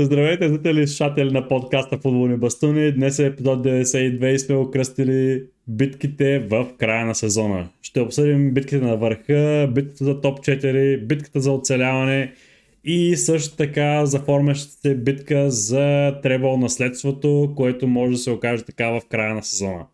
Здравейте, 0.00 0.48
зрители 0.48 0.86
слушатели 0.86 1.30
на 1.30 1.48
подкаста 1.48 1.98
Футболни 1.98 2.36
бастуни. 2.36 2.92
Днес 2.92 3.18
е 3.18 3.26
епизод 3.26 3.66
92 3.66 4.26
и 4.26 4.38
сме 4.38 4.56
окръстили 4.56 5.44
битките 5.68 6.38
в 6.38 6.68
края 6.78 7.06
на 7.06 7.14
сезона. 7.14 7.68
Ще 7.82 8.00
обсъдим 8.00 8.54
битките 8.54 8.78
на 8.78 8.96
върха, 8.96 9.70
битката 9.74 10.04
за 10.04 10.20
топ 10.20 10.38
4, 10.38 11.06
битката 11.06 11.40
за 11.40 11.52
оцеляване 11.52 12.32
и 12.84 13.16
също 13.16 13.56
така 13.56 14.06
заформящата 14.06 14.72
се 14.72 14.94
битка 14.94 15.50
за 15.50 16.14
требол 16.22 16.56
наследството, 16.56 17.52
което 17.56 17.86
може 17.86 18.12
да 18.12 18.18
се 18.18 18.30
окаже 18.30 18.64
така 18.64 18.90
в 18.90 19.00
края 19.10 19.34
на 19.34 19.42
сезона. 19.42 19.86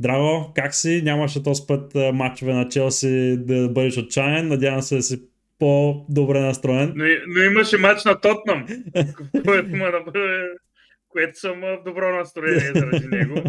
Драго, 0.00 0.52
как 0.54 0.74
си? 0.74 1.00
Нямаше 1.04 1.42
този 1.42 1.62
път 1.68 1.94
матчове 2.14 2.54
на 2.54 2.68
Челси 2.68 3.36
да 3.38 3.68
бъдеш 3.68 3.98
отчаян. 3.98 4.48
Надявам 4.48 4.82
се 4.82 4.96
да 4.96 5.02
си 5.02 5.20
по-добре 5.62 6.40
настроен. 6.40 6.92
Но, 6.96 7.04
но 7.26 7.42
имаше 7.42 7.78
матч 7.78 8.04
на 8.04 8.20
Тотнам, 8.20 8.66
което, 9.44 9.68
бъде, 10.04 10.48
което 11.08 11.40
съм 11.40 11.60
в 11.60 11.82
добро 11.84 12.16
настроение 12.16 12.72
заради 12.74 13.06
него. 13.06 13.42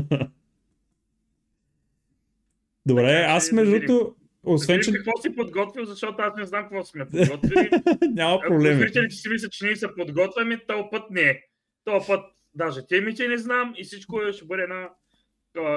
Добре, 2.85 3.07
така, 3.07 3.33
аз 3.33 3.51
между 3.51 3.71
другото, 3.71 4.15
освен, 4.43 4.81
че... 4.81 4.91
какво 4.91 5.21
си 5.21 5.35
подготвил, 5.35 5.85
защото 5.85 6.15
аз 6.19 6.35
не 6.37 6.45
знам 6.45 6.63
какво 6.63 6.83
сме 6.83 7.05
подготвили. 7.05 7.69
Няма 8.09 8.39
проблеми. 8.47 8.79
Зрителите 8.81 9.15
си 9.15 9.29
мислят, 9.29 9.51
че 9.51 9.65
ние 9.65 9.75
се 9.75 9.87
подготвяме, 9.97 10.59
този 10.67 10.83
път 10.91 11.03
не. 11.11 11.41
Този 11.85 12.07
път 12.07 12.25
даже 12.55 12.87
темите 12.87 13.27
не 13.27 13.37
знам 13.37 13.73
и 13.77 13.83
всичко 13.83 14.19
ще 14.31 14.45
бъде 14.45 14.67
на 14.67 14.89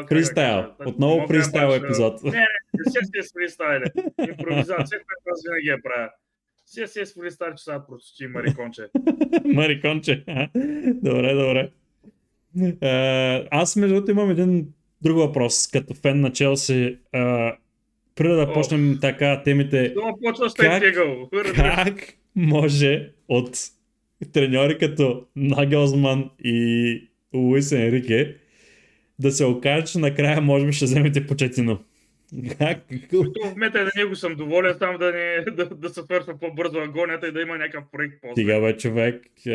Фристайл. 0.08 0.74
Отново 0.86 1.28
фристайл 1.28 1.68
епизод. 1.68 2.22
Не, 2.24 2.30
не, 2.30 2.46
не 2.74 2.90
си 2.90 3.18
е 3.18 3.22
фристайл. 3.40 3.80
Импровизация, 4.28 4.98
която 4.98 5.24
аз 5.32 5.42
винаги 5.48 5.68
я 5.68 5.82
правя. 5.82 6.10
Си 6.66 6.82
си 6.86 7.00
е 7.00 7.04
фристайл, 7.20 7.54
че 7.54 7.64
сега 7.64 7.86
прочети 7.86 8.26
Мариконче. 8.26 8.82
Мариконче. 9.44 10.24
добре, 11.02 11.34
добре. 11.34 11.70
Аз 13.50 13.76
между 13.76 13.94
другото 13.94 14.10
имам 14.10 14.30
един 14.30 14.68
друг 15.02 15.16
въпрос, 15.16 15.68
като 15.72 15.94
фен 15.94 16.20
на 16.20 16.32
Челси. 16.32 16.98
Преди 18.14 18.34
да 18.34 18.52
почнем 18.52 18.98
така 19.00 19.42
темите. 19.42 19.94
как, 20.56 20.82
как 21.56 22.12
може 22.36 23.10
от 23.28 23.58
треньори 24.32 24.78
като 24.78 25.26
Нагелсман 25.36 26.30
и 26.44 27.08
Луис 27.34 27.72
Енрике 27.72 28.36
да 29.18 29.32
се 29.32 29.44
окаже, 29.44 29.86
че 29.86 29.98
накрая 29.98 30.40
може 30.40 30.66
би 30.66 30.72
ще 30.72 30.84
вземете 30.84 31.26
почетино. 31.26 31.78
Как? 32.58 32.78
В 33.12 33.50
момента 33.50 33.84
да 33.84 33.90
него 33.96 34.16
съм 34.16 34.34
доволен, 34.34 34.76
там 34.78 34.96
да, 34.98 35.12
не, 35.12 35.44
да, 35.50 35.64
да 35.64 35.88
се 35.88 36.02
свършва 36.02 36.38
по-бързо 36.38 36.78
агонията 36.78 37.28
и 37.28 37.32
да 37.32 37.40
има 37.40 37.58
някакъв 37.58 37.84
проект 37.92 38.14
после. 38.22 38.42
Сега 38.42 38.60
бе, 38.60 38.76
човек. 38.76 39.22
Е, 39.46 39.50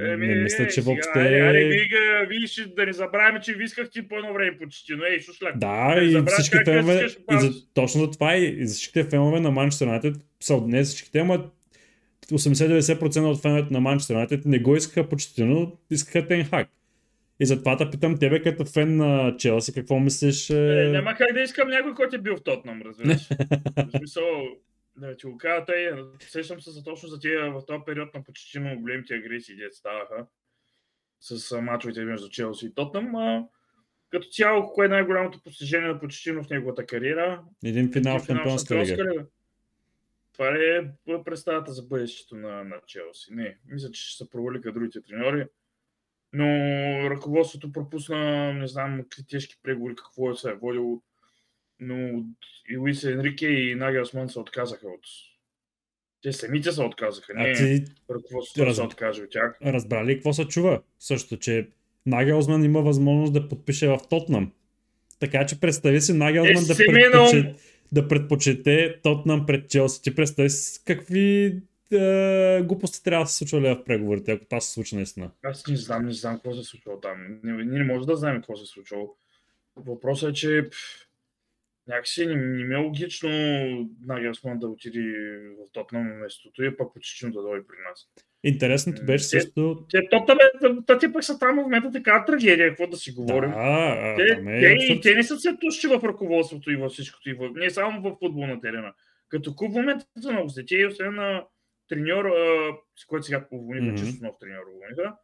Еми, 0.00 0.26
не 0.26 0.34
мисля, 0.34 0.68
че 0.68 0.80
въобще... 0.80 1.20
Аре, 1.20 1.64
вига, 1.64 2.26
виж, 2.28 2.68
да 2.76 2.86
не 2.86 2.92
забравяме, 2.92 3.40
че 3.40 3.54
ви 3.54 3.64
исках 3.64 3.90
ти 3.90 4.08
по 4.08 4.16
едно 4.16 4.32
време 4.32 4.58
почти, 4.58 4.92
но 4.96 5.04
ей, 5.04 5.20
шушляк. 5.20 5.58
Да, 5.58 5.94
да 5.94 6.04
и 6.04 6.22
всички 6.26 6.58
фенове, 6.64 7.06
и 7.32 7.40
за, 7.40 7.52
точно 7.74 8.00
за 8.00 8.10
това 8.10 8.36
и, 8.36 8.56
и 8.58 8.66
за 8.66 8.74
всичките 8.74 9.04
фенове 9.04 9.40
на 9.40 9.50
Манчестър 9.50 9.86
Юнайтед 9.86 10.14
са 10.40 10.60
днес 10.60 10.88
всичките, 10.88 11.18
ама 11.18 11.44
80-90% 12.32 13.24
от 13.24 13.42
феновете 13.42 13.72
на 13.72 13.80
Манчестър 13.80 14.14
Юнайтед 14.14 14.44
не 14.44 14.58
го 14.58 14.76
искаха 14.76 15.08
почти, 15.08 15.44
но 15.44 15.72
искаха 15.90 16.26
Тенхак. 16.26 16.68
И 17.40 17.46
затова 17.46 17.76
те 17.76 17.90
питам 17.90 18.18
тебе 18.18 18.42
като 18.42 18.64
фен 18.64 18.96
на 18.96 19.36
Челси, 19.36 19.74
какво 19.74 19.98
мислиш? 19.98 20.50
Е, 20.50 20.86
е... 20.86 20.90
няма 20.90 21.14
как 21.14 21.32
да 21.34 21.40
искам 21.40 21.68
някой, 21.68 21.94
който 21.94 22.16
е 22.16 22.18
бил 22.18 22.36
в 22.36 22.42
Тотнам, 22.42 22.82
разбираш. 22.82 23.28
в 23.76 23.98
смисъл, 23.98 24.24
да 24.96 25.16
ти 25.16 25.26
го 25.26 25.38
кажа, 25.38 25.64
тъй, 25.64 25.90
сещам 26.20 26.60
се 26.60 26.70
за 26.70 26.84
точно 26.84 27.08
за 27.08 27.20
тия 27.20 27.50
в 27.52 27.66
този 27.66 27.80
период 27.86 28.14
на 28.14 28.24
почти 28.24 28.58
много 28.58 28.80
големите 28.80 29.14
агресии, 29.14 29.56
дет 29.56 29.74
ставаха 29.74 30.26
с 31.20 31.60
мачовете 31.60 32.04
между 32.04 32.28
Челси 32.28 32.66
и 32.66 32.74
Тотнам. 32.74 33.16
А, 33.16 33.44
като 34.10 34.28
цяло, 34.28 34.72
кое 34.72 34.86
е 34.86 34.88
най-голямото 34.88 35.42
постижение 35.42 35.88
на 35.88 36.00
Почетино 36.00 36.42
в 36.42 36.50
неговата 36.50 36.86
кариера? 36.86 37.42
Един 37.64 37.92
финал 37.92 38.18
в 38.18 38.26
Шампионска 38.26 38.84
лига. 38.84 39.26
Това 40.32 40.48
е 40.48 40.82
представата 41.24 41.72
за 41.72 41.82
бъдещето 41.82 42.36
на, 42.36 42.64
на 42.64 42.76
Челси. 42.86 43.34
Не, 43.34 43.58
мисля, 43.66 43.90
че 43.90 44.02
ще 44.02 44.24
се 44.24 44.30
провалиха 44.30 44.72
другите 44.72 45.02
треньори 45.02 45.46
но 46.32 46.46
ръководството 47.10 47.72
пропусна, 47.72 48.52
не 48.52 48.66
знам, 48.66 49.02
какви 49.02 49.26
тежки 49.26 49.56
преговори, 49.62 49.94
какво 49.96 50.30
е 50.30 50.34
се 50.34 50.50
е 50.50 50.54
водило, 50.54 51.02
но 51.80 52.24
и 52.68 52.76
Луис 52.76 53.04
Енрике 53.04 53.46
и 53.46 53.74
Нагелсман 53.74 54.28
се 54.28 54.38
отказаха 54.38 54.86
от 54.86 55.04
те 56.22 56.32
самите 56.32 56.72
се 56.72 56.82
отказаха, 56.82 57.34
не 57.34 57.50
а 57.50 57.54
ти... 57.54 57.84
ръководството 58.10 58.66
раз... 58.66 58.76
се 58.76 58.82
откаже 58.82 59.22
от 59.22 59.30
тях. 59.30 59.58
Разбрали 59.64 60.14
какво 60.14 60.32
се 60.32 60.44
чува? 60.44 60.82
Също, 60.98 61.36
че 61.36 61.68
Нагелсман 62.06 62.64
има 62.64 62.82
възможност 62.82 63.32
да 63.32 63.48
подпише 63.48 63.88
в 63.88 63.98
Тотнам. 64.10 64.52
Така 65.20 65.46
че 65.46 65.60
представи 65.60 66.00
си 66.00 66.12
Нагелсман 66.12 66.64
е, 66.64 66.66
да, 66.66 66.76
предпочете, 66.76 67.54
да 67.92 68.08
предпочете 68.08 69.00
Тотнам 69.02 69.46
пред 69.46 69.70
Челси. 69.70 70.02
Ти 70.02 70.14
представи 70.14 70.50
си 70.50 70.80
какви 70.84 71.56
е, 71.92 72.62
глупости 72.62 73.02
трябва 73.02 73.24
да 73.24 73.28
се 73.28 73.36
случва 73.36 73.74
в 73.74 73.84
преговорите, 73.84 74.32
ако 74.32 74.44
това 74.44 74.60
се 74.60 74.72
случи 74.72 74.96
наистина? 74.96 75.30
Аз 75.42 75.66
не 75.66 75.76
знам, 75.76 76.06
не 76.06 76.12
знам 76.12 76.34
какво 76.34 76.54
се 76.54 76.60
е 76.60 76.64
случва 76.64 77.00
там. 77.00 77.40
Ние 77.44 77.64
не, 77.64 77.78
не 77.78 77.84
може 77.84 78.06
да 78.06 78.16
знаем 78.16 78.36
какво 78.36 78.56
се 78.56 78.62
е 78.62 78.66
случило. 78.66 79.16
Въпросът 79.76 80.30
е, 80.30 80.32
че 80.32 80.68
пф, 80.70 81.10
някакси 81.88 82.26
не, 82.26 82.34
не 82.34 82.64
ми 82.64 82.74
е 82.74 82.78
логично 82.78 83.28
Нагелсман 84.06 84.58
да 84.58 84.68
отиде 84.68 85.00
в 85.58 85.72
Тотнам 85.72 86.08
на 86.08 86.14
местото 86.14 86.64
и 86.64 86.76
пък 86.76 86.94
почти 86.94 87.30
да 87.30 87.42
дойде 87.42 87.66
при 87.66 87.76
нас. 87.88 88.08
Интересното 88.44 89.04
беше 89.04 89.24
също... 89.24 89.86
Те, 89.90 90.00
те, 90.10 90.16
те, 90.86 90.98
те 90.98 91.12
пък 91.12 91.24
са 91.24 91.38
там 91.38 91.56
в 91.56 91.62
момента 91.62 91.90
така 91.92 92.24
трагедия, 92.24 92.68
какво 92.68 92.86
да 92.86 92.96
си 92.96 93.12
говорим. 93.12 93.50
Да, 93.50 94.14
те, 94.16 94.22
е, 94.22 94.60
те, 94.60 94.72
абсурд... 94.72 95.02
те, 95.02 95.14
не 95.14 95.22
са 95.22 95.38
се 95.38 95.56
туши 95.60 95.86
в 95.86 96.00
ръководството 96.04 96.70
и 96.70 96.76
във 96.76 96.92
всичкото, 96.92 97.30
и 97.30 97.32
в, 97.32 97.50
не 97.54 97.70
само 97.70 98.02
в 98.02 98.16
футболна 98.18 98.60
терена. 98.60 98.92
Като 99.28 99.54
куп 99.54 99.72
в 99.72 99.74
момента 99.74 100.06
са 100.22 100.32
много 100.32 100.50
и 100.70 100.86
освен 100.86 101.14
на 101.14 101.44
треньор, 101.90 102.24
а, 102.24 102.72
с 102.96 103.04
който 103.06 103.22
сега 103.26 103.46
уволниха, 103.50 103.86
mm-hmm. 103.86 104.06
чисто 104.06 104.24
нов 104.24 104.34
треньор 104.40 104.64
уволниха. 104.74 105.16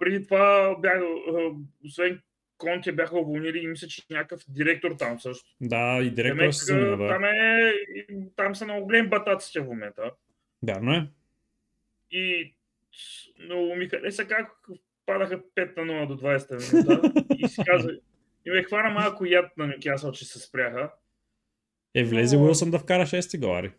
преди 0.00 0.24
това 0.24 0.76
бях, 0.80 1.00
а, 1.02 1.50
освен 1.84 2.20
Конте 2.60 2.92
бяха 2.92 3.18
уволнили 3.18 3.58
и 3.58 3.66
мисля, 3.66 3.88
че 3.88 4.02
някакъв 4.10 4.42
директор 4.48 4.90
там 4.98 5.20
също. 5.20 5.50
Да, 5.60 5.98
и 6.02 6.10
директор 6.10 6.38
Демек, 6.38 6.54
се 6.54 6.74
да. 6.74 7.08
Там, 7.08 7.24
е, 7.24 7.72
там 8.36 8.54
са 8.54 8.64
много 8.64 8.84
големи 8.84 9.08
батаците 9.08 9.60
в 9.60 9.64
момента. 9.64 10.02
Вярно 10.62 10.92
е. 10.92 11.06
И 12.10 12.54
много 13.44 13.74
ми 13.74 13.88
хареса 13.88 14.24
как 14.24 14.50
падаха 15.06 15.42
5 15.56 15.76
на 15.76 15.92
0 15.92 16.06
до 16.06 16.16
20 16.16 16.72
минута 16.72 17.24
и 17.38 17.48
си 17.48 17.60
каза, 17.66 17.90
и 18.46 18.50
ме 18.50 18.62
хвана 18.62 18.90
малко 18.90 19.24
яд 19.24 19.56
на 19.56 19.66
Нюкасъл, 19.66 20.12
че 20.12 20.24
се 20.24 20.38
спряха. 20.38 20.92
Е, 21.94 22.04
влезе 22.04 22.36
Но... 22.36 22.44
Уилсън 22.44 22.70
да 22.70 22.78
вкара 22.78 23.02
6 23.02 23.40
голари. 23.40 23.72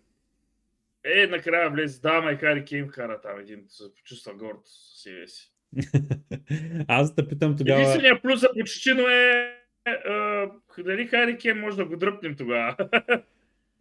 Е, 1.06 1.28
накрая 1.28 1.69
влезе, 1.69 2.01
да, 2.01 2.22
ма 2.22 2.31
и 2.31 2.35
Хари 2.35 2.66
Кейн 2.66 2.88
вкара 2.88 3.22
там 3.22 3.39
един, 3.39 3.63
се 3.67 3.84
почувства 3.95 4.34
горд 4.34 4.59
с 4.66 5.01
себе 5.03 5.28
си. 5.28 5.53
Аз 6.88 7.16
да 7.16 7.28
питам 7.28 7.57
тогава... 7.57 7.81
Единственият 7.81 8.22
плюс 8.22 8.39
за 8.39 8.50
Почетино 8.59 9.07
е, 9.07 9.53
е 9.88 10.84
дали 10.84 11.07
Хари 11.07 11.38
Кейн 11.38 11.59
може 11.59 11.78
да 11.78 11.85
го 11.85 11.97
дръпнем 11.97 12.35
тогава. 12.35 12.75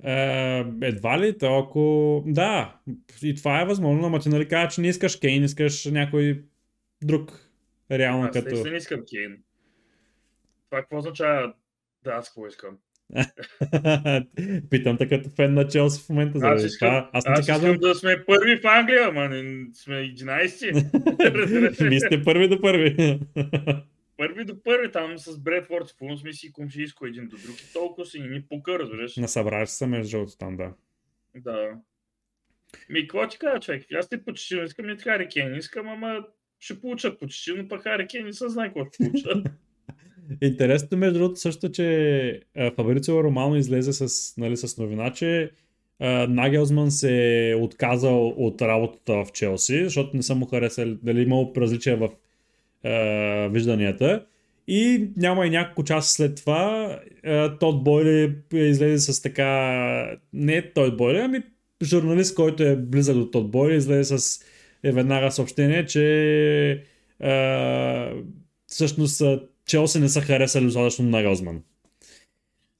Е, 0.04 0.64
едва 0.82 1.20
ли, 1.20 1.38
то 1.38 1.59
ако... 1.59 2.22
Да, 2.26 2.80
и 3.22 3.34
това 3.34 3.60
е 3.60 3.64
възможно, 3.64 4.06
ама 4.06 4.20
ти 4.20 4.28
нали 4.28 4.48
кажа, 4.48 4.70
че 4.70 4.80
не 4.80 4.88
искаш 4.88 5.19
Кейн, 5.19 5.44
искаш 5.44 5.84
някой 5.84 6.44
друг. 7.03 7.50
Реално 7.91 8.24
аз 8.24 8.33
като... 8.33 8.54
Аз 8.54 8.65
не 8.65 8.77
искам 8.77 9.00
Кейн. 9.10 9.42
Това 10.71 10.80
какво 10.80 10.98
означава 10.98 11.54
да 12.04 12.10
аз 12.10 12.28
какво 12.28 12.47
искам? 12.47 12.78
Питам 14.71 14.97
те 14.98 15.09
като 15.09 15.30
фен 15.30 15.54
на 15.54 15.68
Челси 15.68 16.03
в 16.07 16.09
момента. 16.09 16.39
За 16.39 16.48
аз 16.48 16.65
искам, 16.65 16.89
това. 16.89 17.10
аз, 17.12 17.24
аз 17.27 17.47
казвам... 17.47 17.77
да 17.77 17.95
сме 17.95 18.24
първи 18.27 18.57
в 18.57 18.66
Англия, 18.66 19.09
ама 19.09 19.28
не 19.28 19.66
сме 19.74 19.95
11. 19.95 21.89
Вие 21.89 22.01
сте 22.07 22.22
първи 22.24 22.48
до 22.48 22.60
първи. 22.60 22.97
първи 24.16 24.45
до 24.45 24.62
първи, 24.62 24.92
там 24.92 25.18
с 25.18 25.39
Бредфорд, 25.39 25.95
в 26.01 26.18
сме 26.18 26.33
си 26.33 26.53
комшийско 26.53 27.07
един 27.07 27.28
до 27.28 27.36
друг 27.36 27.60
и 27.60 27.72
толкова 27.72 28.07
си 28.07 28.21
ни 28.21 28.42
пука, 28.42 28.78
разбираш. 28.78 29.16
Насъбраш 29.16 29.68
се 29.68 29.86
между 29.86 30.10
жълто 30.10 30.36
там, 30.39 30.57
да. 30.57 30.72
Да. 31.34 31.68
Ми, 32.91 33.01
какво 33.01 33.28
ти 33.28 33.39
кажа, 33.39 33.60
човек? 33.60 33.86
Аз 33.95 34.09
те 34.09 34.24
почти 34.24 34.54
не 34.54 34.62
искам, 34.62 34.86
не 34.86 34.97
Хари 34.97 35.28
Кен 35.28 35.54
искам, 35.54 35.89
ама 35.89 36.24
ще 36.59 36.80
получат 36.80 37.18
почти, 37.18 37.53
но 37.53 37.68
пък 37.68 37.83
Хари 37.83 38.07
не 38.24 38.33
се 38.33 38.48
знае 38.48 38.66
какво 38.66 38.84
ще 38.84 39.04
получат. 39.04 39.47
Интересното 40.42 40.97
между 40.97 41.18
другото 41.18 41.41
също, 41.41 41.71
че 41.71 42.41
Фабрицио 42.77 43.24
Романо 43.24 43.56
излезе 43.56 43.92
с, 43.92 44.36
нали, 44.36 44.56
с 44.56 44.78
новина, 44.78 45.12
че 45.12 45.50
Нагелсман 46.28 46.91
се 46.91 47.50
е 47.50 47.54
отказал 47.54 48.28
от 48.28 48.62
работата 48.62 49.12
в 49.12 49.32
Челси, 49.32 49.84
защото 49.84 50.16
не 50.16 50.22
са 50.22 50.34
му 50.34 50.47
харесали, 50.47 50.98
дали 51.03 51.22
имало 51.22 51.53
различия 51.56 51.97
в 51.97 52.09
е, 52.84 53.48
вижданията. 53.48 54.27
И 54.68 55.09
няма 55.16 55.47
и 55.47 55.50
няколко 55.50 55.84
часа 55.84 56.15
след 56.15 56.36
това 56.36 56.98
е, 57.22 57.48
Тод 57.59 57.84
Бойли 57.84 58.34
излезе 58.53 59.12
с 59.12 59.22
така, 59.22 60.16
не 60.33 60.72
Тод 60.72 60.97
Бойли, 60.97 61.18
ами 61.18 61.42
журналист, 61.83 62.34
който 62.34 62.62
е 62.62 62.76
близък 62.76 63.16
до 63.16 63.30
Тод 63.30 63.50
Бойли, 63.50 63.76
излезе 63.76 64.18
с 64.18 64.44
е 64.83 64.92
веднага 64.92 65.30
съобщение, 65.30 65.86
че 65.86 66.84
а, 67.21 68.12
всъщност 68.66 69.22
Челси 69.71 70.01
не 70.01 70.09
са 70.09 70.21
харесали 70.21 70.65
достатъчно 70.65 71.05
на 71.05 71.25
Розман. 71.25 71.63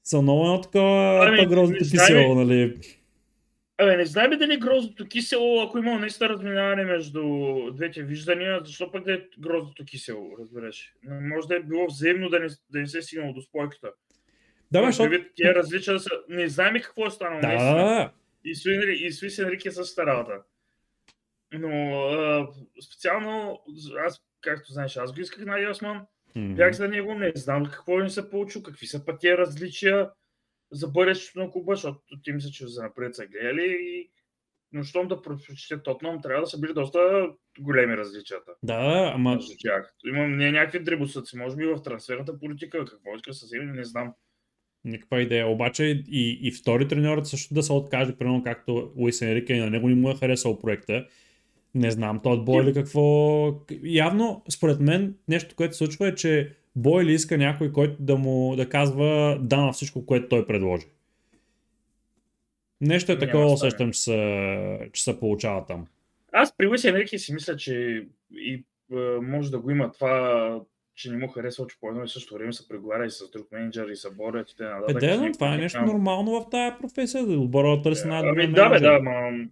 Са 0.03 0.21
много 0.21 0.43
едно 0.43 0.61
такова 0.61 1.27
Ами, 1.27 1.45
грозното 1.45 1.83
кисело, 1.83 2.35
нали? 2.35 2.79
Абе, 3.77 3.97
не 3.97 4.05
знаем 4.05 4.31
дали 4.39 4.57
грозното 4.57 5.07
кисело, 5.07 5.61
ако 5.61 5.77
има 5.77 5.99
наистина 5.99 6.29
разминаване 6.29 6.83
между 6.83 7.21
двете 7.73 8.03
виждания, 8.03 8.61
защо 8.65 8.91
пък 8.91 9.05
да 9.05 9.13
е 9.13 9.21
грозното 9.39 9.85
кисело, 9.85 10.37
разбираш? 10.39 10.93
Може 11.03 11.47
да 11.47 11.55
е 11.55 11.59
било 11.59 11.87
взаимно 11.87 12.29
да 12.29 12.39
не, 12.39 12.47
да 12.69 12.79
не 12.79 12.87
се 12.87 12.97
е 12.97 13.01
стигнало 13.01 13.33
до 13.33 13.41
спойката. 13.41 13.91
Да, 14.71 14.81
бе, 14.81 14.85
защото... 14.85 15.15
Различия 15.45 15.99
са... 15.99 16.09
Не 16.29 16.49
знаем 16.49 16.81
какво 16.81 17.05
е 17.05 17.11
станало. 17.11 17.41
Да, 17.41 17.47
да. 17.47 18.11
И 18.45 18.55
с, 18.55 18.61
с 19.17 19.21
Луис 19.23 19.39
Енрике 19.39 19.69
е 19.69 19.71
същата 19.71 20.05
работа. 20.05 20.33
Но 21.53 21.95
а, 21.95 22.47
специално, 22.85 23.61
аз, 24.07 24.21
както 24.41 24.73
знаеш, 24.73 24.97
аз 24.97 25.13
го 25.13 25.21
исках 25.21 25.45
на 25.45 25.59
Ясман, 25.59 26.05
Мгм. 26.35 26.55
бях 26.55 26.73
за 26.73 26.87
него, 26.87 27.13
не 27.13 27.31
знам 27.35 27.65
какво 27.65 27.99
ни 27.99 28.09
се 28.09 28.29
получи, 28.29 28.63
какви 28.63 28.87
са 28.87 29.05
пък 29.05 29.19
тия 29.19 29.37
различия 29.37 30.09
за 30.71 30.87
бъдещето 30.87 31.39
на 31.39 31.51
клуба, 31.51 31.75
защото 31.75 31.99
ти 32.23 32.31
мисля, 32.31 32.49
че 32.49 32.67
за 32.67 32.83
напред 32.83 33.15
са 33.15 33.27
гледали 33.27 33.77
и 33.81 34.11
но 34.73 34.83
щом 34.83 35.07
да 35.07 35.21
предпочете 35.21 35.83
Тотнам, 35.83 36.21
трябва 36.21 36.41
да 36.41 36.47
са 36.47 36.59
били 36.59 36.73
доста 36.73 37.29
големи 37.59 37.97
различията 37.97 38.51
Да, 38.63 39.11
ама 39.15 39.39
тях. 39.59 39.93
Имам 40.05 40.37
не 40.37 40.51
някакви 40.51 40.83
дребосъци, 40.83 41.37
може 41.37 41.55
би 41.55 41.65
в 41.65 41.83
трансферната 41.83 42.39
политика, 42.39 42.85
какво 42.85 43.15
иска 43.15 43.33
съвсем 43.33 43.73
не 43.73 43.83
знам. 43.83 44.13
никаква 44.83 45.21
идея. 45.21 45.47
Обаче 45.47 46.03
и, 46.07 46.39
и 46.41 46.51
втори 46.51 46.87
треньорът 46.87 47.27
също 47.27 47.53
да 47.53 47.63
се 47.63 47.73
откаже, 47.73 48.17
примерно 48.17 48.43
както 48.43 48.93
Луис 48.97 49.21
Енрике 49.21 49.59
на 49.59 49.69
него 49.69 49.89
не 49.89 49.95
му 49.95 50.11
е 50.11 50.15
харесал 50.15 50.59
проекта. 50.59 51.07
Не 51.75 51.91
знам, 51.91 52.19
той 52.23 52.33
от 52.33 52.45
Бойли 52.45 52.73
какво... 52.73 53.47
Явно, 53.83 54.43
според 54.49 54.79
мен, 54.79 55.15
нещо, 55.27 55.55
което 55.55 55.73
се 55.73 55.77
случва 55.77 56.07
е, 56.07 56.15
че 56.15 56.55
Бойли 56.75 57.13
иска 57.13 57.37
някой, 57.37 57.71
който 57.71 57.95
да 57.99 58.17
му 58.17 58.55
да 58.55 58.69
казва 58.69 59.39
да 59.41 59.57
на 59.57 59.71
всичко, 59.71 60.05
което 60.05 60.29
той 60.29 60.47
предложи. 60.47 60.85
Нещо 62.81 63.11
е 63.11 63.15
Няма 63.15 63.25
такова, 63.25 63.53
усещам, 63.53 63.91
че 63.91 63.99
се, 63.99 64.89
че 64.93 65.03
се 65.03 65.19
получава 65.19 65.65
там. 65.65 65.87
Аз 66.31 66.57
при 66.57 66.67
Луис 66.67 66.85
Енрике 66.85 67.17
си 67.17 67.33
мисля, 67.33 67.55
че 67.55 68.05
и 68.31 68.63
може 69.21 69.51
да 69.51 69.59
го 69.59 69.71
има 69.71 69.91
това, 69.91 70.59
че 70.95 71.11
не 71.11 71.17
му 71.17 71.27
харесва, 71.27 71.67
че 71.67 71.77
по 71.79 71.89
едно 71.89 72.03
и 72.03 72.07
също 72.07 72.33
време 72.33 72.53
се 72.53 72.67
преговаря 72.67 73.05
и 73.05 73.09
с 73.09 73.31
друг 73.31 73.47
менеджер 73.51 73.87
и 73.87 73.95
се 73.95 74.09
борят 74.09 74.51
и 74.51 74.55
т.н. 74.55 74.85
Е, 74.89 74.93
да, 74.93 75.31
това 75.31 75.53
е 75.53 75.57
нещо 75.57 75.81
нормално 75.81 76.31
в 76.31 76.49
тази 76.49 76.75
професия, 76.79 77.25
да 77.25 77.39
отбора 77.39 77.77
да 77.77 77.81
търси 77.81 78.07
най-добрия 78.07 78.45
Ами 78.45 78.53
да, 78.53 78.69
бе, 78.69 78.79
да, 78.79 78.99
ма... 78.99 79.45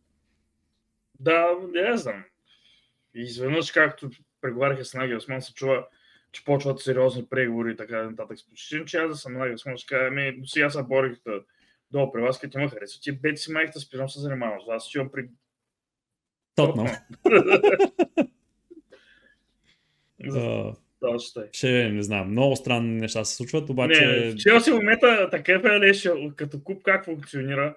Да, 1.19 1.55
не 1.73 1.97
знам. 1.97 2.23
И 3.15 3.21
изведнъж, 3.21 3.71
както 3.71 4.09
преговаряха 4.41 4.85
с 4.85 4.93
Наги 4.93 5.15
Осман, 5.15 5.41
се 5.41 5.53
чува, 5.53 5.87
че 6.31 6.45
почват 6.45 6.79
сериозни 6.79 7.25
преговори 7.29 7.71
и 7.71 7.75
така 7.75 8.03
нататък. 8.03 8.39
Спочитам, 8.39 8.85
че 8.85 8.97
аз 8.97 9.09
да 9.09 9.15
съм 9.15 9.33
Наги 9.33 9.53
Осман, 9.53 9.77
ще 9.77 9.95
кажа, 9.95 10.07
ами, 10.07 10.39
до 10.39 10.47
сега 10.47 10.69
се 10.69 10.83
борих 10.83 11.17
да 11.25 11.41
долу 11.91 12.11
при 12.11 12.21
вас, 12.21 12.39
като 12.39 12.59
ме 12.59 12.69
харесва. 12.69 13.01
Ти 13.01 13.11
бети 13.11 13.37
си 13.37 13.51
майката, 13.51 13.79
спирам 13.79 14.09
се 14.09 14.19
занимавам. 14.19 14.61
с 14.61 14.65
вас. 14.67 14.75
Аз 14.75 14.89
чувам 14.89 15.11
при 15.11 15.29
А, 20.35 20.73
това 20.99 21.19
ще. 21.19 21.39
Ще 21.51 21.89
не 21.89 22.03
знам, 22.03 22.31
много 22.31 22.55
странни 22.55 23.01
неща 23.01 23.25
се 23.25 23.35
случват, 23.35 23.69
обаче... 23.69 24.05
Не, 24.05 24.31
в 24.31 24.35
Челси 24.35 24.71
момента 24.71 25.29
такъв 25.31 25.63
е 25.63 25.79
леш, 25.79 26.09
като 26.35 26.63
клуб 26.63 26.83
как 26.83 27.05
функционира, 27.05 27.75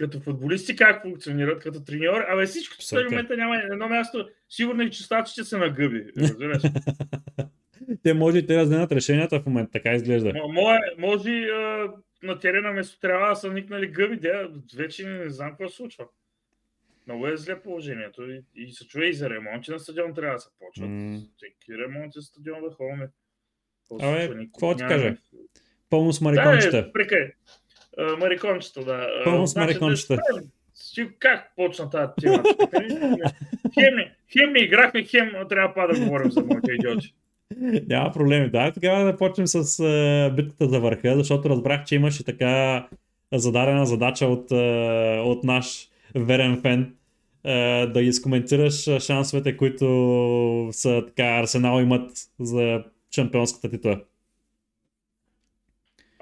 като 0.00 0.20
футболисти 0.20 0.76
как 0.76 1.02
функционират, 1.02 1.62
като 1.62 1.84
треньор, 1.84 2.20
абе 2.28 2.46
всичко 2.46 2.74
в 2.74 2.88
този 2.90 3.04
момента 3.04 3.36
няма 3.36 3.56
едно 3.56 3.88
място, 3.88 4.28
сигурно 4.48 4.82
и 4.82 4.90
чистачите 4.90 5.44
са 5.44 5.58
на 5.58 5.70
гъби, 5.70 6.06
разбираш. 6.16 6.62
те 8.02 8.14
може 8.14 8.38
и 8.38 8.46
те 8.46 8.54
да 8.54 8.64
вземат 8.64 8.92
решенията 8.92 9.40
в 9.40 9.46
момента, 9.46 9.72
така 9.72 9.92
изглежда. 9.94 10.32
М- 10.32 10.78
Може, 10.98 11.30
а, 11.30 11.92
на 12.22 12.38
терена 12.38 12.72
вместо 12.72 13.00
трябва 13.00 13.28
да 13.28 13.36
са 13.36 13.52
никнали 13.52 13.86
гъби, 13.86 14.16
де, 14.16 14.48
вече 14.76 15.06
не 15.08 15.30
знам 15.30 15.50
какво 15.50 15.68
се 15.68 15.76
случва. 15.76 16.04
Много 17.06 17.26
е 17.26 17.36
зле 17.36 17.62
положението 17.62 18.30
и, 18.30 18.42
и 18.56 18.72
се 18.72 18.86
чуе 18.86 19.04
и 19.04 19.14
за 19.14 19.30
ремонти 19.30 19.70
на 19.70 19.78
стадион 19.78 20.14
трябва 20.14 20.34
да 20.34 20.40
се 20.40 20.48
почват. 20.58 20.90
М. 20.90 21.20
Всеки 21.36 21.78
ремонти 21.78 22.18
на 22.18 22.22
стадион 22.22 22.60
да 22.62 22.70
ходим. 22.70 23.08
Абе, 24.00 24.28
какво 24.28 24.76
ти 24.76 24.84
кажа? 24.88 25.16
Пълно 25.90 26.12
с 26.12 26.18
Да, 26.18 26.24
марикончета. 26.24 26.78
е, 26.78 26.92
прекай. 26.92 27.32
Марикончета, 28.18 28.84
да. 28.84 29.06
Пълно 29.24 29.46
с 29.46 29.50
значи, 29.50 29.66
марикончета. 29.66 30.14
да 30.16 30.22
спрем. 30.32 30.44
Си- 30.74 31.08
Как 31.18 31.52
почна 31.56 31.90
тази 31.90 32.12
тема? 32.20 32.42
хем, 33.74 33.94
хем 34.32 34.52
не 34.52 34.60
играхме, 34.60 35.04
хем 35.04 35.30
трябва 35.48 35.74
па 35.74 35.88
да 35.88 36.00
говорим 36.00 36.30
за 36.30 36.44
моите 36.44 36.72
идиоти. 36.72 37.14
Няма 37.88 38.12
проблеми. 38.12 38.50
Да, 38.50 38.72
тогава 38.72 39.04
да 39.04 39.16
почнем 39.16 39.46
с 39.46 39.80
а, 39.80 40.30
битката 40.36 40.68
за 40.68 40.80
върха, 40.80 41.16
защото 41.16 41.50
разбрах, 41.50 41.84
че 41.84 41.94
имаш 41.94 42.20
и 42.20 42.24
така 42.24 42.86
зададена 43.32 43.86
задача 43.86 44.26
от, 44.26 44.52
а, 44.52 44.56
от 45.24 45.44
наш 45.44 45.88
верен 46.14 46.60
фен 46.62 46.94
а, 47.44 47.52
да 47.86 48.02
изкоментираш 48.02 48.74
шансовете, 48.98 49.56
които 49.56 49.84
са 50.72 51.04
така 51.06 51.24
Арсенал 51.24 51.80
имат 51.82 52.10
за 52.40 52.84
шампионската 53.14 53.70
титла. 53.70 54.00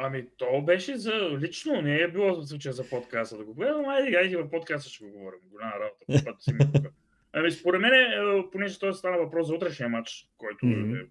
Ами, 0.00 0.26
то 0.36 0.62
беше 0.62 0.96
за 0.96 1.38
лично, 1.40 1.82
не 1.82 1.96
е 1.96 2.08
било 2.08 2.34
в 2.34 2.46
случая 2.46 2.72
за 2.72 2.88
подкаста 2.88 3.36
да 3.36 3.44
го 3.44 3.54
гледам, 3.54 3.88
айде, 3.88 4.16
айде 4.16 4.36
в 4.36 4.50
подкаста 4.50 4.90
ще 4.90 5.04
го 5.04 5.10
говорим. 5.10 5.40
Голяма 5.50 5.72
работа, 5.72 6.04
когато 6.06 6.42
си 6.42 6.52
ми 6.52 6.72
тук. 6.74 6.92
Ами, 7.32 7.50
според 7.50 7.80
мен, 7.80 7.92
е, 7.94 8.50
понеже 8.52 8.78
той 8.78 8.94
стана 8.94 9.18
въпрос 9.18 9.46
за 9.46 9.54
утрешния 9.54 9.88
матч, 9.88 10.28
който 10.36 10.66
Мгм. 10.66 10.94
е 10.94 11.06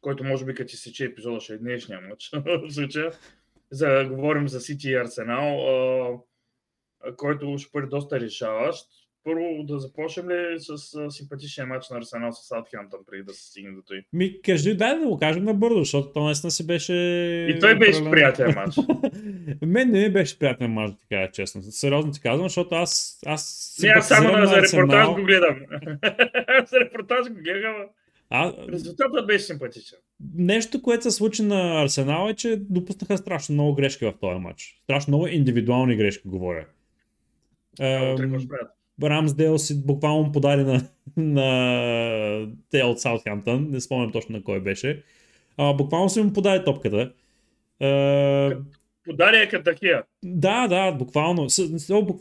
който 0.00 0.24
може 0.24 0.44
би 0.44 0.54
като 0.54 0.70
ти 0.70 0.76
сече 0.76 1.04
епизода 1.04 1.40
ще 1.40 1.54
е 1.54 1.58
днешния 1.58 2.00
матч 2.00 2.30
в 2.46 2.70
случая. 2.70 3.12
За, 3.70 4.04
говорим 4.04 4.48
за 4.48 4.60
Сити 4.60 4.88
и 4.88 4.94
Арсенал, 4.94 5.68
а, 5.68 7.16
който 7.16 7.58
ще 7.58 7.70
бъде 7.72 7.86
доста 7.86 8.20
решаващ. 8.20 8.88
Първо 9.24 9.62
да 9.64 9.78
започнем 9.78 10.30
ли 10.30 10.56
с 10.58 10.94
а, 10.94 11.10
симпатичния 11.10 11.66
матч 11.66 11.90
на 11.90 11.98
Арсенал 11.98 12.32
с 12.32 12.48
Саутхемптън, 12.48 13.00
преди 13.10 13.22
да 13.22 13.34
се 13.34 13.50
стигне 13.50 13.72
до 13.72 13.82
той. 13.82 14.04
Ми, 14.12 14.42
кажи, 14.42 14.76
дай 14.76 14.98
да 14.98 15.06
го 15.06 15.18
кажем 15.18 15.44
набързо, 15.44 15.78
защото 15.78 16.12
то 16.12 16.24
наистина 16.24 16.50
си 16.50 16.66
беше... 16.66 16.94
И 17.50 17.58
той 17.60 17.78
беше 17.78 18.10
приятен 18.10 18.54
матч. 18.56 18.76
Мен 19.66 19.90
не 19.90 20.10
беше 20.10 20.38
приятен 20.38 20.70
мач, 20.70 20.90
да 20.90 20.96
ти 20.96 21.06
кажа 21.08 21.30
честно. 21.32 21.62
Сериозно 21.62 22.12
ти 22.12 22.20
казвам, 22.20 22.48
защото 22.48 22.74
аз, 22.74 23.18
аз 23.26 23.74
Не, 23.82 23.88
аз 23.88 24.08
само 24.08 24.32
на, 24.32 24.46
за 24.46 24.62
репортаж 24.62 25.06
го 25.06 25.24
гледам. 25.24 25.56
За 26.66 26.80
репортаж 26.80 27.28
го 27.28 27.34
гледам. 27.34 27.74
А, 28.30 28.52
Резултатът 28.72 29.26
беше 29.26 29.44
симпатичен. 29.44 29.98
нещо, 30.34 30.82
което 30.82 31.02
се 31.02 31.10
случи 31.10 31.42
на 31.42 31.82
Арсенал 31.82 32.28
е, 32.30 32.34
че 32.34 32.56
допуснаха 32.56 33.18
страшно 33.18 33.52
много 33.52 33.74
грешки 33.74 34.04
в 34.04 34.14
този 34.20 34.38
матч. 34.38 34.80
Страшно 34.84 35.10
много 35.10 35.26
индивидуални 35.26 35.96
грешки, 35.96 36.28
говоря. 36.28 36.66
Много 37.80 38.38
Рамсдейл 39.02 39.58
си 39.58 39.86
буквално 39.86 40.32
подаде 40.32 40.64
на, 40.64 40.88
на 41.16 42.48
те 42.70 42.82
от 42.82 43.00
Саутхемптън, 43.00 43.68
не 43.70 43.80
спомням 43.80 44.12
точно 44.12 44.36
на 44.36 44.42
кой 44.42 44.60
беше. 44.60 45.02
А, 45.56 45.72
буквално 45.72 46.08
си 46.08 46.22
му 46.22 46.32
подаде 46.32 46.64
топката. 46.64 47.12
Е, 47.80 48.50
Подария 49.04 49.48
като 49.48 49.64
такива. 49.64 50.02
Да, 50.24 50.68
да, 50.68 50.92
буквално. 50.92 51.46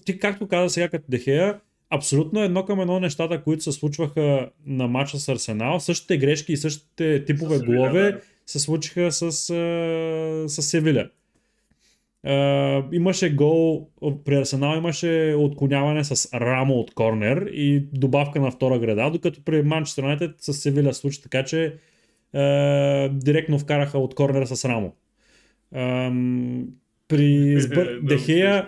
Ти 0.05 0.19
както 0.19 0.47
каза 0.47 0.69
сега 0.69 0.89
като 0.89 1.05
Дехея, 1.09 1.59
абсолютно 1.89 2.41
едно 2.41 2.65
към 2.65 2.81
едно 2.81 2.99
нещата, 2.99 3.43
които 3.43 3.63
се 3.63 3.71
случваха 3.71 4.49
на 4.65 4.87
матча 4.87 5.17
с 5.17 5.29
Арсенал, 5.29 5.79
същите 5.79 6.17
грешки 6.17 6.53
и 6.53 6.57
същите 6.57 7.25
типове 7.25 7.57
С 7.57 7.63
голове 7.63 8.11
да. 8.11 8.19
се 8.45 8.59
случиха 8.59 9.11
с, 9.11 9.21
а, 9.21 10.49
с 10.49 10.61
Севиля. 10.61 11.09
А, 12.25 12.83
имаше 12.91 13.35
гол 13.35 13.89
при 14.25 14.35
Арсенал, 14.35 14.77
имаше 14.77 15.35
отклоняване 15.37 16.03
с 16.03 16.33
рамо 16.33 16.73
от 16.73 16.93
корнер 16.93 17.49
и 17.53 17.79
добавка 17.93 18.39
на 18.39 18.51
втора 18.51 18.79
града, 18.79 19.09
докато 19.11 19.43
при 19.45 19.63
Манчестър 19.63 20.03
Юнайтед 20.03 20.31
с 20.37 20.53
Севиля 20.53 20.93
се 20.93 20.99
случи 20.99 21.21
така, 21.21 21.43
че 21.43 21.75
а, 22.33 23.09
директно 23.09 23.59
вкараха 23.59 23.99
от 23.99 24.15
корнер 24.15 24.45
с 24.45 24.65
рамо. 24.65 24.93
Ам, 25.75 26.67
при 27.07 27.61
Сбър... 27.61 27.99
Дехея. 28.03 28.67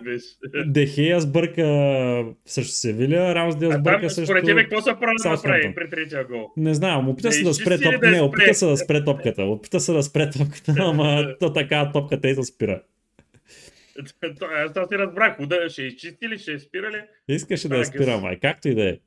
Дехея 0.65 1.21
сбърка 1.21 2.25
срещу 2.45 2.71
Севиля, 2.71 3.35
Рамсдел 3.35 3.69
А 3.69 3.71
там, 3.71 3.81
сбърка 3.81 4.09
срещу... 4.09 4.25
според 4.25 4.45
тебе, 4.45 4.63
какво 4.63 4.81
са 4.81 4.95
прави 4.99 5.15
да 5.23 5.29
направи 5.29 5.75
при 5.75 5.89
третия 5.89 6.25
гол? 6.25 6.51
Не 6.57 6.73
знам, 6.73 7.09
опита 7.09 7.31
се 7.31 7.43
да 7.43 7.53
спре 7.53 7.77
топката. 7.77 7.99
да 7.99 8.11
Не, 8.11 8.21
опита 8.21 8.53
се 8.53 8.65
да 8.65 8.77
спре 8.77 9.03
топката. 9.03 9.43
Опита 9.43 9.79
се 9.79 9.93
да 9.93 10.03
спре 10.03 10.29
топката, 10.29 10.75
ама 10.79 11.35
то 11.39 11.53
така 11.53 11.91
топката 11.93 12.29
и 12.29 12.35
се 12.35 12.43
спира. 12.43 12.81
Аз 14.41 14.73
това 14.73 14.87
си 14.87 14.97
разбрах. 14.97 15.39
Уда, 15.39 15.69
ще 15.69 15.81
изчисти 15.81 16.29
ли, 16.29 16.37
ще 16.37 16.53
е 16.53 16.59
спира 16.59 16.91
ли? 16.91 17.01
Искаше 17.27 17.69
да 17.69 17.77
я 17.77 17.85
спира, 17.85 18.17
май. 18.17 18.39
Както 18.39 18.67
и 18.67 18.75
да 18.75 18.89
е. 18.89 18.97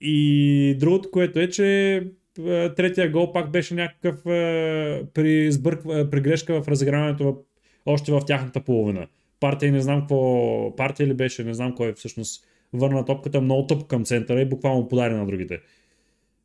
И 0.00 0.76
другото, 0.78 1.10
което 1.10 1.40
е, 1.40 1.48
че 1.48 1.96
е, 2.38 2.74
третия 2.74 3.10
гол 3.10 3.32
пак 3.32 3.50
беше 3.50 3.74
някакъв 3.74 4.26
е, 4.26 5.02
при, 5.14 5.52
сбърк, 5.52 5.80
е, 5.94 6.10
при 6.10 6.20
грешка 6.20 6.62
в 6.62 6.68
разиграването 6.68 7.44
още 7.86 8.12
в 8.12 8.22
тяхната 8.26 8.60
половина. 8.60 9.06
Партия 9.40 9.72
не 9.72 9.80
знам 9.80 10.00
какво, 10.00 10.76
партия 10.76 11.06
ли 11.06 11.14
беше, 11.14 11.44
не 11.44 11.54
знам 11.54 11.74
кой 11.74 11.92
всъщност 11.92 12.46
върна 12.72 13.04
топката 13.04 13.40
много 13.40 13.66
тъп 13.66 13.86
към 13.86 14.04
центъра 14.04 14.40
и 14.40 14.48
буквално 14.48 14.88
подари 14.88 15.14
на 15.14 15.26
другите. 15.26 15.60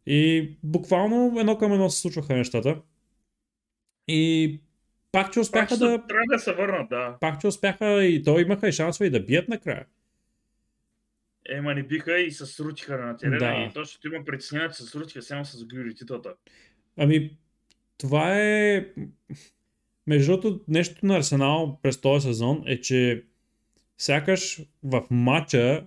И 0.05 0.49
буквално 0.63 1.39
едно 1.39 1.57
към 1.57 1.73
едно 1.73 1.89
се 1.89 2.01
случваха 2.01 2.35
нещата. 2.35 2.81
И 4.07 4.59
пак, 5.11 5.33
че 5.33 5.39
успяха 5.39 5.69
Пак 5.69 5.79
да... 5.79 6.07
Трябва 6.07 6.25
да 6.31 6.39
се 6.39 6.53
върнат, 6.53 6.89
да. 6.89 7.17
Пак, 7.21 7.41
че 7.41 7.47
успяха 7.47 8.05
и 8.05 8.23
то 8.23 8.39
имаха 8.39 8.69
и 8.69 8.71
шансове 8.71 9.07
и 9.07 9.09
да 9.09 9.19
бият 9.19 9.47
накрая. 9.47 9.85
Ема 11.49 11.75
не 11.75 11.83
биха 11.83 12.19
и 12.19 12.31
се 12.31 12.45
срутиха 12.45 12.97
на 12.97 13.17
терена 13.17 13.37
Да. 13.37 13.67
и 13.69 13.73
точно 13.73 14.13
има 14.13 14.25
притеснение, 14.25 14.69
че 14.69 14.73
се 14.73 14.83
срутиха 14.83 15.21
само 15.21 15.45
с 15.45 15.57
загубили 15.57 15.95
титлата. 15.95 16.33
Ами, 16.97 17.37
това 17.97 18.39
е... 18.39 18.85
Между 20.07 20.31
другото, 20.31 20.63
нещо 20.67 21.05
на 21.05 21.17
Арсенал 21.17 21.79
през 21.81 22.01
този 22.01 22.27
сезон 22.27 22.63
е, 22.65 22.81
че 22.81 23.23
сякаш 23.97 24.61
в 24.83 25.03
матча 25.09 25.85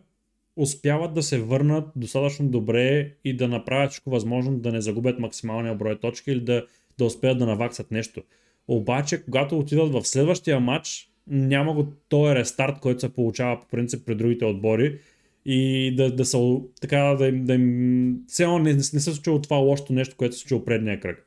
успяват 0.57 1.15
да 1.15 1.23
се 1.23 1.41
върнат 1.41 1.89
достатъчно 1.97 2.49
добре 2.49 3.15
и 3.25 3.37
да 3.37 3.49
направят 3.49 3.91
всичко 3.91 4.11
възможно 4.11 4.59
да 4.59 4.73
не 4.73 4.81
загубят 4.81 5.19
максималния 5.19 5.75
брой 5.75 6.01
точки 6.01 6.31
или 6.31 6.41
да, 6.41 6.67
да 6.99 7.05
успеят 7.05 7.39
да 7.39 7.47
наваксат 7.47 7.91
нещо. 7.91 8.23
Обаче, 8.69 9.25
когато 9.25 9.59
отидат 9.59 9.93
в 9.93 10.05
следващия 10.05 10.61
матч, 10.61 11.09
няма 11.27 11.75
го 11.75 11.93
този 12.09 12.35
рестарт, 12.35 12.81
който 12.81 13.01
се 13.01 13.13
получава 13.13 13.61
по 13.61 13.69
принцип 13.69 14.07
при 14.07 14.15
другите 14.15 14.45
отбори 14.45 14.99
и 15.47 15.95
да, 15.97 16.15
да 16.15 16.25
са 16.25 16.57
така 16.81 16.99
да 16.99 17.27
им, 17.27 17.45
да 17.45 17.55
им 17.55 18.17
все 18.27 18.47
не, 18.47 18.73
не 18.73 18.83
се 18.83 19.01
случило 19.01 19.41
това 19.41 19.57
лошото 19.57 19.93
нещо, 19.93 20.17
което 20.17 20.35
се 20.35 20.41
случило 20.41 20.65
предния 20.65 21.01
кръг. 21.01 21.27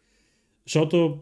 Защото 0.65 1.20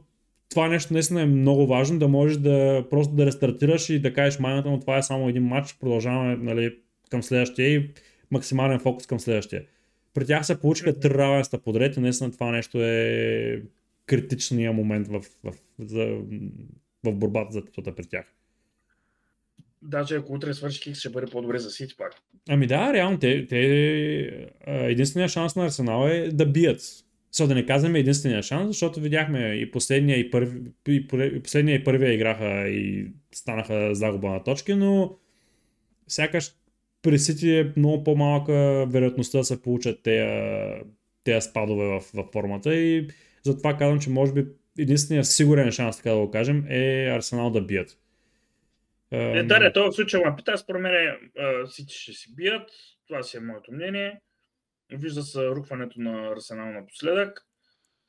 това 0.50 0.68
нещо 0.68 0.94
наистина 0.94 1.22
е 1.22 1.26
много 1.26 1.68
важно, 1.68 2.00
да 2.00 2.08
можеш 2.08 2.38
да 2.38 2.86
просто 2.90 3.16
да 3.16 3.26
рестартираш 3.26 3.90
и 3.90 4.00
да 4.00 4.14
кажеш 4.14 4.40
майната, 4.40 4.70
но 4.70 4.80
това 4.80 4.98
е 4.98 5.04
само 5.04 5.30
един 5.30 5.44
матч, 5.44 5.78
продължаваме 5.80 6.36
нали, 6.36 6.76
към 7.10 7.24
следващия 7.24 7.70
и 7.70 7.90
максимален 8.32 8.80
фокус 8.80 9.08
към 9.08 9.20
следващия. 9.20 9.64
При 10.14 10.26
тях 10.26 10.46
се 10.46 10.62
получиха 10.62 11.00
три 11.00 11.10
равенства 11.10 11.60
подред 11.60 11.98
и 11.98 12.00
наистина 12.00 12.32
това 12.32 12.52
нещо 12.52 12.84
е 12.84 13.62
критичния 14.06 14.74
момент 14.74 15.08
в, 15.08 15.22
в, 15.44 15.54
за, 15.80 16.06
в 17.04 17.14
борбата 17.14 17.52
за 17.52 17.66
титлата 17.66 17.96
при 17.96 18.06
тях. 18.06 18.26
Даже 19.82 20.16
ако 20.16 20.34
утре 20.34 20.54
свърши 20.54 20.82
Хикс, 20.82 21.00
ще 21.00 21.10
бъде 21.10 21.28
по-добре 21.32 21.60
за 21.60 21.70
Сити 21.70 21.96
пак. 21.98 22.14
Ами 22.50 22.68
да, 22.68 22.94
реално, 22.94 23.20
те, 23.20 23.48
те 23.48 23.60
единствения 24.68 25.30
шанс 25.30 25.56
на 25.56 25.66
Арсенал 25.66 26.08
е 26.08 26.30
да 26.32 26.46
бият. 26.46 26.82
Сега 27.32 27.48
да 27.48 27.56
не 27.56 27.66
казваме 27.66 28.00
единствения 28.00 28.44
шанс, 28.44 28.68
защото 28.68 29.00
видяхме 29.00 29.54
и 29.54 29.72
последния 29.72 30.20
и, 30.20 30.32
първи, 30.32 30.60
и, 30.88 31.08
пър- 31.08 31.38
и 31.38 31.44
последния 31.44 31.76
и 31.76 31.84
първия 31.84 32.14
играха 32.14 32.68
и 32.68 33.08
станаха 33.34 33.96
загуба 33.96 34.30
на 34.30 34.44
точки, 34.44 34.74
но 34.74 35.18
сякаш 36.08 36.52
при 37.02 37.20
Сити 37.20 37.56
е 37.56 37.74
много 37.78 38.04
по-малка 38.04 38.86
вероятността 38.90 39.38
да 39.38 39.44
се 39.44 39.62
получат 39.62 40.04
тези, 40.04 40.84
тези 41.24 41.50
спадове 41.50 41.86
в, 41.86 42.02
в 42.14 42.26
формата 42.34 42.76
и 42.76 43.08
затова 43.44 43.78
казвам, 43.78 44.00
че 44.00 44.10
може 44.10 44.34
би 44.34 44.48
единственият 44.80 45.28
сигурен 45.28 45.72
шанс, 45.72 45.98
така 45.98 46.10
да 46.10 46.18
го 46.18 46.32
кажем, 46.32 46.66
е 46.70 47.10
Арсенал 47.16 47.50
да 47.50 47.62
бият. 47.62 47.98
Е, 49.12 49.44
да, 49.44 49.60
не, 49.60 49.74
това 49.74 49.92
в 49.92 49.96
случая 49.96 50.30
ме 50.30 50.36
пита, 50.36 50.58
според 50.58 50.82
мен 50.82 51.18
а, 51.40 51.68
Сити 51.68 51.94
ще 51.94 52.14
си 52.14 52.36
бият, 52.36 52.70
това 53.08 53.24
си 53.24 53.38
е 53.38 53.40
моето 53.40 53.72
мнение. 53.72 54.22
Вижда 54.92 55.22
се 55.22 55.48
рухването 55.48 56.02
на 56.02 56.32
Арсенал 56.32 56.72
напоследък. 56.72 57.42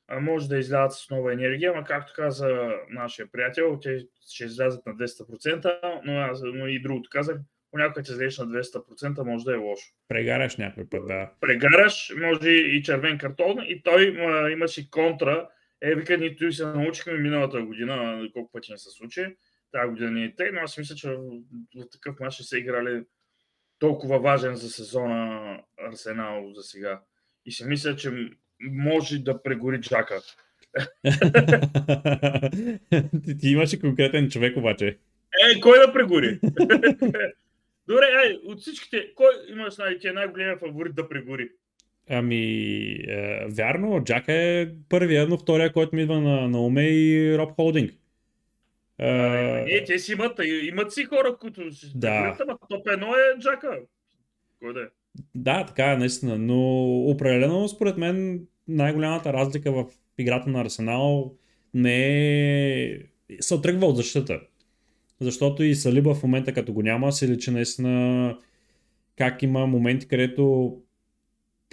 А, 0.08 0.20
може 0.20 0.48
да 0.48 0.58
излязат 0.58 0.92
с 0.92 1.10
нова 1.10 1.32
енергия, 1.32 1.72
ама 1.74 1.84
както 1.84 2.12
каза 2.16 2.70
нашия 2.90 3.30
приятел, 3.32 3.78
те 3.82 4.06
ще 4.32 4.44
излязат 4.44 4.86
на 4.86 4.92
200%, 4.92 6.00
но, 6.04 6.12
аз, 6.12 6.42
но 6.54 6.66
и 6.66 6.82
другото 6.82 7.10
казах, 7.12 7.36
понякога 7.74 8.02
ти 8.02 8.12
излезеш 8.12 8.38
на 8.38 8.46
200% 8.46 9.24
може 9.24 9.44
да 9.44 9.52
е 9.54 9.56
лошо. 9.56 9.92
Прегаряш 10.08 10.56
някой 10.56 10.88
път, 10.88 11.06
да. 11.06 11.30
Прегараш, 11.40 12.12
може 12.20 12.50
и 12.50 12.82
червен 12.82 13.18
картон 13.18 13.56
и 13.66 13.82
той 13.82 14.16
а, 14.20 14.50
имаше 14.50 14.80
и 14.80 14.90
контра. 14.90 15.48
Е, 15.82 15.94
вика, 15.94 16.18
ние 16.18 16.36
той 16.36 16.52
се 16.52 16.66
научихме 16.66 17.12
миналата 17.12 17.62
година, 17.62 18.22
колко 18.32 18.52
пъти 18.52 18.72
не 18.72 18.78
се 18.78 18.90
случи. 18.90 19.26
Тази 19.72 19.90
година 19.90 20.10
не 20.10 20.24
е 20.24 20.34
тъй, 20.34 20.50
но 20.52 20.60
аз 20.60 20.78
мисля, 20.78 20.94
че 20.94 21.08
в, 21.08 21.88
такъв 21.92 22.20
мач 22.20 22.34
ще 22.34 22.42
са 22.42 22.58
играли 22.58 23.02
толкова 23.78 24.18
важен 24.18 24.54
за 24.54 24.68
сезона 24.68 25.60
Арсенал 25.88 26.52
за 26.54 26.62
сега. 26.62 27.00
И 27.46 27.52
си 27.52 27.64
мисля, 27.64 27.96
че 27.96 28.30
може 28.60 29.18
да 29.18 29.42
прегори 29.42 29.80
Джака. 29.80 30.20
ти, 33.24 33.38
ти 33.38 33.48
имаш 33.48 33.72
и 33.72 33.80
конкретен 33.80 34.30
човек 34.30 34.56
обаче. 34.56 34.98
Е, 35.56 35.60
кой 35.60 35.78
да 35.78 35.92
прегори? 35.92 36.40
Добре, 37.88 38.04
ай, 38.24 38.38
от 38.44 38.60
всичките, 38.60 39.14
кой 39.14 39.26
имаш 39.52 39.76
най- 39.76 39.98
ти 39.98 40.08
е 40.08 40.12
най-големия 40.12 40.58
фаворит 40.58 40.94
да 40.94 41.08
прегори? 41.08 41.48
Ами, 42.10 42.44
е, 43.08 43.46
вярно, 43.48 44.04
Джак 44.04 44.24
е 44.28 44.70
първия, 44.88 45.26
но 45.28 45.38
втория, 45.38 45.72
който 45.72 45.96
ми 45.96 46.02
идва 46.02 46.20
на, 46.20 46.48
на 46.48 46.60
уме 46.60 46.82
и 46.88 47.38
Роб 47.38 47.52
Холдинг. 47.52 47.92
Е, 48.98 49.12
Не, 49.12 49.84
те 49.86 49.98
си 49.98 50.12
имат, 50.12 50.40
имат 50.62 50.92
си 50.92 51.04
хора, 51.04 51.36
които 51.40 51.70
ще 51.72 51.86
Да. 51.94 52.36
ама 52.40 52.58
топ 52.70 52.88
едно 52.88 53.06
е 53.06 53.38
Джака. 53.40 53.78
Кой 54.60 54.74
да 54.74 54.80
е? 54.80 54.84
да, 55.34 55.66
така 55.66 55.92
е, 55.92 55.96
наистина, 55.96 56.38
но 56.38 56.84
определено 57.00 57.68
според 57.68 57.96
мен 57.96 58.46
най-голямата 58.68 59.32
разлика 59.32 59.72
в 59.72 59.84
играта 60.18 60.50
на 60.50 60.60
Арсенал 60.60 61.34
не 61.74 61.98
е... 62.82 62.98
се 63.40 63.54
отръгва 63.54 63.86
от 63.86 63.96
защита. 63.96 64.40
Защото 65.20 65.62
и 65.62 65.74
Салиба 65.74 66.14
в 66.14 66.22
момента 66.22 66.52
като 66.52 66.72
го 66.72 66.82
няма, 66.82 67.12
се 67.12 67.28
личи 67.28 67.50
наистина 67.50 68.38
как 69.16 69.42
има 69.42 69.66
моменти, 69.66 70.08
където 70.08 70.76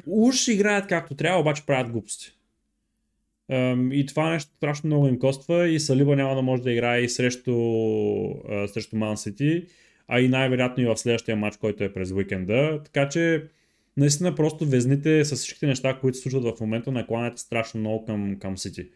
уж 0.07 0.47
играят 0.47 0.87
както 0.87 1.15
трябва, 1.15 1.41
обаче 1.41 1.65
правят 1.65 1.91
глупости. 1.91 2.37
И 3.91 4.05
това 4.07 4.29
нещо 4.29 4.51
страшно 4.55 4.87
много 4.87 5.07
им 5.07 5.19
коства 5.19 5.67
и 5.69 5.79
Салиба 5.79 6.15
няма 6.15 6.35
да 6.35 6.41
може 6.41 6.63
да 6.63 6.71
играе 6.71 7.01
и 7.01 7.09
срещу, 7.09 7.51
срещу 8.67 8.95
Man 8.95 9.13
City, 9.13 9.67
а 10.07 10.19
и 10.19 10.27
най-вероятно 10.27 10.83
и 10.83 10.85
в 10.85 10.97
следващия 10.97 11.37
матч, 11.37 11.57
който 11.57 11.83
е 11.83 11.93
през 11.93 12.11
уикенда. 12.11 12.81
Така 12.83 13.09
че 13.09 13.43
наистина 13.97 14.35
просто 14.35 14.65
везните 14.65 15.25
с 15.25 15.35
всичките 15.35 15.67
неща, 15.67 15.99
които 15.99 16.17
се 16.17 16.21
случват 16.21 16.57
в 16.57 16.61
момента, 16.61 16.91
накланят 16.91 17.39
страшно 17.39 17.79
много 17.79 18.05
към, 18.05 18.39
към 18.39 18.57
Сити. 18.57 18.89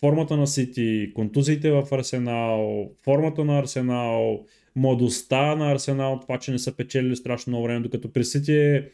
Формата 0.00 0.36
на 0.36 0.46
Сити, 0.46 1.12
контузиите 1.14 1.70
в 1.70 1.88
Арсенал, 1.92 2.90
формата 3.04 3.44
на 3.44 3.58
Арсенал, 3.58 4.44
младостта 4.76 5.56
на 5.56 5.72
Арсенал, 5.72 6.18
това, 6.20 6.38
че 6.38 6.50
не 6.52 6.58
са 6.58 6.76
печелили 6.76 7.16
страшно 7.16 7.50
много 7.50 7.64
време, 7.64 7.80
докато 7.80 8.12
при 8.12 8.24
Сити 8.24 8.54
е 8.54 8.90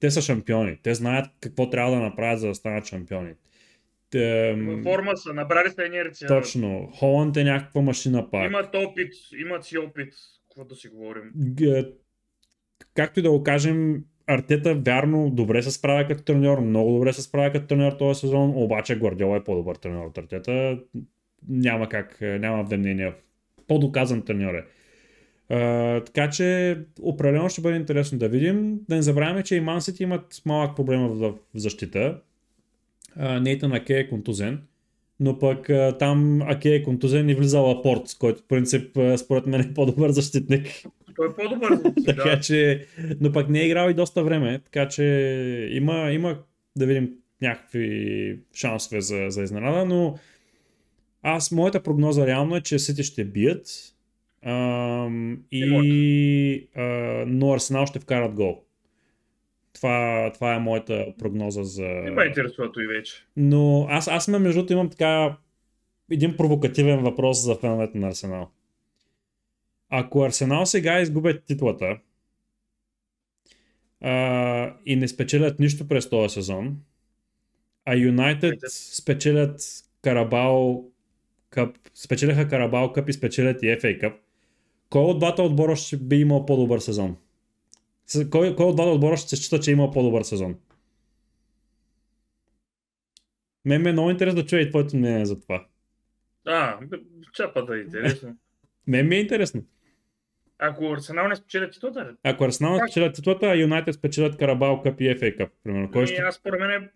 те 0.00 0.10
са 0.10 0.22
шампиони. 0.22 0.78
Те 0.82 0.94
знаят 0.94 1.26
какво 1.40 1.70
трябва 1.70 1.92
да 1.92 2.00
направят, 2.00 2.40
за 2.40 2.48
да 2.48 2.54
станат 2.54 2.86
шампиони. 2.86 3.32
Те, 4.10 4.52
Във 4.54 4.82
форма 4.82 5.16
са, 5.16 5.34
набрали 5.34 5.70
са 5.70 5.84
инерция. 5.84 6.28
точно. 6.28 6.90
Холанд 6.94 7.36
е 7.36 7.44
някаква 7.44 7.80
машина 7.80 8.30
пак. 8.30 8.46
Имат 8.46 8.74
опит, 8.74 9.12
имат 9.40 9.64
си 9.64 9.78
опит. 9.78 10.14
Какво 10.48 10.64
да 10.64 10.74
си 10.74 10.88
говорим? 10.88 11.32
Г- 11.58 11.88
Както 12.94 13.20
и 13.20 13.22
да 13.22 13.30
го 13.30 13.42
кажем, 13.42 14.04
Артета 14.26 14.74
вярно 14.74 15.30
добре 15.30 15.62
се 15.62 15.70
справя 15.70 16.06
като 16.06 16.22
треньор, 16.22 16.60
много 16.60 16.92
добре 16.92 17.12
се 17.12 17.22
справя 17.22 17.52
като 17.52 17.66
треньор 17.66 17.92
този 17.92 18.20
сезон, 18.20 18.52
обаче 18.56 18.98
Гвардиола 18.98 19.36
е 19.36 19.44
по-добър 19.44 19.76
треньор 19.76 20.06
от 20.06 20.18
Артета. 20.18 20.78
Няма 21.48 21.88
как, 21.88 22.18
няма 22.20 22.64
две 22.64 22.76
мнения. 22.76 23.14
По-доказан 23.68 24.22
треньор 24.22 24.54
е. 24.54 24.64
Uh, 25.50 26.06
така 26.06 26.30
че 26.30 26.78
определено 27.02 27.48
ще 27.48 27.60
бъде 27.60 27.76
интересно 27.76 28.18
да 28.18 28.28
видим. 28.28 28.80
Да 28.88 28.94
не 28.94 29.02
забравяме, 29.02 29.42
че 29.42 29.56
и 29.56 29.60
City 29.60 30.02
имат 30.02 30.42
малък 30.46 30.76
проблем 30.76 31.00
в, 31.00 31.34
защита. 31.54 32.20
Нейтан 33.16 33.72
Аке 33.72 33.98
е 33.98 34.08
контузен, 34.08 34.62
но 35.20 35.38
пък 35.38 35.70
там 35.98 36.42
Аке 36.42 36.74
е 36.74 36.82
контузен 36.82 37.28
и 37.28 37.34
влиза 37.34 37.58
Лапорт, 37.58 38.16
който 38.18 38.42
в 38.42 38.46
принцип 38.46 38.98
според 39.16 39.46
мен 39.46 39.60
е 39.60 39.74
по-добър 39.74 40.10
защитник. 40.10 40.66
Той 41.16 41.28
е 41.28 41.32
по-добър. 41.32 41.70
така 42.06 42.30
да. 42.30 42.40
че, 42.40 42.86
но 43.20 43.32
пък 43.32 43.48
не 43.48 43.60
е 43.60 43.66
играл 43.66 43.90
и 43.90 43.94
доста 43.94 44.24
време, 44.24 44.60
така 44.64 44.88
че 44.88 45.04
има, 45.70 46.10
има 46.12 46.38
да 46.76 46.86
видим 46.86 47.10
някакви 47.42 48.38
шансове 48.54 49.00
за, 49.00 49.26
за 49.28 49.42
изненада, 49.42 49.84
но 49.84 50.18
аз, 51.22 51.52
моята 51.52 51.82
прогноза 51.82 52.26
реално 52.26 52.56
е, 52.56 52.60
че 52.60 52.78
Сити 52.78 53.02
ще 53.02 53.24
бият 53.24 53.94
ам, 54.42 55.38
и, 55.52 56.68
а, 56.76 56.82
но 57.26 57.52
Арсенал 57.52 57.86
ще 57.86 57.98
вкарат 57.98 58.34
гол. 58.34 58.60
Това, 59.74 60.30
това 60.34 60.54
е 60.54 60.58
моята 60.58 61.06
прогноза 61.18 61.64
за... 61.64 61.82
Не 61.82 62.10
ме 62.10 62.24
интересува 62.24 62.72
той 62.72 62.86
вече. 62.86 63.26
Но 63.36 63.86
аз, 63.90 64.08
аз 64.08 64.28
ме, 64.28 64.38
между 64.38 64.58
другото, 64.58 64.72
имам 64.72 64.90
така 64.90 65.36
един 66.10 66.36
провокативен 66.36 67.00
въпрос 67.00 67.44
за 67.44 67.54
феновете 67.54 67.98
на 67.98 68.08
Арсенал. 68.08 68.50
Ако 69.96 70.24
Арсенал 70.24 70.66
сега 70.66 71.00
изгубят 71.00 71.44
титлата 71.44 71.98
а, 74.00 74.76
и 74.86 74.96
не 74.96 75.08
спечелят 75.08 75.60
нищо 75.60 75.88
през 75.88 76.10
този 76.10 76.34
сезон, 76.34 76.80
а 77.84 77.96
Юнайтед 77.96 78.60
спечелят 78.70 79.60
Карабал 80.02 80.84
Къп, 81.50 81.76
спечеляха 81.94 82.48
Карабал 82.48 82.92
Къп 82.92 83.08
и 83.08 83.12
спечелят 83.12 83.62
и 83.62 83.66
FA 83.66 84.00
Къп, 84.00 84.12
кой 84.90 85.02
от 85.02 85.18
двата 85.18 85.42
отбора 85.42 85.76
ще 85.76 85.96
би 85.96 86.16
имал 86.16 86.46
по-добър 86.46 86.78
сезон? 86.78 87.16
Кой, 88.30 88.56
кой 88.56 88.66
от 88.66 88.76
двата 88.76 88.90
отбора 88.90 89.16
ще 89.16 89.28
се 89.28 89.36
счита, 89.36 89.60
че 89.60 89.70
е 89.70 89.72
имал 89.72 89.90
по-добър 89.90 90.22
сезон? 90.22 90.56
Мен 93.64 93.82
ми 93.82 93.88
е 93.88 93.92
много 93.92 94.10
интересно 94.10 94.42
да 94.42 94.46
чуя 94.46 94.62
и 94.62 94.70
твоето 94.70 94.96
мнение 94.96 95.26
за 95.26 95.40
това. 95.40 95.66
А, 96.46 96.86
б- 96.86 96.98
чапата 97.32 97.76
е 97.76 97.78
интересно. 97.78 98.36
Мен 98.86 99.08
ми 99.08 99.16
е 99.16 99.20
интересно. 99.20 99.64
Ако 100.58 100.92
Арсенал 100.92 101.28
не 101.28 101.36
спечелят 101.36 101.72
титлата? 101.72 102.16
Ако 102.22 102.44
Арсенал 102.44 102.78
Как? 102.78 102.88
спечелят 102.88 103.14
титлата, 103.14 103.46
а 103.46 103.56
Юнайтед 103.56 103.94
спечелят 103.94 104.38
Карабал 104.38 104.82
Къп 104.82 105.00
и 105.00 105.04
FA 105.04 105.36
Къп, 105.36 105.52
примерно. 105.64 105.90
Кой 105.90 106.00
Ами, 106.00 106.06
ще... 106.06 106.22
аз 106.22 106.34
според 106.34 106.60
мен 106.60 106.70
е... 106.70 106.90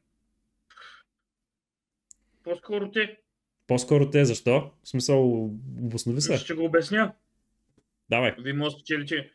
По-скоро 2.45 2.91
те. 2.91 3.19
По-скоро 3.67 4.11
те, 4.11 4.25
защо? 4.25 4.73
В 4.83 4.89
смисъл, 4.89 5.45
обоснови 5.83 6.21
се. 6.21 6.37
Ще 6.37 6.55
го 6.55 6.65
обясня. 6.65 7.15
Давай. 8.11 8.35
Вие 8.39 8.53
може 8.53 8.75
да 8.75 8.81
спечелите. 8.81 9.31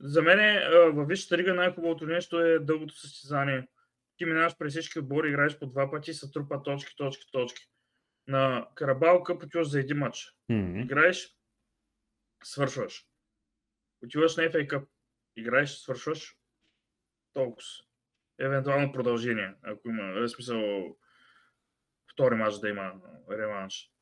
За 0.00 0.22
мен 0.22 0.40
е, 0.40 0.60
във 0.92 1.08
Висшата 1.08 1.38
лига 1.38 1.54
най-хубавото 1.54 2.06
нещо 2.06 2.40
е 2.40 2.58
дългото 2.58 3.00
състезание. 3.00 3.68
Ти 4.16 4.24
минаваш 4.24 4.58
през 4.58 4.72
всички 4.72 4.98
отбори, 4.98 5.28
играеш 5.28 5.58
по 5.58 5.66
два 5.66 5.90
пъти, 5.90 6.14
се 6.14 6.30
трупа 6.30 6.62
точки, 6.62 6.96
точки, 6.96 7.26
точки. 7.32 7.62
На 8.28 8.66
Карабал 8.74 9.22
къп 9.22 9.42
отиваш 9.42 9.68
за 9.68 9.80
един 9.80 9.96
матч. 9.96 10.34
М, 10.48 10.80
Играеш, 10.80 11.28
свършваш. 12.44 13.06
Отиваш 14.04 14.36
на 14.36 14.42
FA 14.42 14.66
Cup. 14.66 14.86
Играеш, 15.36 15.70
свършваш. 15.70 16.36
Толкова. 17.32 17.62
Евентуално 18.40 18.92
продължение, 18.92 19.54
ако 19.62 19.88
има, 19.88 20.12
в 20.12 20.28
смисъл, 20.28 20.96
втори 22.12 22.34
матч 22.34 22.58
да 22.58 22.68
има 22.68 22.92
реванш. 23.30 23.92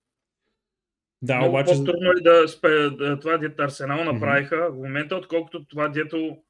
Да, 1.23 1.37
Много 1.37 1.51
обаче... 1.51 1.73
по-трудно 1.73 2.11
е 2.11 2.21
да, 2.21 2.49
спе, 2.49 2.69
да 2.69 3.21
това, 3.21 3.39
дето 3.39 3.63
Арсенал 3.63 4.05
направиха 4.05 4.71
в 4.73 4.77
момента, 4.77 5.17
отколкото 5.17 5.65
това, 5.65 5.89
дето 5.89 6.43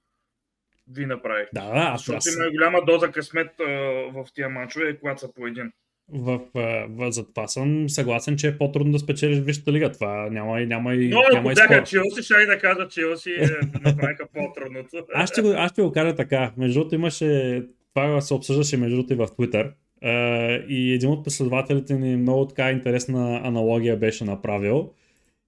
ви 0.88 1.06
направихте. 1.06 1.50
Да, 1.54 1.66
да, 1.66 1.80
аз, 1.80 2.00
Защото 2.00 2.16
аз 2.16 2.36
има 2.36 2.50
голяма 2.50 2.84
доза 2.86 3.12
късмет 3.12 3.60
а, 3.60 3.64
в 4.12 4.26
тия 4.34 4.48
мачове, 4.48 4.98
когато 4.98 5.20
са 5.20 5.34
по 5.34 5.46
един. 5.46 5.72
В, 6.12 6.40
в, 6.54 6.86
в, 6.88 7.12
за 7.12 7.26
това 7.26 7.48
съм 7.48 7.88
съгласен, 7.88 8.36
че 8.36 8.48
е 8.48 8.58
по-трудно 8.58 8.92
да 8.92 8.98
спечелиш 8.98 9.38
Висшата 9.38 9.72
лига. 9.72 9.92
Това 9.92 10.28
няма 10.30 10.60
и, 10.60 10.66
няма 10.66 10.94
и, 10.94 11.08
Но 11.08 11.20
ако 11.20 11.34
няма 11.34 11.52
и 11.52 11.54
бяха. 11.54 11.84
Челси, 11.84 12.22
ще 12.22 12.34
и 12.34 12.46
да 12.46 12.58
кажа, 12.58 12.88
Челси 12.88 13.30
е, 13.30 13.48
направиха 13.72 14.26
по-трудното. 14.34 15.06
Аз 15.14 15.30
ще, 15.30 15.42
го, 15.42 15.48
аз 15.56 15.72
ще 15.72 15.82
го 15.82 15.92
кажа 15.92 16.14
така. 16.14 16.52
Между 16.56 16.78
другото 16.78 16.94
имаше, 16.94 17.62
това 17.94 18.20
се 18.20 18.34
обсъждаше 18.34 18.76
между 18.76 18.96
другото 18.96 19.12
и 19.12 19.16
в 19.16 19.26
Twitter. 19.26 19.72
Uh, 20.04 20.66
и 20.66 20.92
един 20.92 21.10
от 21.10 21.24
последователите 21.24 21.94
ни 21.94 22.16
много 22.16 22.46
така 22.46 22.70
интересна 22.70 23.40
аналогия 23.44 23.96
беше 23.96 24.24
направил. 24.24 24.90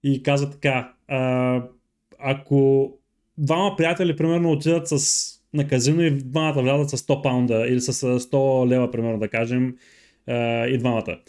И 0.03 0.23
каза 0.23 0.51
така, 0.51 0.93
uh, 1.11 1.63
ако 2.19 2.91
двама 3.37 3.75
приятели 3.77 4.15
примерно 4.15 4.51
отидат 4.51 4.87
с, 4.87 5.27
на 5.53 5.67
казино 5.67 6.01
и 6.01 6.11
двамата 6.11 6.61
влязат 6.61 6.89
с 6.89 7.03
100 7.03 7.23
паунда 7.23 7.65
или 7.67 7.81
с 7.81 8.03
а, 8.03 8.19
100 8.19 8.67
лева 8.67 8.91
примерно 8.91 9.19
да 9.19 9.27
кажем 9.27 9.75
uh, 10.29 10.67
и 10.67 10.77
двамата. 10.77 11.19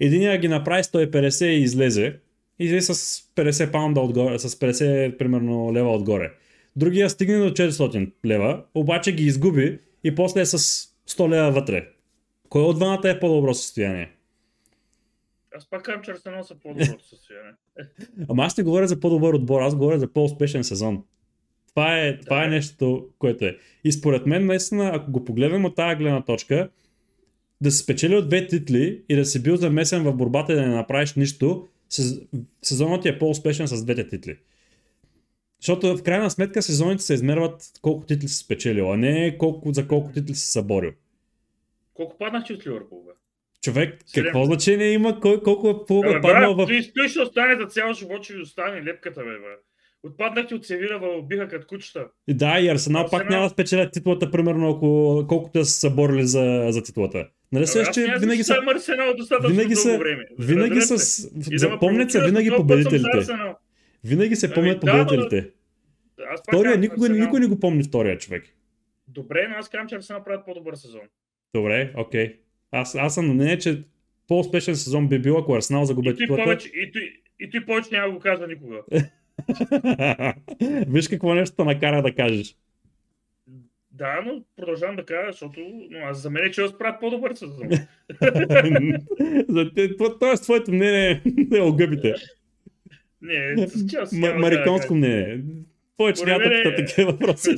Единия 0.00 0.38
ги 0.38 0.48
направи 0.48 0.82
150 0.82 1.46
и 1.46 1.62
излезе. 1.62 2.16
И 2.58 2.64
излезе 2.64 2.94
с 2.94 3.22
50 3.36 3.72
паунда 3.72 4.00
отгоре, 4.00 4.38
с 4.38 4.48
50 4.50 5.16
примерно 5.18 5.72
лева 5.74 5.92
отгоре. 5.92 6.32
Другия 6.76 7.10
стигне 7.10 7.38
до 7.38 7.50
400 7.50 8.12
лева, 8.24 8.64
обаче 8.74 9.12
ги 9.12 9.24
изгуби 9.24 9.78
и 10.04 10.14
после 10.14 10.40
е 10.40 10.46
с 10.46 10.58
100 11.08 11.28
лева 11.28 11.50
вътре. 11.50 11.88
Кой 12.48 12.62
от 12.62 12.76
двамата 12.76 13.08
е 13.10 13.20
по-добро 13.20 13.54
състояние? 13.54 14.10
Аз 15.56 15.70
пак 15.70 15.82
казвам, 15.82 16.02
че 16.02 16.10
Арсенал 16.10 16.44
са 16.44 16.54
по-доброто 16.54 17.08
състояние. 17.08 17.52
Ама 18.28 18.44
аз 18.44 18.58
не 18.58 18.64
говоря 18.64 18.86
за 18.86 19.00
по-добър 19.00 19.34
отбор, 19.34 19.62
аз 19.62 19.74
говоря 19.76 19.98
за 19.98 20.12
по-успешен 20.12 20.64
сезон. 20.64 21.04
Това 21.68 21.98
е, 21.98 22.18
това 22.18 22.38
Да. 22.38 22.44
е 22.44 22.48
нещо, 22.48 23.08
което 23.18 23.44
е. 23.44 23.56
И 23.84 23.92
според 23.92 24.26
мен, 24.26 24.46
наистина, 24.46 24.90
ако 24.94 25.10
го 25.10 25.24
погледнем 25.24 25.64
от 25.64 25.76
тази 25.76 25.96
гледна 25.96 26.22
точка, 26.22 26.68
да 27.60 27.70
се 27.70 27.78
спечели 27.78 28.16
от 28.16 28.28
две 28.28 28.46
титли 28.46 29.02
и 29.08 29.16
да 29.16 29.24
си 29.24 29.42
бил 29.42 29.56
замесен 29.56 30.02
в 30.02 30.12
борбата 30.12 30.52
и 30.52 30.56
да 30.56 30.62
не 30.62 30.74
направиш 30.74 31.14
нищо, 31.14 31.68
сез- 31.90 32.26
сезонът 32.62 33.02
ти 33.02 33.08
е 33.08 33.18
по-успешен 33.18 33.66
с 33.66 33.84
двете 33.84 34.08
титли. 34.08 34.36
Защото 35.60 35.96
в 35.96 36.02
крайна 36.02 36.30
сметка 36.30 36.62
сезоните 36.62 37.02
се 37.02 37.14
измерват 37.14 37.70
колко 37.82 38.06
титли 38.06 38.28
си 38.28 38.36
спечелил, 38.36 38.92
а 38.92 38.96
не 38.96 39.38
колко, 39.38 39.72
за 39.72 39.88
колко 39.88 40.12
титли 40.12 40.34
си 40.34 40.46
съборил. 40.46 40.92
Колко 41.94 42.18
паднахте 42.18 42.52
от 42.52 42.66
Ливърпул, 42.66 43.04
бе? 43.06 43.12
Човек, 43.62 44.04
какво 44.14 44.44
значение 44.44 44.92
има 44.92 45.20
кой, 45.20 45.42
колко 45.42 45.70
е 45.70 45.86
плуга 45.86 46.20
паднал 46.22 46.54
в... 46.54 46.66
той, 46.66 46.90
той 46.94 47.08
ще 47.08 47.20
остане 47.20 47.56
за 47.60 47.66
цял 47.66 47.92
живот, 47.92 48.24
ще 48.24 48.36
остане 48.36 48.84
лепката, 48.84 49.20
бе, 49.20 49.30
бе. 49.30 49.69
Отпаднахте 50.02 50.54
от 50.54 50.66
Севиля, 50.66 51.00
убиха 51.18 51.48
като 51.48 51.66
кучета. 51.66 52.06
Да, 52.28 52.58
и 52.60 52.68
Арсенал, 52.68 53.02
Арсенал. 53.02 53.08
пак 53.10 53.30
няма 53.30 53.42
да 53.42 53.48
спечелят 53.48 53.92
титлата, 53.92 54.30
примерно, 54.30 54.70
ако, 54.70 55.24
колкото 55.28 55.64
са 55.64 55.70
се 55.72 55.90
борили 55.90 56.26
за, 56.26 56.66
за 56.68 56.82
титлата. 56.82 57.28
Нали 57.52 57.66
се, 57.66 57.84
че 57.94 58.14
винаги 58.20 58.44
са, 58.44 58.56
Арсенал 58.74 59.14
достатъчно 59.16 59.50
винаги 59.50 59.76
са- 59.76 59.98
време. 59.98 60.24
винаги 60.38 60.76
Разбирате? 60.76 60.98
с... 60.98 61.24
И 61.24 61.30
да 61.40 61.50
ме 61.50 61.58
Запомнят 61.58 62.10
се 62.10 62.24
винаги 62.24 62.50
победителите. 62.50 63.26
Винаги 64.04 64.36
се 64.36 64.46
Ами 64.46 64.54
помнят 64.54 64.80
победителите. 64.80 65.50
Втория, 66.48 66.76
никога, 66.78 67.08
никой 67.08 67.40
не 67.40 67.46
го 67.46 67.60
помни 67.60 67.82
втория 67.82 68.18
човек. 68.18 68.44
Добре, 69.08 69.46
но 69.50 69.56
аз 69.56 69.68
казвам, 69.68 69.88
че 69.88 69.94
Арсенал 69.94 70.24
правят 70.24 70.46
по-добър 70.46 70.74
сезон. 70.74 71.00
Добре, 71.54 71.92
окей. 71.96 72.36
Аз, 72.72 72.94
аз 72.94 73.14
съм 73.14 73.26
на 73.26 73.34
мнение, 73.34 73.58
че 73.58 73.82
по-успешен 74.28 74.76
сезон 74.76 75.08
би 75.08 75.18
бил, 75.18 75.38
ако 75.38 75.54
Арсенал 75.54 75.86
той, 76.16 76.26
титлата. 76.26 76.68
и, 76.74 76.92
той, 76.92 77.12
и 77.40 77.50
той 77.50 77.64
повече 77.64 77.88
няма 77.92 78.12
го 78.12 78.18
казва 78.18 78.46
никога. 78.46 78.76
Виж 80.88 81.08
какво 81.08 81.34
нещо 81.34 81.56
те 81.56 81.64
накара 81.64 82.02
да 82.02 82.14
кажеш. 82.14 82.56
Да, 83.90 84.22
но 84.26 84.44
продължавам 84.56 84.96
да 84.96 85.04
кажа, 85.04 85.32
защото 85.32 85.60
но 85.90 85.98
аз 85.98 86.22
за 86.22 86.30
мен 86.30 86.44
е, 86.44 86.50
че 86.50 86.66
правят 86.78 87.00
по-добър 87.00 87.32
сезон. 87.32 87.68
Тоест, 90.20 90.42
твоето 90.42 90.72
мнение 90.72 91.22
е 91.54 91.60
огъбите. 91.60 92.14
Не, 93.22 93.68
с 93.68 93.90
Челси 93.90 94.18
М- 94.18 94.34
мариконско 94.34 94.94
мнение. 94.94 95.40
Повече 95.96 96.24
няма 96.24 96.38
да 96.38 96.58
е- 96.58 96.76
такива 96.76 97.12
въпроси. 97.12 97.56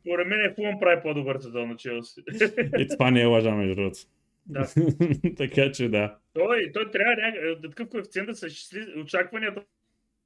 Според 0.00 0.26
мен 0.26 0.40
е 0.40 0.54
Фулъм 0.54 0.80
прави 0.80 1.02
по-добър 1.02 1.38
сезон 1.38 1.68
на 1.68 1.76
Челси. 1.76 2.20
И 2.78 2.88
това 2.88 3.10
не 3.10 3.22
е 3.22 3.24
лъжа, 3.24 3.50
между 3.50 3.74
другото. 3.74 3.98
Да. 4.46 4.66
така 5.36 5.72
че 5.72 5.88
да. 5.88 6.16
той, 6.34 6.70
той 6.74 6.90
трябва 6.90 7.16
някакъв 7.16 7.88
коефициент 7.88 8.26
да 8.26 8.34
се 8.34 8.46
изчисли 8.46 9.00
очакванията 9.00 9.62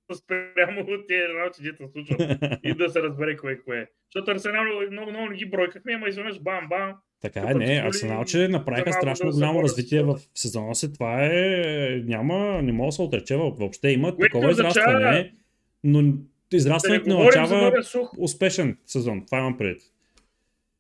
спрямо 0.15 0.81
от 0.81 1.09
тези 1.09 1.23
работи, 1.39 1.63
дето 1.63 1.89
случват. 1.93 2.39
И 2.65 2.75
да 2.75 2.89
се 2.89 3.03
разбере 3.03 3.37
кое 3.37 3.59
кое 3.65 3.79
е. 3.79 3.87
Защото 4.15 4.31
Арсенал 4.31 4.65
много, 4.91 5.11
много 5.11 5.29
не 5.29 5.37
ги 5.37 5.51
бройкахме, 5.51 5.93
ама 5.93 6.09
изведнъж 6.09 6.41
бам, 6.41 6.69
бам. 6.69 6.95
Така 7.23 7.41
е, 7.51 7.55
не, 7.55 7.83
Арсенал, 7.87 8.25
че 8.25 8.49
направиха 8.49 8.93
страшно 8.93 9.31
да 9.31 9.37
голямо 9.37 9.63
развитие 9.63 10.03
в 10.03 10.19
сезона 10.35 10.75
си. 10.75 10.93
Това 10.93 11.25
е... 11.25 12.03
Няма, 12.05 12.63
не 12.63 12.73
мога 12.73 12.89
да 12.89 12.93
се 12.93 13.03
отрече 13.03 13.35
въ- 13.35 13.59
въобще. 13.59 13.91
Има 13.91 14.17
Което 14.17 14.33
такова 14.33 14.51
израстване, 14.51 15.33
но 15.85 16.03
Да 16.03 16.09
не 16.53 16.59
израстването 16.59 17.09
не 17.09 17.15
означава 17.15 17.73
успешен 18.19 18.79
сезон. 18.87 19.27
Това 19.27 19.39
имам 19.39 19.57
предвид. 19.59 19.83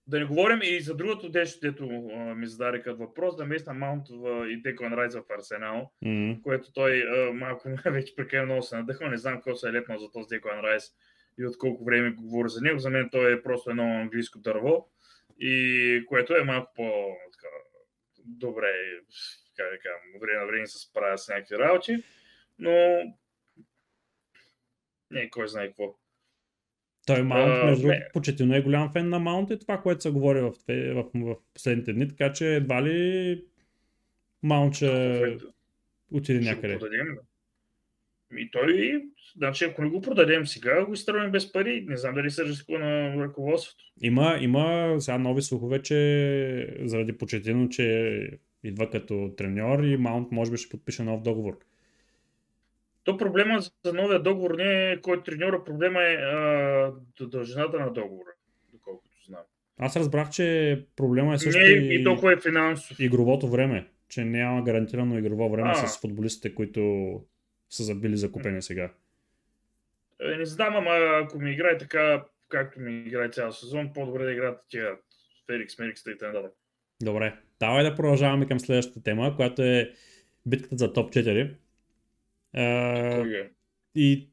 Да 0.06 0.18
не 0.18 0.24
говорим 0.24 0.60
и 0.62 0.80
за 0.80 0.96
другото 0.96 1.28
нещо, 1.28 1.60
дето 1.60 1.86
ми 2.36 2.46
зададе 2.46 2.82
като 2.82 2.96
въпрос, 2.96 3.36
да 3.36 3.44
местна 3.44 3.74
Маунт 3.74 4.06
и 4.48 4.62
Деклан 4.62 4.92
Райс 4.92 5.14
в 5.14 5.22
Арсенал, 5.38 5.92
М. 6.02 6.36
което 6.42 6.72
той 6.72 7.02
а, 7.02 7.32
малко 7.32 7.68
вече 7.86 8.16
прекалено 8.16 8.46
много 8.46 8.62
се 8.62 8.76
надъхва. 8.76 9.08
Не 9.08 9.16
знам 9.16 9.34
какво 9.34 9.54
се 9.54 9.68
е 9.68 9.72
лепнал 9.72 9.98
за 9.98 10.10
този 10.10 10.28
Деклан 10.28 10.60
Райс 10.60 10.84
и 11.38 11.46
от 11.46 11.58
колко 11.58 11.84
време 11.84 12.10
говори 12.10 12.48
за 12.48 12.60
него. 12.60 12.78
За 12.78 12.90
мен 12.90 13.08
той 13.12 13.32
е 13.32 13.42
просто 13.42 13.70
едно 13.70 14.00
английско 14.00 14.38
дърво, 14.38 14.88
и 15.38 16.04
което 16.08 16.36
е 16.36 16.44
малко 16.44 16.72
по 16.76 17.16
така, 17.32 17.48
добре, 18.24 18.72
как 19.56 19.70
да 19.70 19.78
кажа, 19.78 19.94
време 20.20 20.40
на 20.40 20.46
време 20.46 20.66
се 20.66 20.78
справя 20.78 21.18
с 21.18 21.28
някакви 21.28 21.58
работи, 21.58 21.96
но 22.58 22.98
не 25.10 25.30
кой 25.30 25.48
знае 25.48 25.68
какво. 25.68 26.01
Той 27.06 27.22
Маунт, 27.22 27.52
А, 27.62 27.66
между 27.66 27.82
другото, 27.82 28.00
почетено 28.12 28.54
е 28.54 28.62
голям 28.62 28.92
фен 28.92 29.08
на 29.08 29.18
Маунт 29.18 29.50
и 29.50 29.58
това, 29.58 29.78
което 29.78 30.02
се 30.02 30.10
говори 30.10 30.40
в, 30.40 30.52
в, 30.68 31.04
в 31.14 31.36
последните 31.54 31.92
дни, 31.92 32.08
така 32.08 32.32
че 32.32 32.54
едва 32.56 32.82
ли 32.82 33.44
Маунт 34.42 34.74
ще 34.74 35.36
отиде 36.12 36.42
Ще 36.42 36.50
го 36.50 36.56
някъде. 36.56 36.78
продадем. 36.78 37.06
И 38.38 38.50
той, 38.50 39.02
значи 39.36 39.64
ако 39.64 39.82
не 39.82 39.88
го 39.90 40.00
продадем 40.00 40.46
сега, 40.46 40.84
го 40.86 40.92
изтърваме 40.92 41.30
без 41.30 41.52
пари. 41.52 41.84
Не 41.88 41.96
знам 41.96 42.14
дали 42.14 42.30
се 42.30 42.44
рискува 42.44 42.78
на 42.78 43.16
ръководството. 43.24 43.84
Има, 44.02 44.38
има 44.40 44.96
сега 45.00 45.18
нови 45.18 45.42
слухове, 45.42 45.82
че 45.82 46.76
заради 46.84 47.18
почетено, 47.18 47.68
че 47.68 48.28
идва 48.64 48.90
като 48.90 49.34
треньор 49.36 49.82
и 49.82 49.96
Маунт 49.96 50.32
може 50.32 50.50
би 50.50 50.56
ще 50.56 50.68
подпише 50.68 51.02
нов 51.02 51.22
договор. 51.22 51.58
То 53.04 53.16
проблема 53.16 53.60
за 53.84 53.92
новия 53.92 54.22
договор 54.22 54.54
не 54.56 54.90
е 54.92 55.00
кой 55.00 55.16
е 55.16 55.22
треньора, 55.22 55.64
проблема 55.64 56.02
е 56.02 56.14
а, 56.14 56.92
дължината 57.20 57.80
на 57.80 57.92
договора, 57.92 58.28
доколкото 58.72 59.10
знам. 59.26 59.40
Аз 59.78 59.96
разбрах, 59.96 60.30
че 60.30 60.86
проблема 60.96 61.34
е 61.34 61.38
също 61.38 61.60
Не 61.60 61.66
и, 61.66 62.00
и 62.00 62.04
толкова 62.04 62.32
е 62.32 62.36
финансов. 62.36 63.00
игровото 63.00 63.48
време, 63.48 63.88
че 64.08 64.24
няма 64.24 64.62
гарантирано 64.64 65.18
игрово 65.18 65.48
време 65.48 65.70
А. 65.70 65.86
с 65.86 66.00
футболистите, 66.00 66.54
които 66.54 66.80
са 67.70 67.82
забили 67.82 68.16
закупени 68.16 68.62
сега. 68.62 68.90
Е, 70.20 70.36
Не 70.36 70.44
знам, 70.44 70.76
ама 70.76 70.90
ако 71.24 71.38
ми 71.38 71.52
играе 71.52 71.78
така, 71.78 72.24
както 72.48 72.80
ми 72.80 73.02
играе 73.06 73.30
цял 73.30 73.52
сезон, 73.52 73.92
по-добре 73.94 74.24
да 74.24 74.32
играят 74.32 74.60
тия 74.68 74.90
Ферикс, 75.46 75.78
Мерикс 75.78 76.00
и 76.06 76.18
т.н. 76.18 76.42
Добре, 77.02 77.34
давай 77.60 77.84
да 77.84 77.94
продължаваме 77.94 78.46
към 78.46 78.60
следващата 78.60 79.02
тема, 79.02 79.36
която 79.36 79.62
е 79.62 79.92
битката 80.46 80.76
за 80.76 80.92
топ 80.92 81.12
4. 81.12 81.54
Uh, 82.56 83.44
е? 83.44 83.50
и 83.94 84.28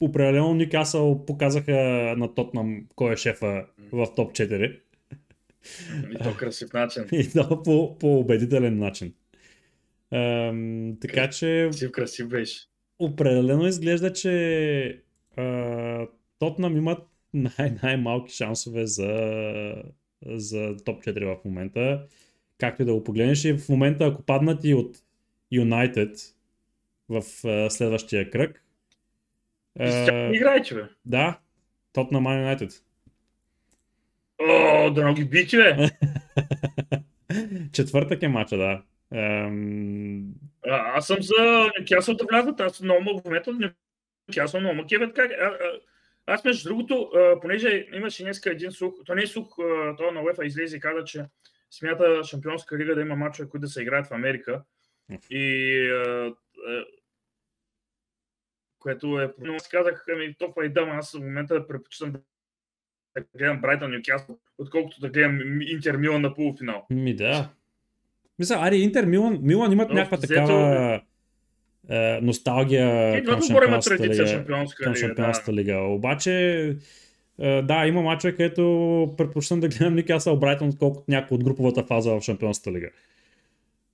определено 0.00 0.54
Никасъл 0.54 1.24
показаха 1.26 1.72
на 2.18 2.34
Тотнам 2.34 2.86
кой 2.94 3.12
е 3.12 3.16
шефа 3.16 3.66
в 3.92 4.14
топ 4.16 4.32
4. 4.32 4.80
И 6.10 6.18
то 6.22 6.36
красив 6.36 6.72
начин. 6.72 7.04
И 7.12 7.30
то 7.30 7.62
по, 7.62 7.98
по 7.98 8.18
убедителен 8.18 8.78
начин. 8.78 9.14
Ам, 10.10 10.96
така 11.00 11.30
че 11.30 11.68
Красив, 11.70 11.92
красив 11.92 12.28
беше. 12.28 12.66
определено 12.98 13.66
изглежда, 13.66 14.12
че 14.12 15.02
а, 15.36 16.06
Тотнам 16.38 16.76
имат 16.76 17.08
най- 17.34 17.76
най-малки 17.82 18.34
шансове 18.34 18.86
за, 18.86 19.34
за 20.26 20.76
топ 20.84 21.04
4 21.04 21.24
в 21.24 21.44
момента. 21.44 22.06
Както 22.58 22.82
и 22.82 22.84
да 22.84 22.94
го 22.94 23.04
погледнеш. 23.04 23.44
И 23.44 23.52
в 23.52 23.68
момента, 23.68 24.04
ако 24.04 24.22
паднат 24.22 24.64
и 24.64 24.74
от 24.74 24.96
Юнайтед 25.52 26.16
в 27.08 27.22
а, 27.44 27.70
следващия 27.70 28.30
кръг, 28.30 28.64
а, 29.78 30.30
играе, 30.34 30.62
че 30.62 30.74
бе. 30.74 30.82
да, 31.04 31.38
Тотнам 31.92 32.24
Man 32.24 32.38
Юнайтед. 32.38 32.70
О, 34.40 34.90
да 34.90 35.12
ги 35.12 35.24
бити, 35.24 35.56
бе. 35.56 35.76
Четвъртък 37.72 38.22
е 38.22 38.28
мача, 38.28 38.56
да. 38.56 38.82
Ам, 39.14 40.24
А, 40.66 40.96
аз 40.96 41.06
съм 41.06 41.16
за 41.20 41.70
Нюкасъл 41.80 42.14
да 42.14 42.24
влязат. 42.24 42.60
Аз 42.60 42.80
много 42.80 43.02
мога 43.02 43.20
в 43.20 43.24
момента 43.24 43.52
Нюкасъл 44.28 44.60
много 44.60 44.76
ма 44.76 44.86
кевят 44.86 45.14
как. 45.14 45.30
А, 45.30 45.44
а, 45.44 45.80
аз 46.26 46.44
между 46.44 46.68
другото, 46.68 47.10
а, 47.14 47.40
понеже 47.40 47.86
имаше 47.92 48.22
днеска 48.22 48.50
един 48.50 48.72
слух, 48.72 48.94
то 49.06 49.14
не 49.14 49.22
е 49.22 49.26
слух, 49.26 49.56
то 49.96 50.10
на 50.10 50.20
UEFA 50.20 50.42
излезе 50.46 50.76
и 50.76 50.80
каза, 50.80 51.04
че 51.04 51.24
смята 51.70 52.24
Шампионска 52.24 52.78
лига 52.78 52.94
да 52.94 53.00
има 53.00 53.16
мачове, 53.16 53.48
които 53.48 53.60
да 53.60 53.68
се 53.68 53.82
играят 53.82 54.06
в 54.06 54.12
Америка. 54.12 54.62
И 55.30 55.80
а, 55.90 56.34
което 58.78 59.20
е... 59.20 59.32
Но 59.38 59.54
аз 59.54 59.68
казах, 59.68 60.04
ами 60.12 60.34
толкова 60.38 60.66
и 60.66 60.68
дам, 60.68 60.90
аз 60.90 61.12
в 61.12 61.20
момента 61.20 61.66
предпочитам 61.66 62.12
да 62.12 62.20
гледам 63.36 63.60
Брайтън 63.60 63.90
Нюкасъл, 63.90 64.38
отколкото 64.58 65.00
да 65.00 65.08
гледам 65.08 65.60
Интер 65.60 65.96
Милан 65.96 66.22
на 66.22 66.34
полуфинал. 66.34 66.86
Ми 66.90 67.14
да. 67.16 67.50
Мисля, 68.38 68.56
ари 68.60 68.76
Интер 68.76 69.04
Милан, 69.04 69.38
Милан 69.42 69.72
имат 69.72 69.88
Но, 69.88 69.94
някаква 69.94 70.16
взето- 70.16 70.28
такава 70.34 71.00
е, 71.88 72.20
носталгия 72.22 73.18
И 73.18 73.24
към 73.24 73.42
Шампионската 73.42 74.04
лига. 74.08 74.26
Шампионска 74.26 74.84
Към 74.84 74.92
лига. 74.92 75.00
Да. 75.00 75.06
Шампионската 75.06 75.52
лига. 75.52 75.78
Обаче, 75.78 76.32
е, 77.38 77.62
да, 77.62 77.86
има 77.86 78.02
мачове, 78.02 78.32
където 78.36 79.14
предпочитам 79.16 79.60
да 79.60 79.68
гледам 79.68 79.94
Никасъл 79.94 80.36
Брайтън, 80.36 80.68
отколкото 80.68 81.04
някой 81.08 81.34
от 81.34 81.44
груповата 81.44 81.84
фаза 81.84 82.10
в 82.10 82.20
Шампионската 82.20 82.72
лига. 82.72 82.90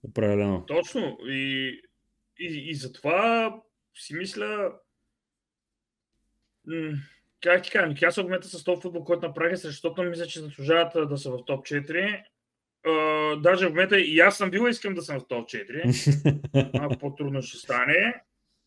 Определено. 0.03 0.67
Точно. 0.67 1.19
И, 1.25 1.69
и, 2.39 2.71
и 2.71 2.75
затова 2.75 3.57
си 3.95 4.15
мисля. 4.15 4.73
М- 6.67 6.99
как 7.43 7.63
ти 7.63 7.71
кажа, 7.71 8.23
в 8.23 8.25
момента 8.25 8.49
с 8.49 8.65
този 8.65 8.83
футбол, 8.83 9.05
който 9.05 9.27
направиха, 9.27 9.57
срещу 9.57 9.89
Тотнъм, 9.89 10.11
мисля, 10.11 10.27
че 10.27 10.41
заслужават 10.41 11.09
да 11.09 11.19
са 11.19 11.31
в 11.31 11.45
топ 11.47 11.67
4. 11.67 12.25
А, 12.87 13.37
даже 13.37 13.67
в 13.67 13.71
момента 13.71 14.01
и 14.01 14.21
аз 14.21 14.37
съм 14.37 14.51
бил, 14.51 14.69
искам 14.69 14.95
да 14.95 15.03
съм 15.03 15.21
в 15.21 15.27
топ 15.29 15.49
4. 15.49 16.73
Малко 16.79 16.99
по-трудно 16.99 17.43
ще 17.43 17.59
стане. 17.59 18.23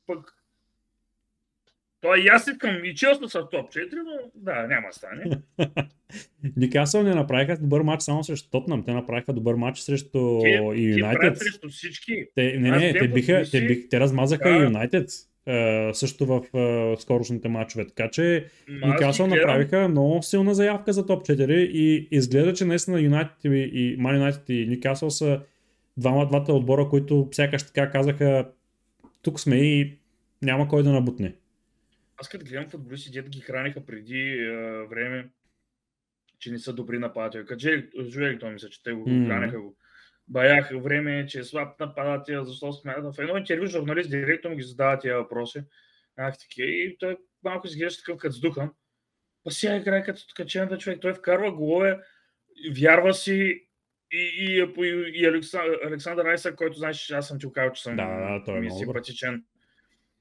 Пък 0.08 0.43
той 2.04 2.20
и 2.20 2.28
аз 2.28 2.48
искам 2.48 2.86
и 2.86 2.94
да 3.22 3.30
са 3.30 3.50
топ 3.50 3.72
4, 3.72 3.90
но 3.96 4.32
да, 4.36 4.68
няма 4.68 4.88
стане. 4.92 5.24
Никасъл 6.58 7.04
не 7.04 7.16
направиха 7.16 7.58
добър 7.58 7.82
матч 7.82 8.04
само 8.04 8.24
срещу 8.24 8.50
Тотнам. 8.50 8.84
Те 8.84 8.94
направиха 8.94 9.34
добър 9.34 9.56
матч 9.56 9.80
срещу 9.80 10.40
и 10.76 11.00
Юнайтед. 11.00 11.38
срещу 11.38 11.70
всички. 11.70 12.26
Те, 12.36 12.58
не, 12.60 12.72
не, 12.72 12.94
те, 12.94 13.08
биха, 13.08 13.44
те, 13.52 13.68
бих, 13.68 13.90
те 13.90 14.00
размазаха 14.00 14.50
Да. 14.50 14.64
Юнайтед 14.64 15.10
също 15.94 16.26
в 16.26 16.58
а, 16.58 16.96
скорошните 17.02 17.50
матчове. 17.50 17.88
Така 17.88 18.10
че 18.10 18.46
гледам. 18.70 19.30
направиха 19.30 19.88
много 19.90 20.24
силна 20.24 20.56
заявка 20.56 20.94
за 20.94 21.06
топ 21.06 21.26
4 21.26 21.52
и 21.52 22.08
изглежда, 22.12 22.54
че 22.54 22.66
наистина 22.66 23.02
Юнайтед 23.02 23.38
и, 23.44 23.98
Man 23.98 24.32
United 24.32 24.50
и 24.50 24.68
Нюкасъл 24.68 25.10
са 25.10 25.42
двама, 25.98 26.28
двата 26.28 26.54
отбора, 26.54 26.90
които 26.90 27.30
сякаш 27.32 27.64
така 27.64 27.90
казаха 27.90 28.50
тук 29.22 29.40
сме 29.40 29.56
и 29.56 29.98
няма 30.42 30.68
кой 30.68 30.84
да 30.84 30.92
набутне. 30.92 31.34
Аз 32.24 32.30
като 32.30 32.46
гледам 32.46 32.70
футболисти, 32.70 33.12
дето 33.12 33.30
ги 33.30 33.42
храниха 33.42 33.86
преди 33.86 34.20
е, 34.20 34.52
време, 34.90 35.30
че 36.40 36.52
не 36.52 36.60
са 36.60 36.74
добри 36.74 37.00
нападатели. 37.00 37.46
Като 37.46 37.68
Жуели, 38.10 38.40
той 38.40 38.54
мисля, 38.54 38.70
че 38.70 38.84
те 38.84 38.92
го 38.92 39.10
М. 39.10 39.28
хранеха 39.28 39.62
го. 39.62 39.78
Баяха 40.28 40.80
време, 40.80 41.26
че 41.28 41.40
е 41.40 41.44
слаб 41.44 41.80
нападател, 41.80 42.44
защо 42.44 42.74
смятат. 42.74 43.16
В 43.16 43.20
едно 43.20 43.38
интервю 43.38 43.66
журналист 43.66 44.10
директно 44.10 44.50
му 44.50 44.56
ги 44.56 44.64
задава 44.64 45.00
тия 45.00 45.18
въпроси. 45.18 45.64
Ах, 46.18 46.38
такива. 46.38 46.68
И 46.68 46.98
той 46.98 47.18
малко 47.44 47.68
изглежда 47.68 47.98
такъв 48.00 48.18
като 48.18 48.36
сдухан. 48.36 48.72
Па 49.44 49.52
сега 49.52 49.76
играе 49.76 50.04
като 50.04 50.22
качената 50.36 50.78
човек. 50.78 51.00
Той 51.02 51.14
вкарва 51.14 51.52
голове, 51.52 52.00
вярва 52.78 53.14
си 53.14 53.68
и, 54.12 54.18
и, 54.18 54.68
и, 54.78 55.12
и 55.16 55.26
Александър, 55.26 55.80
Александър 55.86 56.26
Айсак, 56.26 56.56
който 56.56 56.78
знаеш, 56.78 57.12
аз 57.12 57.28
съм 57.28 57.40
ти 57.40 57.48
казал, 57.54 57.72
че 57.72 57.84
съм 57.84 57.96
Да, 57.96 58.06
да, 58.06 58.44
той 58.46 58.58
е 58.58 58.62
добър. 58.62 58.78
симпатичен. 58.80 59.44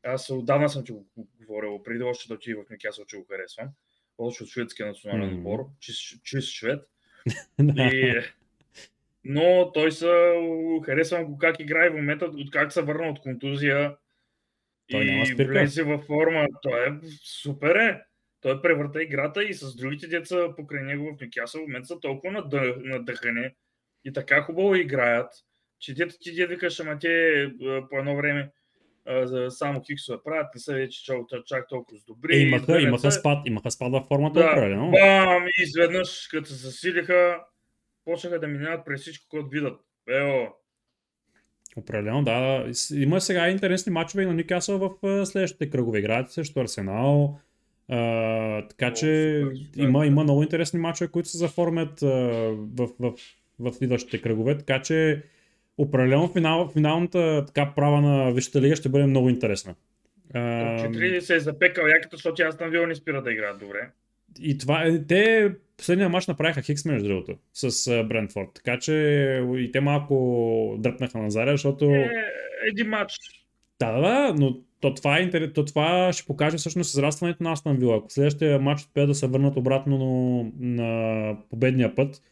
Аз 0.03 0.31
отдавна 0.31 0.69
съм 0.69 0.85
ти 0.85 0.93
го 0.93 1.07
говорил, 1.41 1.83
преди 1.83 2.03
още 2.03 2.29
да 2.29 2.35
отида 2.35 2.63
в 2.63 2.71
Нюкасъл, 2.71 3.05
че 3.05 3.17
го 3.17 3.27
харесвам. 3.31 3.69
Още 4.19 4.43
от 4.43 4.51
шведския 4.51 4.87
национален 4.87 5.27
Мгм. 5.27 5.37
отбор, 5.37 5.67
чист, 5.81 6.25
чист 6.25 6.49
швед. 6.49 6.89
И... 7.61 8.21
Но 9.25 9.73
той 9.73 9.93
са, 9.93 10.35
харесвам 10.85 11.25
го 11.25 11.39
как 11.39 11.61
играе 11.61 11.91
в 11.91 11.95
момента, 11.95 12.25
от 12.25 12.51
как 12.51 12.73
се 12.73 12.83
върна 12.83 13.09
от 13.09 13.21
контузия. 13.21 13.97
Той 14.91 15.05
и 15.05 15.35
влезе 15.35 15.83
във 15.83 16.05
форма. 16.05 16.47
Той 16.63 16.89
е 16.89 16.93
супер 17.23 17.77
е. 17.77 18.03
Той 18.41 18.63
превърта 18.63 19.03
играта 19.03 19.45
и 19.45 19.55
с 19.55 19.77
другите 19.77 20.07
деца 20.07 20.55
покрай 20.57 20.83
него 20.83 21.17
в 21.17 21.21
Нюкасъл 21.21 21.61
в 21.61 21.67
момента 21.67 21.87
са 21.87 22.01
толкова 22.01 22.33
надъх, 22.33 22.77
надъхани 22.77 23.51
и 24.05 24.13
така 24.13 24.43
хубаво 24.43 24.75
играят, 24.75 25.33
че 25.79 25.95
дето 25.95 26.15
ти 26.21 26.35
дед 26.35 26.51
викаш, 26.51 26.81
ама 26.81 26.99
те 26.99 27.47
по 27.91 27.99
едно 27.99 28.17
време 28.17 28.51
а, 29.07 29.27
за 29.27 29.51
само 29.51 29.83
киксове 29.83 30.19
правят, 30.25 30.47
не 30.55 30.61
са 30.61 30.75
вече 30.75 31.05
чак, 31.05 31.17
чак 31.47 31.69
толкова 31.69 31.99
с 31.99 32.05
добри. 32.05 32.37
Е, 32.37 32.41
имаха, 32.41 32.81
имаха, 32.81 33.13
спад, 33.13 33.39
имаха 33.47 33.71
спад 33.71 33.93
във 33.93 34.07
формата, 34.07 34.41
Да, 34.41 34.51
определено. 34.51 34.91
бам, 34.91 35.47
и 35.47 35.63
изведнъж, 35.63 36.29
като 36.31 36.49
се 36.49 36.55
засилиха, 36.55 37.41
почнаха 38.05 38.41
да 38.41 38.49
минават 38.49 38.85
през 38.85 39.01
всичко, 39.01 39.27
което 39.29 39.49
видят. 39.49 39.81
Ео, 40.09 40.47
Определено, 41.77 42.23
да. 42.25 42.67
Има 42.95 43.21
сега 43.21 43.49
интересни 43.49 43.93
матчове 43.93 44.23
и 44.23 44.27
на 44.27 44.35
Нюкасъл 44.35 44.79
в 44.79 45.27
следващите 45.27 45.71
кръгове. 45.71 45.99
Играят 45.99 46.31
срещу 46.33 46.61
Арсенал. 46.61 47.39
А, 47.89 48.69
така 48.69 48.87
О, 48.87 48.93
че 48.93 49.43
супер, 49.45 49.83
има, 49.83 50.01
да. 50.01 50.07
има 50.07 50.23
много 50.23 50.43
интересни 50.43 50.79
матчове, 50.79 51.11
които 51.11 51.29
се 51.29 51.39
заформят 51.39 52.03
а, 52.03 52.07
в, 52.77 52.89
в, 53.01 53.13
в 53.59 53.73
идващите 53.81 54.23
кръгове. 54.23 54.59
Така 54.59 54.83
че 54.83 55.23
определено 55.79 56.29
финал, 56.29 56.69
финалната 56.69 57.45
така 57.47 57.73
права 57.77 58.01
на 58.01 58.33
Висшата 58.33 58.61
лига 58.61 58.77
ще 58.77 58.89
бъде 58.89 59.07
много 59.07 59.29
интересна. 59.29 59.75
Четири 60.81 61.21
се 61.21 61.37
е 61.37 61.41
запекал 61.41 61.87
яката, 61.87 62.17
защото 62.17 62.43
аз 62.43 62.59
там 62.59 62.71
вил 62.71 62.87
не 62.87 62.95
спира 62.95 63.23
да 63.23 63.33
играят 63.33 63.59
добре. 63.59 63.91
и 64.41 64.59
това 64.59 64.83
е, 64.83 65.07
те 65.07 65.53
последния 65.77 66.09
матч 66.09 66.27
направиха 66.27 66.63
Хикс 66.63 66.85
между 66.85 67.09
другото 67.09 67.35
с 67.55 68.05
Брентфорд. 68.05 68.49
Така 68.55 68.79
че 68.79 68.93
и 69.57 69.73
те 69.73 69.81
малко 69.81 70.77
дръпнаха 70.79 71.19
на 71.19 71.31
заря, 71.31 71.51
защото... 71.51 71.85
Е, 71.85 72.11
един 72.69 72.89
матч. 72.89 73.15
Да, 73.79 73.93
да, 73.93 74.01
да, 74.01 74.35
но 74.39 74.61
то 74.81 74.95
това, 74.95 75.19
е 75.19 75.23
интерес, 75.23 75.53
то 75.55 75.65
това 75.65 76.13
ще 76.13 76.27
покаже 76.27 76.57
всъщност 76.57 76.95
израстването 76.95 77.43
на 77.43 77.53
Астан 77.53 77.77
Вила. 77.77 77.97
Ако 77.97 78.11
следващия 78.11 78.59
матч 78.59 78.81
успеят 78.81 79.09
да 79.09 79.15
се 79.15 79.27
върнат 79.27 79.57
обратно 79.57 79.99
на, 79.99 80.51
на 80.77 81.37
победния 81.51 81.95
път, 81.95 82.23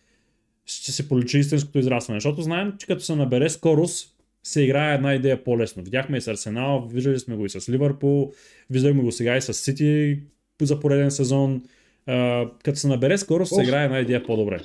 ще 0.71 0.93
се 0.93 1.09
поличи 1.09 1.39
истинското 1.39 1.79
израстване. 1.79 2.17
Защото 2.17 2.43
знаем, 2.43 2.73
че 2.79 2.87
като 2.87 3.01
се 3.03 3.17
набере 3.17 3.49
скорост, 3.51 4.17
се 4.43 4.63
играе 4.63 4.95
една 4.95 5.15
идея 5.15 5.45
по-лесно. 5.45 5.83
Видяхме 5.83 6.19
и 6.19 6.21
с 6.21 6.29
Арсенал, 6.29 6.89
виждали 6.93 7.19
сме 7.19 7.37
го 7.37 7.47
и 7.47 7.51
с 7.51 7.69
Ливърпул, 7.69 8.33
виждаме 8.71 9.03
го 9.03 9.13
сега 9.13 9.37
и 9.37 9.43
с 9.43 9.55
Сити 9.55 10.19
за 10.63 10.81
пореден 10.81 11.11
сезон. 11.11 11.63
А, 12.07 12.47
като 12.65 12.79
се 12.79 12.89
набере 12.89 13.19
скорост, 13.19 13.55
се 13.55 13.63
играе 13.63 13.85
една 13.85 13.99
идея 13.99 14.23
по-добре. 14.23 14.61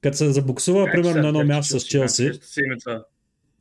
Като 0.00 0.16
се 0.16 0.32
забуксува, 0.32 0.88
примерно, 0.92 1.22
на 1.22 1.28
едно 1.28 1.44
място 1.44 1.80
с 1.80 1.84
Челси, 1.84 2.30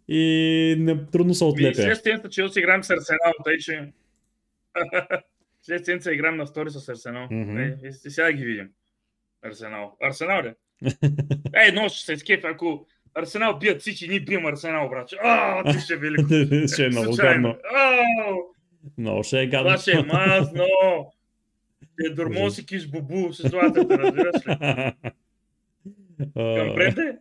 и 0.08 0.76
не, 0.80 1.06
трудно 1.06 1.34
се 1.34 1.44
отлепя. 1.44 1.76
Следващата 1.76 2.04
седмица 2.04 2.30
Челси 2.30 2.60
играем 2.60 2.84
с 2.84 2.90
Арсенал, 2.90 3.34
тъй 3.44 3.58
че... 3.58 3.74
Следващата 5.62 5.86
седмица 5.86 6.14
играем 6.14 6.38
на 6.38 6.46
втори 6.46 6.70
с 6.70 6.90
Арсенал. 6.90 7.28
Е, 7.32 7.78
и, 7.84 7.88
и 7.88 8.12
сега 8.12 8.32
ги 8.32 8.46
видим. 8.46 8.70
Арсенал. 9.42 9.98
Арсенал 10.02 10.44
ли? 10.44 10.54
Ей, 11.66 11.72
но 11.74 11.90
ще 11.90 12.06
се 12.06 12.18
скеф, 12.18 12.44
ако 12.44 12.86
Арсенал 13.16 13.60
бият 13.60 13.82
Сити, 13.82 14.08
ние 14.08 14.20
бием 14.20 14.46
Арсенал, 14.46 14.90
братче. 14.90 15.16
А, 15.24 15.72
ти 15.74 15.80
ще 15.80 15.94
е 15.94 15.98
велико. 15.98 16.28
ще 16.74 16.86
е 16.86 16.90
много 16.90 17.16
гадно. 17.16 17.56
Много 18.98 19.24
ще 19.24 19.42
е 19.42 19.48
гадно. 19.48 19.70
Това 19.70 19.78
ще 19.78 19.92
е 19.92 20.04
мазно. 20.04 20.66
Е, 22.06 22.10
дормоси 22.10 22.66
киш 22.66 22.88
бубу 22.88 23.34
с 23.34 23.50
златата, 23.50 23.98
разбираш 23.98 24.36
ли? 24.36 24.56
Към 26.34 26.76
Бренде? 26.76 27.18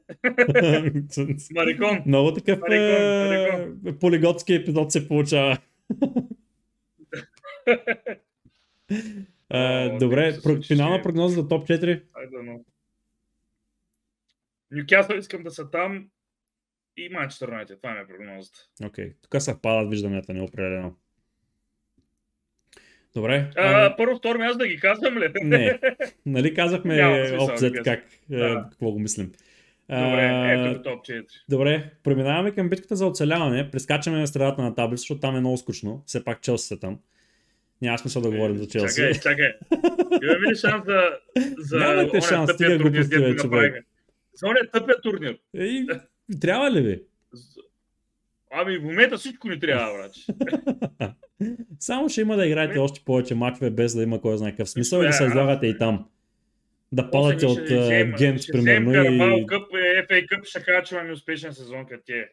Марикон. 1.55 2.03
Много 2.07 2.35
такъв 2.35 2.59
е, 2.70 3.98
полиготски 4.01 4.55
епизод 4.55 4.92
се 4.92 5.09
получава. 5.09 5.59
О, 9.51 9.98
добре, 9.98 10.38
финална 10.66 11.03
прогноза 11.03 11.35
за 11.35 11.48
топ 11.48 11.68
4. 11.68 12.03
Айде, 12.14 12.37
но. 12.44 12.61
Нюкасъл 14.73 15.17
искам 15.17 15.43
да 15.43 15.51
са 15.51 15.71
там 15.71 16.09
и 16.97 17.09
Манчестър 17.09 17.49
Юнайтед. 17.49 17.79
Това 17.83 17.95
ми 17.95 18.01
е 18.01 18.07
прогнозата. 18.07 18.59
Окей, 18.85 19.13
тук 19.23 19.43
съвпадат 19.43 19.91
вижданията 19.91 20.33
ни 20.35 20.41
определено. 20.41 20.97
Добре. 23.15 23.51
А, 23.57 23.87
ами, 23.87 23.95
първо, 23.97 24.17
второ 24.17 24.39
място 24.39 24.59
да 24.59 24.69
ги 24.69 24.81
казвам 24.81 25.19
ли? 25.19 25.33
Не. 25.43 25.79
нали 26.27 26.55
казахме 26.55 26.97
да 26.97 27.37
обзет 27.41 27.75
как, 27.85 28.05
е, 28.31 28.37
Да. 28.37 28.67
какво 28.71 28.91
го 28.91 28.99
мислим. 28.99 29.33
Добре, 29.89 30.31
А, 30.33 30.53
ето 30.53 30.79
го 30.79 30.83
топ 30.83 31.05
4. 31.05 31.25
Добре, 31.49 31.91
преминаваме 32.03 32.51
към 32.51 32.69
битката 32.69 32.97
за 32.97 33.07
оцеляване. 33.07 33.71
Прескачаме 33.71 34.19
на 34.19 34.27
средата 34.27 34.63
на 34.63 34.75
таблица, 34.75 35.01
защото 35.01 35.21
там 35.21 35.37
е 35.37 35.41
много 35.41 35.57
скучно. 35.57 36.03
Все 36.07 36.25
пак 36.25 36.41
Челси 36.41 36.67
са 36.67 36.81
там. 36.81 36.99
Няма 37.83 37.99
смисъл 37.99 38.23
да 38.23 38.31
говорим 38.31 38.57
за 38.57 38.69
Челси. 38.69 38.97
Чакай, 38.97 39.21
чакай. 39.21 39.53
Имаме 40.23 40.51
ли 40.51 40.57
шанс 40.57 40.85
за... 40.85 41.03
за 41.59 41.79
Нямате 41.79 42.21
шанс, 42.21 42.51
стига 42.51 42.79
глупости, 42.79 43.19
дето 43.19 43.51
бе, 44.33 44.49
го 44.49 44.62
човек. 44.62 44.71
направиха? 44.71 44.71
За 44.71 44.71
оня 44.71 44.71
тъпия 44.73 45.01
турнир. 45.01 45.38
Ей, 45.55 45.87
трябва 46.40 46.71
ли 46.71 46.81
ви? 46.81 47.03
Ами 48.51 48.79
в 48.79 48.83
момента 48.83 49.18
всичко 49.18 49.49
ни 49.49 49.61
трябва, 49.61 49.99
брат. 49.99 50.12
Само 51.81 52.09
ще 52.09 52.21
има 52.21 52.37
да 52.37 52.47
играете 52.47 52.75
Не. 52.75 52.81
още 52.81 53.05
повече 53.05 53.35
мачове, 53.35 53.71
без 53.71 53.95
да 53.95 54.03
има 54.03 54.21
кой 54.21 54.38
знае 54.38 54.51
какъв 54.51 54.71
смисъл 54.71 55.01
да 55.03 55.12
се 55.12 55.25
е, 55.25 55.27
излагате 55.27 55.66
и 55.66 55.79
там. 55.79 56.09
Да 56.92 57.11
падате 57.11 57.47
от 57.47 57.59
ще 57.59 57.79
взема- 57.79 58.16
Гент, 58.18 58.40
ще 58.40 58.53
примерно. 58.53 58.92
Карабао 58.92 59.38
И... 59.38 59.47
къп, 59.47 59.62
е, 59.75 60.07
FA 60.07 60.27
къп, 60.29 60.45
ще 60.45 60.62
кажа, 60.62 60.83
че 60.83 60.95
имаме 60.95 61.12
успешен 61.12 61.55
сезон 61.55 61.87
като 61.87 62.05
ти 62.05 62.12
е. 62.12 62.29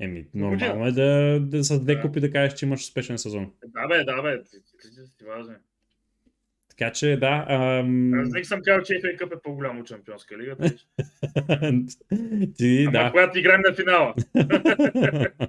Еми, 0.00 0.26
нормално 0.34 0.86
е 0.86 0.92
да, 0.92 1.38
да 1.40 1.64
с 1.64 1.80
две 1.80 1.94
Да. 1.94 2.00
купи 2.02 2.20
да 2.20 2.32
кажеш, 2.32 2.58
че 2.58 2.66
имаш 2.66 2.80
успешен 2.80 3.18
сезон. 3.18 3.52
Да, 3.66 3.88
бе, 3.88 4.04
да, 4.04 4.22
бе. 4.22 4.42
Ти, 4.44 4.50
ти, 4.50 4.90
ти, 4.90 5.16
ти 5.18 5.24
важно. 5.24 5.52
е. 5.52 5.56
Така 6.78 6.92
че, 6.92 7.16
да. 7.16 7.46
Ам... 7.48 8.14
Аз 8.14 8.28
не 8.30 8.44
съм 8.44 8.60
казал, 8.64 8.82
че 8.82 8.92
FA 8.92 9.16
къп 9.16 9.32
е 9.32 9.36
по-голямо 9.42 9.80
от 9.80 9.88
Шампионска 9.88 10.38
лига. 10.38 10.56
Ти, 12.56 12.84
Ама 12.88 12.98
да. 12.98 13.10
когато 13.10 13.38
играем 13.38 13.60
на 13.64 13.74
финала. 13.74 14.14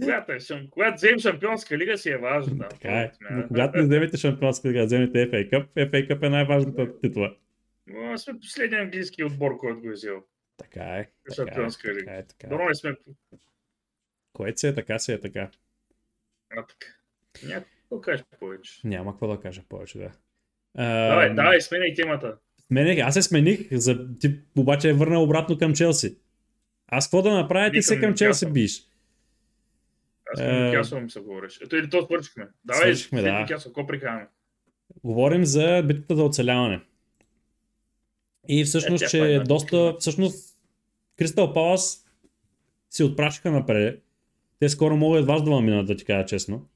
Когато, 0.00 0.32
е, 0.32 0.40
шам- 0.40 0.70
когато 0.70 0.94
вземем 0.94 1.18
Шампионска 1.18 1.78
лига 1.78 1.98
си 1.98 2.10
е 2.10 2.16
важно. 2.16 2.56
Да, 2.56 2.68
така 2.68 2.88
е. 2.88 3.12
Но 3.30 3.48
когато 3.48 3.78
не 3.78 3.82
вземете 3.84 4.16
шампионска 4.16 4.68
лига, 4.68 4.84
вземете 4.84 5.30
FA 5.30 5.50
Cup, 5.50 5.66
FA 5.90 6.08
Cup 6.10 6.26
е 6.26 6.28
най-важната 6.28 7.00
титла. 7.00 7.36
Но 7.86 8.18
сме 8.18 8.40
последния 8.40 8.82
английски 8.82 9.24
отбор, 9.24 9.56
който 9.56 9.80
го 9.80 9.88
е 9.88 9.92
взел. 9.92 10.22
Така 10.56 10.84
е. 10.84 11.04
Така 11.04 11.32
е, 11.32 11.34
Шампионска 11.34 11.88
лига. 11.88 11.98
така 11.98 12.12
е, 12.18 12.26
така 12.26 12.46
е. 12.46 12.50
Добро 12.50 12.68
не 12.68 12.74
сме. 12.74 12.96
Което 14.32 14.60
си 14.60 14.66
е 14.66 14.74
така, 14.74 14.98
си 14.98 15.12
е 15.12 15.20
така. 15.20 15.50
А, 16.50 16.66
така. 16.66 16.86
Някой 17.46 17.70
да 17.96 18.00
кажеш 18.00 18.24
повече. 18.40 18.80
Няма 18.84 19.12
какво 19.12 19.26
да 19.28 19.40
кажа 19.40 19.62
повече, 19.68 19.98
да. 19.98 20.10
Давай, 20.76 21.28
Ам, 21.28 21.36
давай, 21.36 21.60
сменяй 21.60 21.94
темата. 21.94 22.36
Смених, 22.66 22.98
аз 22.98 23.14
се 23.14 23.22
смених, 23.22 23.68
за, 23.72 24.16
ти 24.18 24.38
обаче 24.58 24.88
е 24.88 24.92
върнал 24.92 25.22
обратно 25.22 25.58
към 25.58 25.74
Челси. 25.74 26.16
Аз 26.86 27.06
какво 27.06 27.22
да 27.22 27.34
направя, 27.34 27.70
ти 27.70 27.82
се 27.82 28.00
към. 28.00 28.14
Челси 28.14 28.46
биш. 28.46 28.82
Аз 30.34 30.40
Е, 30.40 30.80
към 30.90 31.02
ми 31.02 31.10
се 31.10 31.20
говориш. 31.20 31.60
Ето 31.64 31.76
или 31.76 31.90
то 31.90 32.02
свършихме. 32.02 32.48
Давай, 32.64 32.82
Свършихме, 32.82 33.22
да. 33.22 33.46
Какво 33.64 33.86
прикараме? 33.86 34.28
Говорим 35.04 35.44
за 35.44 35.82
битката 35.86 36.16
за 36.16 36.24
оцеляване. 36.24 36.80
И 38.48 38.64
всъщност, 38.64 39.04
Е, 39.04 39.06
че 39.06 39.18
да. 39.18 39.44
доста, 39.44 39.96
всъщност, 39.98 40.58
Кристал 41.18 41.52
Палас 41.52 42.06
си 42.90 43.02
отпрашиха 43.02 43.50
напред. 43.50 44.02
Те 44.58 44.68
скоро 44.68 44.96
могат 44.96 45.20
едва 45.20 45.40
да 45.40 45.60
минат, 45.60 45.86
да 45.86 45.96
ти 45.96 46.04
кажа 46.04 46.26
честно. 46.26 46.68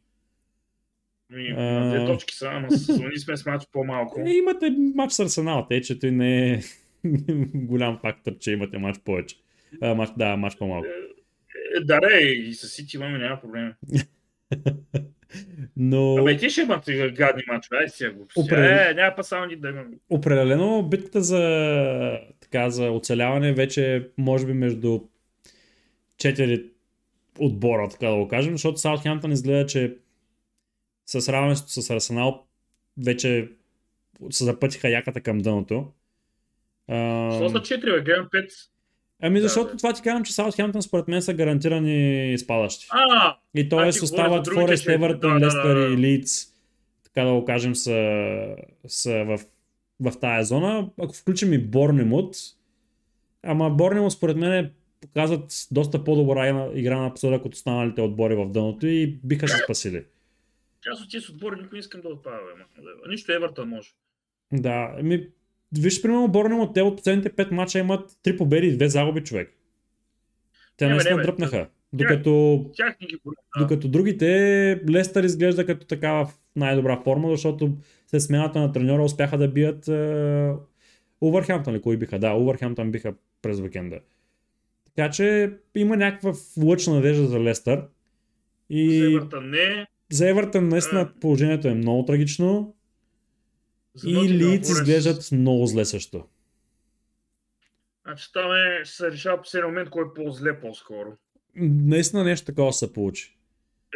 Ми, 1.30 1.54
А. 1.56 1.60
на 1.62 1.90
две 1.90 2.06
точки 2.06 2.34
са, 2.34 2.48
ама 2.52 2.70
с 2.70 2.88
Луни 2.88 3.18
сме 3.18 3.36
с 3.36 3.46
матч 3.46 3.64
по-малко. 3.72 4.20
Е, 4.20 4.30
имате 4.30 4.70
матч 4.94 5.12
с 5.12 5.18
Арсенал, 5.20 5.66
тъй 5.68 5.80
че 5.80 5.98
той 5.98 6.10
не 6.10 6.52
е 6.52 6.60
голям 7.54 7.98
фактор, 8.02 8.32
че 8.40 8.52
имате 8.52 8.78
матч 8.78 8.98
повече. 9.04 9.36
А, 9.82 9.94
матч, 9.94 10.12
да, 10.16 10.36
матч 10.36 10.56
по-малко. 10.56 10.86
Е, 11.76 11.80
да, 11.84 12.00
ре, 12.00 12.18
и 12.20 12.54
с 12.54 12.68
Сити 12.68 12.96
имаме, 12.96 13.18
няма 13.18 13.40
проблем. 13.40 13.72
Но 15.76 16.16
Абе, 16.16 16.36
ти 16.36 16.50
ще 16.50 16.60
имат 16.60 16.88
и 16.88 17.10
гадни 17.10 17.42
мачове, 17.48 17.76
ай 17.76 17.88
си 17.88 18.08
го. 18.08 18.26
Определено. 18.36 18.90
Е, 18.90 18.94
няма 18.94 19.16
па 19.16 19.24
само 19.24 19.46
ни 19.46 19.56
да 19.56 19.68
имаме. 19.68 19.96
определено 20.10 20.82
битката 20.82 21.22
за, 21.22 22.20
така, 22.40 22.70
за 22.70 22.90
оцеляване 22.90 23.52
вече 23.52 23.96
е, 23.96 24.02
може 24.18 24.46
би 24.46 24.52
между 24.52 25.00
4 26.16 26.66
отбора, 27.38 27.88
така 27.88 28.06
да 28.08 28.16
го 28.16 28.28
кажем, 28.28 28.52
защото 28.52 28.78
Саутхемптън 28.78 29.32
изгледа, 29.32 29.66
че 29.66 29.96
с 31.06 31.28
равенството 31.28 31.72
с 31.72 31.90
Арсенал 31.90 32.42
вече 32.98 33.48
се 34.30 34.44
запътиха 34.44 34.88
яката 34.88 35.20
към 35.20 35.38
дъното. 35.38 35.86
А, 36.88 37.32
Що 37.32 37.48
са 37.50 37.56
4, 37.58 37.80
бе, 37.92 38.00
гледам 38.02 38.28
5. 38.34 38.48
Ами 39.22 39.40
Да, 39.40 39.42
защото 39.42 39.70
бе. 39.70 39.76
това 39.76 39.92
ти 39.92 40.02
казвам, 40.02 40.24
че 40.24 40.32
Саутхемптън 40.32 40.82
според 40.82 41.08
мен 41.08 41.22
са 41.22 41.34
гарантирани 41.34 42.38
спадащи. 42.38 42.86
А, 42.90 43.36
И 43.54 43.68
т.е. 43.68 43.88
остават 43.88 44.48
Форест, 44.48 44.84
Да, 44.86 44.98
да, 45.08 45.40
Лестър 45.40 45.74
да, 45.74 45.80
да. 45.80 45.86
и 45.86 45.96
Лидс, 45.96 46.46
така 47.04 47.22
да 47.22 47.32
го 47.32 47.44
кажем, 47.44 47.74
са, 47.74 48.46
са 48.86 49.24
в, 49.24 49.40
в 50.00 50.20
тая 50.20 50.44
зона. 50.44 50.90
Ако 50.98 51.14
включим 51.14 51.52
и 51.52 51.58
Борнемут, 51.58 52.36
ама 53.42 53.70
Борнемут 53.70 54.12
според 54.12 54.36
мен 54.36 54.70
показват 55.00 55.66
доста 55.70 56.04
по-добра 56.04 56.48
игра- 56.48 56.70
игра 56.74 57.00
напоследък 57.00 57.44
от 57.44 57.54
останалите 57.54 58.00
отбори 58.00 58.34
в 58.34 58.46
дъното 58.46 58.86
и 58.86 59.06
биха 59.24 59.48
се 59.48 59.58
спасили. 59.58 60.04
Част 60.90 61.02
от 61.02 61.10
тези 61.10 61.32
отбори 61.32 61.56
никой 61.62 61.76
не 61.76 61.80
искам 61.80 62.00
да 62.00 62.08
отпада. 62.08 62.38
Нищо 63.08 63.32
Евертън 63.32 63.68
може. 63.68 63.88
Да, 64.52 64.94
ами, 64.98 65.28
виж, 65.78 66.02
примерно 66.02 66.28
Борнемут, 66.28 66.74
те 66.74 66.82
от 66.82 66.96
последните 66.96 67.30
5 67.30 67.50
мача 67.50 67.78
имат 67.78 68.10
3 68.10 68.38
победи 68.38 68.66
и 68.66 68.78
2 68.78 68.86
загуби 68.86 69.24
човек. 69.24 69.52
Те 70.76 70.88
наистина 70.88 71.22
дръпнаха. 71.22 71.68
Докато 71.92 72.64
Тях 72.76 72.96
боли. 73.24 73.34
Да. 73.56 73.62
Докато 73.62 73.88
другите, 73.88 74.26
Лестър 74.90 75.24
изглежда 75.24 75.66
като 75.66 75.86
така 75.86 76.12
в 76.12 76.32
най-добра 76.56 77.00
форма, 77.04 77.30
защото 77.30 77.76
след 78.06 78.22
смената 78.22 78.58
на 78.58 78.72
треньора 78.72 79.02
успяха 79.02 79.38
да 79.38 79.48
бият 79.48 79.88
е, 79.88 80.52
Увърхемптън 81.20 81.74
ли? 81.74 81.82
Кои 81.82 81.96
биха? 81.96 82.18
Да, 82.18 82.32
Увърхемптън 82.32 82.90
биха 82.90 83.14
през 83.42 83.60
уикенда. 83.60 84.00
Така 84.84 85.10
че 85.10 85.52
има 85.74 85.96
някаква 85.96 86.32
лъчна 86.64 86.94
надежда 86.94 87.26
за 87.26 87.40
Лестър. 87.40 87.84
И 88.70 88.98
За 88.98 89.06
Евертън 89.06 89.50
не. 89.50 89.86
За 90.10 90.28
Евертън 90.28 90.68
наистина 90.68 91.10
положението 91.20 91.68
е 91.68 91.74
много 91.74 92.04
трагично. 92.04 92.74
За 93.94 94.10
И 94.10 94.14
Лидс 94.28 94.68
Forest- 94.68 94.72
изглеждат 94.72 95.28
много 95.32 95.66
зле 95.66 95.84
също. 95.84 96.24
Значи 98.06 98.32
там 98.32 98.50
е, 98.52 98.84
ще 98.84 98.96
се 98.96 99.10
решава 99.10 99.36
в 99.36 99.42
последния 99.42 99.68
момент 99.68 99.90
кой 99.90 100.02
е 100.02 100.14
по-зле 100.14 100.60
по-скоро. 100.60 101.12
Наистина 101.56 102.24
нещо 102.24 102.46
такова 102.46 102.72
се 102.72 102.92
получи. 102.92 103.36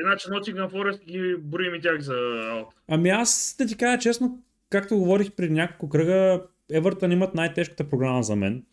Иначе 0.00 0.28
Nottingham 0.28 0.70
Forest 0.70 1.04
ги 1.04 1.36
броим 1.38 1.74
и 1.74 1.80
тях 1.80 2.00
за 2.00 2.14
аут. 2.50 2.66
Ами 2.88 3.08
аз 3.08 3.56
да 3.58 3.66
ти 3.66 3.76
кажа 3.76 3.98
честно, 3.98 4.42
както 4.70 4.96
говорих 4.98 5.32
при 5.32 5.50
няколко 5.50 5.88
кръга, 5.88 6.42
Евертън 6.72 7.12
имат 7.12 7.34
най-тежката 7.34 7.88
програма 7.90 8.22
за 8.22 8.36
мен. 8.36 8.64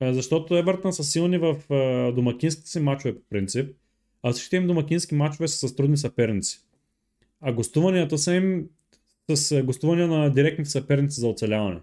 А, 0.00 0.14
Защото 0.14 0.56
Евертън 0.56 0.92
са 0.92 1.04
силни 1.04 1.38
в 1.38 1.56
а, 1.70 2.12
домакинските 2.12 2.70
си 2.70 2.80
мачове 2.80 3.14
по 3.14 3.20
принцип, 3.30 3.76
а 4.22 4.32
всичките 4.32 4.56
им 4.56 4.66
домакински 4.66 5.14
мачове 5.14 5.48
са 5.48 5.68
с 5.68 5.76
трудни 5.76 5.96
съперници. 5.96 6.60
А 7.40 7.52
гостуванията 7.52 8.18
са 8.18 8.34
им 8.34 8.68
с 9.30 9.52
а, 9.52 9.62
гостувания 9.62 10.08
на 10.08 10.30
директните 10.30 10.70
съперници 10.70 11.20
за 11.20 11.28
оцеляване. 11.28 11.80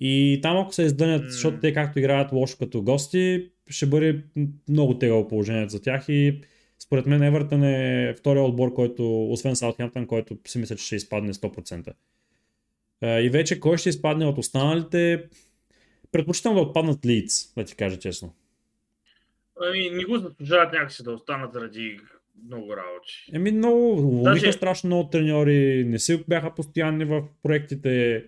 И 0.00 0.38
там 0.42 0.56
ако 0.56 0.72
се 0.72 0.82
издънят, 0.82 1.22
М. 1.22 1.30
защото 1.30 1.60
те 1.60 1.72
както 1.74 1.98
играят 1.98 2.32
лошо 2.32 2.58
като 2.58 2.82
гости, 2.82 3.50
ще 3.68 3.86
бъде 3.86 4.24
много 4.68 4.98
тегаво 4.98 5.28
положението 5.28 5.70
за 5.70 5.82
тях 5.82 6.04
и 6.08 6.40
според 6.78 7.06
мен 7.06 7.22
Евертън 7.22 7.64
е 7.64 8.14
втория 8.18 8.42
отбор, 8.42 8.74
който, 8.74 9.32
освен 9.32 9.56
Саутхемптън, 9.56 10.06
който 10.06 10.38
си 10.46 10.58
мисля, 10.58 10.76
че 10.76 10.84
ще 10.84 10.96
изпадне 10.96 11.34
100%. 11.34 11.92
А, 13.00 13.20
И 13.20 13.28
вече 13.28 13.60
кой 13.60 13.78
ще 13.78 13.88
изпадне 13.88 14.26
от 14.26 14.38
останалите? 14.38 15.24
Предпочитам 16.12 16.54
да 16.54 16.60
отпаднат 16.60 17.06
Лидс, 17.06 17.54
да 17.54 17.64
ти 17.64 17.76
кажа 17.76 17.98
честно. 17.98 18.32
Ами, 19.62 19.90
не 19.90 20.04
го 20.04 20.18
заслужават 20.18 20.72
някакси 20.72 21.02
да 21.04 21.12
останат 21.12 21.52
заради 21.52 22.00
много 22.46 22.76
работи. 22.76 23.30
Еми 23.34 23.50
много, 23.50 23.92
уволниха 23.92 24.30
Даже- 24.40 24.52
страшно 24.52 24.86
много 24.86 25.10
треньори, 25.10 25.84
не 25.86 25.98
си 25.98 26.24
бяха 26.28 26.54
постоянни 26.54 27.04
в 27.04 27.22
проектите. 27.42 28.24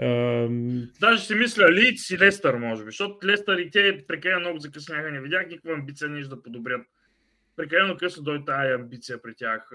Ам, 0.00 0.88
Даже 1.00 1.24
си 1.24 1.34
мисля 1.34 1.72
Лидс 1.72 2.10
и 2.10 2.18
Лестър, 2.18 2.54
може 2.54 2.84
би, 2.84 2.88
защото 2.88 3.26
Лестър 3.26 3.58
и 3.58 3.70
те 3.70 4.04
прекалено 4.08 4.40
много 4.40 4.58
закъсняха, 4.58 5.10
не 5.10 5.20
видях 5.20 5.46
никаква 5.48 5.72
амбиция 5.72 6.08
нещо 6.10 6.36
да 6.36 6.42
подобрят. 6.42 6.80
Прекалено 7.56 7.96
късно 7.96 8.22
дойде 8.22 8.44
тая 8.44 8.74
амбиция 8.74 9.22
при 9.22 9.34
тях. 9.34 9.70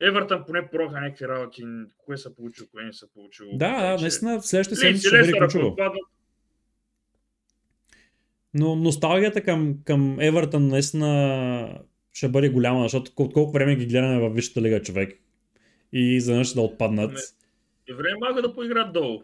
Евертън 0.00 0.44
поне 0.46 0.68
проха 0.70 1.00
някакви 1.00 1.28
работи, 1.28 1.64
кое 1.98 2.16
са 2.16 2.34
получил, 2.34 2.66
кое 2.72 2.84
не 2.84 2.92
са 2.92 3.06
получил. 3.14 3.46
Да, 3.52 3.92
да, 3.92 4.00
наистина 4.02 4.40
в 4.40 4.46
следващата 4.46 4.76
седмица 4.76 5.08
ще 5.08 5.10
бъде 5.10 5.22
Лестър, 5.22 5.36
ако 5.36 5.44
ключово. 5.52 5.66
отпаднат, 5.66 6.02
Но 8.58 8.76
носталгията 8.76 9.40
към, 9.40 9.78
към 9.84 10.20
Евертън 10.20 10.68
наистина 10.68 11.80
ще 12.12 12.28
бъде 12.28 12.48
голяма, 12.48 12.82
защото 12.82 13.12
от 13.16 13.32
колко 13.32 13.52
време 13.52 13.76
ги 13.76 13.86
гледаме 13.86 14.20
във 14.20 14.34
Висшата 14.34 14.62
лига 14.62 14.82
човек 14.82 15.20
и 15.92 16.16
изведнъж 16.16 16.54
да 16.54 16.60
отпаднат. 16.60 17.12
Не. 17.12 17.94
Време 17.94 18.16
малко 18.20 18.42
да 18.42 18.54
поиграят 18.54 18.92
долу. 18.92 19.22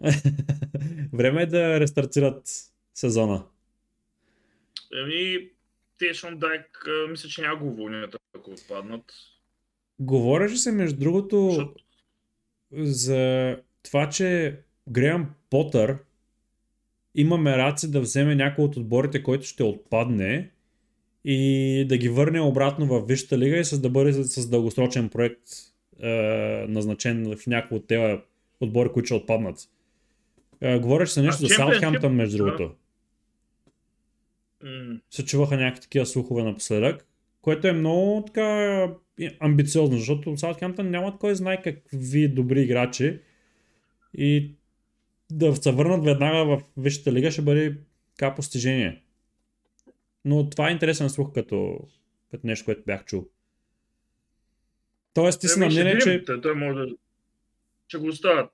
време 1.12 1.42
е 1.42 1.46
да 1.46 1.80
рестартират 1.80 2.42
сезона. 2.94 3.44
Еми, 5.02 5.48
те 5.98 6.14
Шондайк, 6.14 6.86
мисля, 7.10 7.28
че 7.28 7.42
няма 7.42 7.56
го 7.56 7.66
уволнят, 7.68 8.16
ако 8.36 8.50
отпаднат. 8.50 9.04
Говореше 9.98 10.56
се 10.56 10.72
между 10.72 11.00
другото 11.00 11.50
Защото 11.50 11.84
за 12.72 13.56
това, 13.82 14.08
че 14.08 14.58
Греъм 14.88 15.30
Потър 15.50 15.98
има 17.14 17.38
мераци 17.38 17.90
да 17.90 18.00
вземе 18.00 18.34
някой 18.34 18.64
от 18.64 18.76
отборите, 18.76 19.22
който 19.22 19.46
ще 19.46 19.62
отпадне 19.62 20.50
и 21.24 21.84
да 21.88 21.96
ги 21.96 22.08
върне 22.08 22.40
обратно 22.40 22.86
в 22.86 23.06
Висшата 23.06 23.38
лига 23.38 23.58
и 23.58 23.64
с 23.64 23.80
да 23.80 23.90
бъде 23.90 24.12
с, 24.12 24.48
дългосрочен 24.48 25.08
проект 25.08 25.42
е, 26.02 26.08
назначен 26.68 27.36
в 27.36 27.46
някои 27.46 27.76
от 27.76 27.86
тези 27.86 28.18
отбори, 28.60 28.88
които 28.88 29.06
ще 29.06 29.14
отпаднат. 29.14 29.58
Е, 30.60 30.78
говореше 30.78 31.12
се 31.12 31.22
нещо 31.22 31.44
А, 31.44 31.48
за? 31.48 31.54
Саутхемптън, 31.54 32.14
между 32.14 32.36
другото. 32.36 32.74
м, 34.62 34.98
се 35.10 35.24
чуваха 35.24 35.56
някакви 35.56 35.82
такива 35.82 36.06
слухове 36.06 36.42
напоследък, 36.42 37.06
което 37.42 37.66
е 37.66 37.72
много 37.72 38.24
така 38.26 38.88
амбициозно, 39.40 39.96
защото 39.98 40.36
Саутхемптън 40.36 40.90
нямат 40.90 41.18
кой 41.18 41.34
знае 41.34 41.62
какви 41.62 42.28
добри 42.28 42.62
играчи 42.62 43.18
и 44.14 44.54
да 45.32 45.56
се 45.56 45.72
върнат 45.72 46.04
веднага 46.04 46.44
в 46.44 46.62
Висшата 46.76 47.12
лига 47.12 47.30
ще 47.30 47.42
бъде 47.42 47.76
така 48.18 48.34
постижение. 48.34 49.02
Но 50.24 50.50
това 50.50 50.68
е 50.68 50.72
интересен 50.72 51.10
слух 51.10 51.32
като, 51.32 51.78
като 52.30 52.46
нещо, 52.46 52.64
което 52.64 52.82
бях 52.86 53.04
чул. 53.04 53.26
Тоест 55.14 55.40
ти 55.40 55.48
си 55.48 55.58
на 55.60 55.66
мнение, 55.66 55.98
че... 55.98 56.24
Той 56.42 56.54
може 56.54 56.78
да... 56.78 56.86
Ще 57.88 57.98
го 57.98 58.06
оставят. 58.06 58.50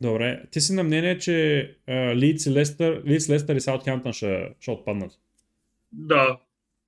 Добре, 0.00 0.42
ти 0.50 0.60
си 0.60 0.72
на 0.72 0.82
мнение, 0.82 1.18
че 1.18 1.76
Лидс 2.14 2.46
и 2.46 2.52
Лестър, 2.52 3.02
Лидс, 3.06 3.28
Лестър 3.30 3.56
и 3.56 3.60
Саутхемптън 3.60 4.12
ще, 4.12 4.54
ще 4.60 4.70
отпаднат. 4.70 5.12
Да. 5.92 6.38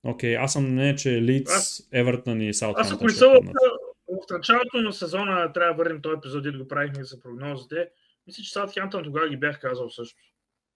Окей, 0.03 0.37
аз 0.37 0.53
съм 0.53 0.63
на 0.63 0.69
мнение, 0.69 0.95
че 0.95 1.21
Лидс, 1.21 1.51
Аз- 1.51 1.89
Евертън 1.91 2.41
и 2.41 2.49
Аз 2.49 2.57
Саутхемптън 2.57 2.95
ако 2.95 3.09
ще 3.09 3.17
са 3.17 3.25
в, 3.29 3.31
отпаднат. 3.31 3.55
в 4.07 4.31
началото 4.31 4.77
на 4.81 4.93
сезона 4.93 5.53
трябва 5.53 5.73
да 5.73 5.77
върнем 5.77 6.01
този 6.01 6.17
епизод, 6.17 6.43
дето 6.43 6.59
го 6.59 6.67
правихме 6.67 7.03
за 7.03 7.19
прогнозите. 7.19 7.89
Мисля, 8.27 8.43
че 8.43 8.51
Саутхемптън 8.51 9.03
тогава 9.03 9.29
ги 9.29 9.37
бях 9.37 9.59
казал 9.59 9.89
също. 9.89 10.17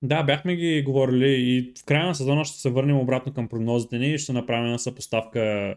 Да, 0.01 0.23
бяхме 0.23 0.55
ги 0.55 0.83
говорили 0.86 1.29
и 1.29 1.73
в 1.81 1.86
края 1.86 2.05
на 2.05 2.15
сезона 2.15 2.45
ще 2.45 2.60
се 2.60 2.69
върнем 2.69 2.97
обратно 2.97 3.33
към 3.33 3.49
прогнозите 3.49 3.97
ни 3.97 4.13
и 4.13 4.17
ще 4.17 4.33
направим 4.33 4.65
една 4.65 4.77
съпоставка. 4.77 5.75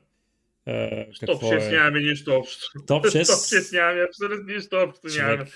Е, 0.67 1.07
топ 1.07 1.41
какво 1.41 1.53
6 1.53 1.69
е. 1.69 1.71
нямаме 1.71 2.01
нищо 2.01 2.35
общо. 2.35 2.67
Топ 2.87 3.07
С 3.07 3.11
6? 3.11 3.27
топ 3.27 3.63
6 3.63 3.79
нямаме 3.79 4.07
абсолютно 4.09 4.55
нищо 4.55 4.77
общо. 4.77 5.19
Нямаме. 5.19 5.47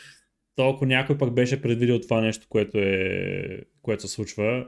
Толкова 0.56 0.86
някой 0.86 1.18
пък 1.18 1.34
беше 1.34 1.62
предвидил 1.62 2.00
това 2.00 2.20
нещо, 2.20 2.46
което, 2.48 2.78
е, 2.78 3.60
което 3.82 4.02
се 4.02 4.08
случва. 4.08 4.66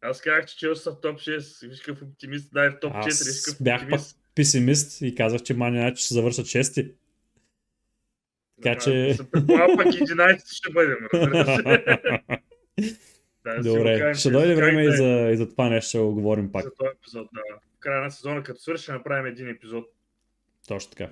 Аз 0.00 0.20
казах, 0.20 0.46
че 0.46 0.56
Челси 0.56 0.82
са 0.82 0.90
в 0.90 1.00
топ 1.00 1.18
6. 1.18 1.68
Виж 1.68 1.80
какъв 1.80 2.02
оптимист. 2.02 2.50
Дай 2.52 2.70
в 2.70 2.80
топ 2.80 2.92
4. 2.92 3.04
Виж 3.04 3.18
Аз 3.18 3.62
бях 3.62 3.88
пък 3.90 4.00
песимист 4.34 5.00
и 5.00 5.14
казах, 5.14 5.42
че 5.42 5.54
Мани 5.54 5.96
ще 5.96 6.14
завършат 6.14 6.46
шести. 6.46 6.90
Така 8.62 8.80
че- 8.80 9.14
се 9.14 9.30
предполага 9.30 9.72
пък 9.76 9.86
11 9.86 10.56
ще 10.56 10.72
бъдем. 10.72 10.96
Да, 13.44 13.62
Добре, 13.62 13.98
кажем, 13.98 14.14
ще 14.14 14.30
дойде 14.30 14.54
време 14.54 14.82
да 14.84 14.88
и 14.88 14.96
за, 14.96 15.30
и 15.32 15.36
за 15.36 15.50
това 15.50 15.68
нещо, 15.68 15.88
ще 15.88 15.98
го 15.98 16.14
говорим 16.14 16.52
пак. 16.52 16.64
за 16.64 16.70
този 16.78 16.90
епизод. 16.98 17.28
Да. 17.34 17.40
В 17.76 17.80
края 17.80 18.02
на 18.02 18.10
сезона, 18.10 18.42
като 18.42 18.60
свърши, 18.60 18.82
ще 18.82 18.92
направим 18.92 19.26
един 19.26 19.48
епизод. 19.48 19.84
Точно 20.68 20.90
така. 20.90 21.10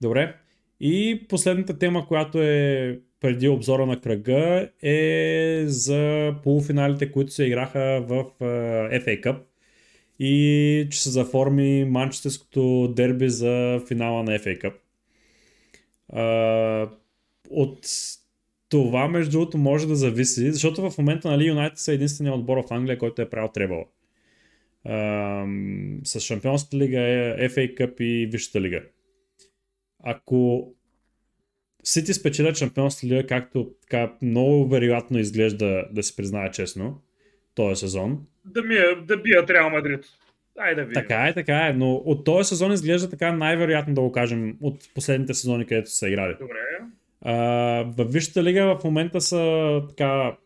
Добре. 0.00 0.36
И 0.80 1.26
последната 1.28 1.78
тема, 1.78 2.06
която 2.08 2.42
е 2.42 2.98
преди 3.20 3.48
обзора 3.48 3.86
на 3.86 4.00
кръга 4.00 4.68
е 4.82 5.64
за 5.66 6.34
полуфиналите, 6.42 7.12
които 7.12 7.32
се 7.32 7.44
играха 7.44 8.04
в 8.08 8.24
FA 8.90 9.20
Cup 9.20 9.38
и 10.18 10.88
че 10.90 11.02
се 11.02 11.10
заформи 11.10 11.84
манчестерското 11.84 12.92
дерби 12.96 13.28
за 13.28 13.80
финала 13.88 14.22
на 14.22 14.38
FA 14.38 14.60
Cup. 14.62 14.74
От 17.50 17.86
това, 18.68 19.08
между 19.08 19.30
другото, 19.30 19.58
може 19.58 19.88
да 19.88 19.96
зависи, 19.96 20.52
защото 20.52 20.90
в 20.90 20.98
момента 20.98 21.30
нали, 21.30 21.46
Юнайтед 21.46 21.78
са 21.78 21.92
единствения 21.92 22.34
отбор 22.34 22.56
в 22.56 22.72
Англия, 22.72 22.98
който 22.98 23.22
е 23.22 23.30
правил 23.30 23.50
требала. 23.54 23.84
Ам, 24.84 26.00
с 26.04 26.20
Шампионската 26.20 26.76
лига, 26.76 27.00
е 27.00 27.48
FA 27.48 27.74
Cup 27.74 28.00
и 28.00 28.26
Висшата 28.26 28.60
лига. 28.60 28.82
Ако 30.04 30.72
Сити 31.84 32.14
спечелят 32.14 32.56
Шампионската 32.56 33.06
лига, 33.06 33.26
както 33.26 33.70
така 33.80 34.12
много 34.22 34.68
вероятно 34.68 35.18
изглежда 35.18 35.88
да 35.92 36.02
се 36.02 36.16
признае 36.16 36.50
честно, 36.50 37.02
този 37.54 37.80
сезон. 37.80 38.26
Да, 38.44 38.62
ми, 38.62 38.74
е- 38.74 39.04
да 39.06 39.16
бият 39.16 39.50
Реал 39.50 39.70
Мадрид. 39.70 40.04
Дай 40.58 40.74
да 40.74 40.84
видим. 40.84 40.94
Така 40.94 41.26
е, 41.26 41.34
така 41.34 41.66
е, 41.66 41.72
но 41.72 41.94
от 41.94 42.24
този 42.24 42.48
сезон 42.48 42.72
изглежда 42.72 43.10
така 43.10 43.32
най-вероятно 43.32 43.94
да 43.94 44.00
го 44.00 44.12
кажем 44.12 44.56
от 44.62 44.94
последните 44.94 45.34
сезони, 45.34 45.66
където 45.66 45.90
са 45.90 46.08
играли. 46.08 46.34
Добре. 46.40 46.54
А, 47.22 47.34
в 47.96 48.04
Висшата 48.04 48.42
лига 48.42 48.76
в 48.80 48.84
момента 48.84 49.20
са 49.20 49.82
така 49.88 50.36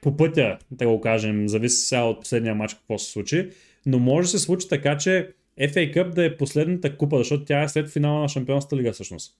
по 0.00 0.16
пътя, 0.16 0.58
да 0.70 0.86
го 0.86 1.00
кажем, 1.00 1.48
зависи 1.48 1.86
сега 1.86 2.02
от 2.02 2.20
последния 2.20 2.54
матч 2.54 2.74
какво 2.74 2.98
се 2.98 3.12
случи, 3.12 3.50
но 3.86 3.98
може 3.98 4.24
да 4.24 4.28
се 4.28 4.38
случи 4.38 4.68
така, 4.68 4.96
че 4.96 5.32
FA 5.60 5.94
Cup 5.94 6.08
да 6.08 6.24
е 6.24 6.36
последната 6.36 6.96
купа, 6.96 7.18
защото 7.18 7.44
тя 7.44 7.62
е 7.62 7.68
след 7.68 7.90
финала 7.90 8.20
на 8.20 8.28
Шампионската 8.28 8.76
лига 8.76 8.92
всъщност. 8.92 9.34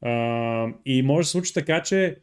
А, 0.00 0.68
и 0.86 1.02
може 1.02 1.20
да 1.20 1.24
се 1.24 1.30
случи 1.30 1.54
така, 1.54 1.82
че 1.82 2.16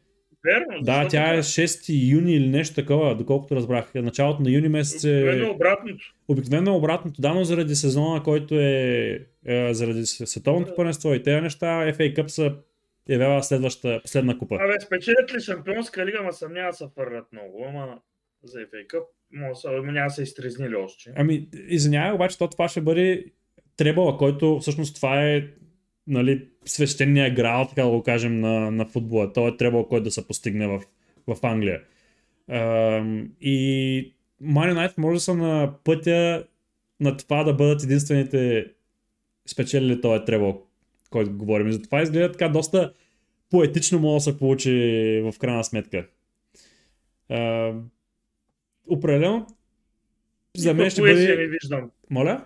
Верно, 0.46 0.84
да, 0.84 1.08
тя 1.08 1.34
е 1.34 1.38
6 1.38 2.12
юни 2.14 2.36
или 2.36 2.48
нещо 2.50 2.76
такова, 2.76 3.16
доколкото 3.16 3.56
разбрах. 3.56 3.94
Началото 3.96 4.42
на 4.42 4.52
юни 4.52 4.68
месец 4.68 5.04
е... 5.04 5.08
Обикновено 5.08 5.52
обратното. 5.52 6.16
Обикновено 6.28 6.76
обратното, 6.76 7.22
да, 7.22 7.34
но 7.34 7.44
заради 7.44 7.76
сезона, 7.76 8.24
който 8.24 8.56
е, 8.60 9.26
е 9.46 9.74
заради 9.74 10.06
световното 10.06 10.76
първенство 10.76 11.14
и 11.14 11.24
тези 11.24 11.42
неща, 11.42 11.66
FA 11.66 12.16
Cup 12.16 12.28
се 12.28 12.52
явява 13.10 13.44
следващата, 13.44 14.00
последна 14.02 14.38
купа. 14.38 14.56
Абе, 14.56 14.80
спечелят 14.80 15.34
ли 15.36 15.40
Шампионска 15.40 16.06
лига, 16.06 16.24
ма 16.24 16.34
съм 16.34 16.54
няма 16.54 16.70
да 16.70 16.74
се 16.74 16.86
фърлят 16.96 17.26
много, 17.32 17.66
ама 17.68 17.98
за 18.44 18.60
FA 18.60 18.88
Cup 18.88 19.04
може 19.34 19.62
да 19.62 19.92
няма 19.92 20.08
да 20.08 20.10
се 20.10 20.24
изтрезнили 20.24 20.76
още. 20.76 21.14
Ами, 21.16 21.48
извинявай, 21.68 22.12
обаче 22.12 22.38
то 22.38 22.48
това 22.48 22.68
ще 22.68 22.82
бъде 22.82 23.26
требала, 23.78 24.18
който 24.18 24.60
всъщност 24.60 24.96
това 24.96 25.26
е 25.26 25.44
нали, 26.10 26.48
свещения 26.66 27.34
грал, 27.34 27.68
така 27.68 27.84
да 27.84 27.90
го 27.90 28.04
кажем, 28.04 28.40
на, 28.40 28.72
на 28.72 28.86
футбола. 28.86 29.34
Той 29.34 29.50
е 29.50 29.58
требал, 29.58 29.88
който 29.88 30.04
да 30.04 30.12
се 30.12 30.28
постигне 30.28 30.68
в, 30.68 30.82
в 31.28 31.38
Англия. 31.44 31.82
Ам, 32.48 33.32
и 33.42 34.14
Man 34.44 34.74
United 34.74 34.98
може 34.98 35.16
да 35.16 35.20
са 35.20 35.36
на 35.36 35.74
пътя 35.84 36.46
на 37.00 37.18
това 37.18 37.44
да 37.44 37.54
бъдат 37.54 37.84
единствените 37.84 38.66
спечелили 39.48 40.02
този 40.02 40.26
требал, 40.26 40.64
който 41.10 41.38
говорим. 41.38 41.68
И 41.68 41.74
затова 41.74 42.02
изгледа 42.02 42.32
така 42.32 42.50
доста 42.50 42.94
поетично 43.50 44.00
може 44.00 44.16
да 44.16 44.32
се 44.32 44.40
получи 44.40 44.72
в 45.24 45.40
крайна 45.40 45.64
сметка. 45.64 46.08
Ам, 47.30 47.90
определено 48.88 49.48
за 50.58 50.74
мен 50.74 50.90
ще 50.90 51.02
бъде... 51.02 51.36
не 51.36 51.48
виждам. 51.48 51.92
Моля? 52.10 52.46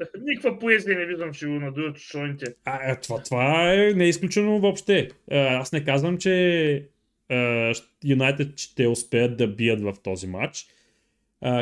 Никаква 0.20 0.58
поезия 0.58 0.98
не 0.98 1.06
виждам, 1.06 1.32
ще 1.32 1.46
го 1.46 1.52
надуят 1.52 1.98
шоните. 1.98 2.54
А, 2.64 2.92
е, 2.92 3.00
това, 3.00 3.22
това 3.22 3.72
е 3.74 3.92
неизключено 3.92 4.60
въобще. 4.60 5.08
А, 5.30 5.36
Аз 5.36 5.72
не 5.72 5.84
казвам, 5.84 6.18
че 6.18 6.86
а, 7.28 7.72
Юнайтед 8.04 8.58
ще 8.58 8.86
успеят 8.86 9.36
да 9.36 9.48
бият 9.48 9.80
в 9.80 9.94
този 10.02 10.26
матч. 10.26 10.66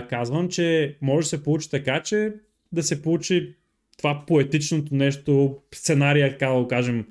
Казвам, 0.08 0.48
че 0.48 0.96
може 1.02 1.24
да 1.24 1.28
се 1.28 1.42
получи 1.42 1.70
така, 1.70 2.02
че 2.02 2.32
да 2.72 2.82
се 2.82 3.02
получи 3.02 3.54
това 3.98 4.24
поетичното 4.26 4.94
нещо, 4.94 5.58
сценария, 5.74 6.30
така 6.30 6.46
да 6.46 6.54
го 6.54 6.68
кажем, 6.68 7.06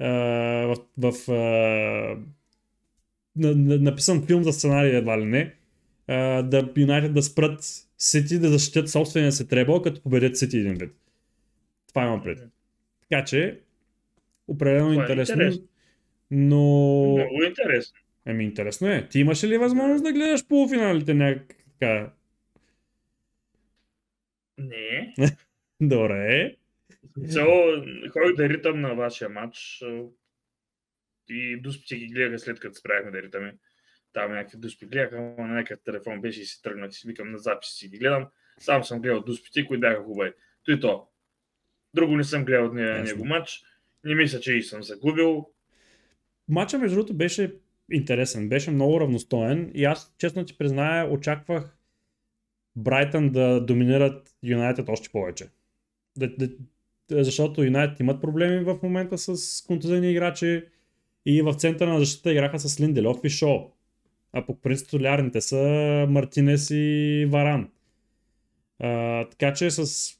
в, 0.00 0.76
в 0.98 1.12
на, 3.36 3.54
на, 3.54 3.78
написан 3.78 4.26
филм 4.26 4.42
за 4.42 4.52
сценария 4.52 4.96
едва 4.96 5.20
ли 5.20 5.24
не, 5.24 5.54
да 6.42 6.72
Юнайтед 6.76 7.12
да 7.14 7.22
спрат 7.22 7.64
Сити, 8.02 8.38
да 8.38 8.48
защитят 8.48 8.88
собствения 8.88 9.32
си 9.32 9.48
требъл, 9.48 9.82
като 9.82 10.02
победят 10.02 10.36
Сити 10.36 10.58
един 10.58 10.74
вид. 10.74 10.92
Това 11.88 12.02
имам 12.02 12.22
пред. 12.22 12.38
Така 13.00 13.24
че, 13.24 13.60
определено 14.48 14.90
Това 14.90 15.02
е 15.02 15.04
интересно, 15.04 15.42
интересно. 15.42 15.68
но... 16.30 16.58
Много 17.16 17.42
интересно. 17.42 17.98
Еми, 18.26 18.44
интересно 18.44 18.88
е. 18.88 19.08
Ти 19.08 19.20
имаш 19.20 19.44
ли 19.44 19.58
възможност 19.58 20.04
да 20.04 20.12
гледаш 20.12 20.46
полуфиналите 20.46 21.14
някак 21.14 21.56
така? 21.80 22.12
Не. 24.58 25.14
Добре. 25.80 26.56
Цяло, 27.30 27.84
ходих 28.10 28.36
да 28.36 28.48
ритам 28.48 28.80
на 28.80 28.94
вашия 28.94 29.28
матч 29.28 29.82
и 31.28 31.60
дуспите 31.60 31.96
ги 31.96 32.06
гледаха 32.06 32.38
след 32.38 32.60
като 32.60 32.74
спряхме 32.74 33.10
да 33.10 33.22
ритаме. 33.22 33.54
Там 34.12 34.32
някакви 34.32 34.58
дуспи 34.58 34.86
гледаха, 34.86 35.20
но 35.20 35.46
на 35.46 35.54
някакъв 35.54 35.84
телефон 35.84 36.20
беше 36.20 36.40
и 36.40 36.44
си 36.44 36.62
тръгнах, 36.62 36.92
си 36.92 37.08
викам 37.08 37.32
на 37.32 37.38
запис 37.38 37.70
си 37.70 37.88
ги 37.88 37.98
гледам. 37.98 38.26
Сам 38.58 38.84
съм 38.84 39.00
гледал 39.00 39.22
дуспите, 39.22 39.66
които 39.66 39.80
бяха 39.80 40.02
хубави. 40.02 40.32
То 40.64 40.72
и 40.72 40.80
то. 40.80 41.08
Друго 41.94 42.16
не 42.16 42.24
съм 42.24 42.44
гледал 42.44 42.66
от 42.66 42.74
него 42.74 43.24
матч. 43.24 43.62
Не 44.04 44.14
мисля, 44.14 44.40
че 44.40 44.52
и 44.52 44.62
съм 44.62 44.82
загубил. 44.82 45.48
Матча, 46.48 46.78
между 46.78 46.96
другото, 46.96 47.14
беше 47.14 47.54
интересен. 47.92 48.48
Беше 48.48 48.70
много 48.70 49.00
равностоен 49.00 49.70
и 49.74 49.84
аз, 49.84 50.14
честно 50.18 50.44
ти 50.44 50.58
призная, 50.58 51.10
очаквах 51.10 51.76
Брайтън 52.76 53.30
да 53.30 53.60
доминират 53.60 54.34
Юнайтед 54.42 54.88
още 54.88 55.08
повече. 55.08 55.48
Да, 56.16 56.28
да, 56.36 56.48
защото 57.10 57.64
Юнайтед 57.64 58.00
имат 58.00 58.20
проблеми 58.20 58.64
в 58.64 58.78
момента 58.82 59.18
с 59.18 59.62
контузени 59.66 60.10
играчи 60.10 60.64
и 61.26 61.42
в 61.42 61.54
центъра 61.54 61.92
на 61.92 61.98
защита 61.98 62.32
играха 62.32 62.58
с 62.58 62.80
Линделев 62.80 63.16
и 63.24 63.30
Шоу. 63.30 63.72
А 64.32 64.46
по 64.46 64.60
принцип 64.60 64.90
солярните 64.90 65.40
са 65.40 65.56
Мартинес 66.08 66.70
и 66.70 67.26
Варан. 67.30 67.70
А, 68.78 69.24
така 69.28 69.52
че 69.52 69.70
с... 69.70 70.10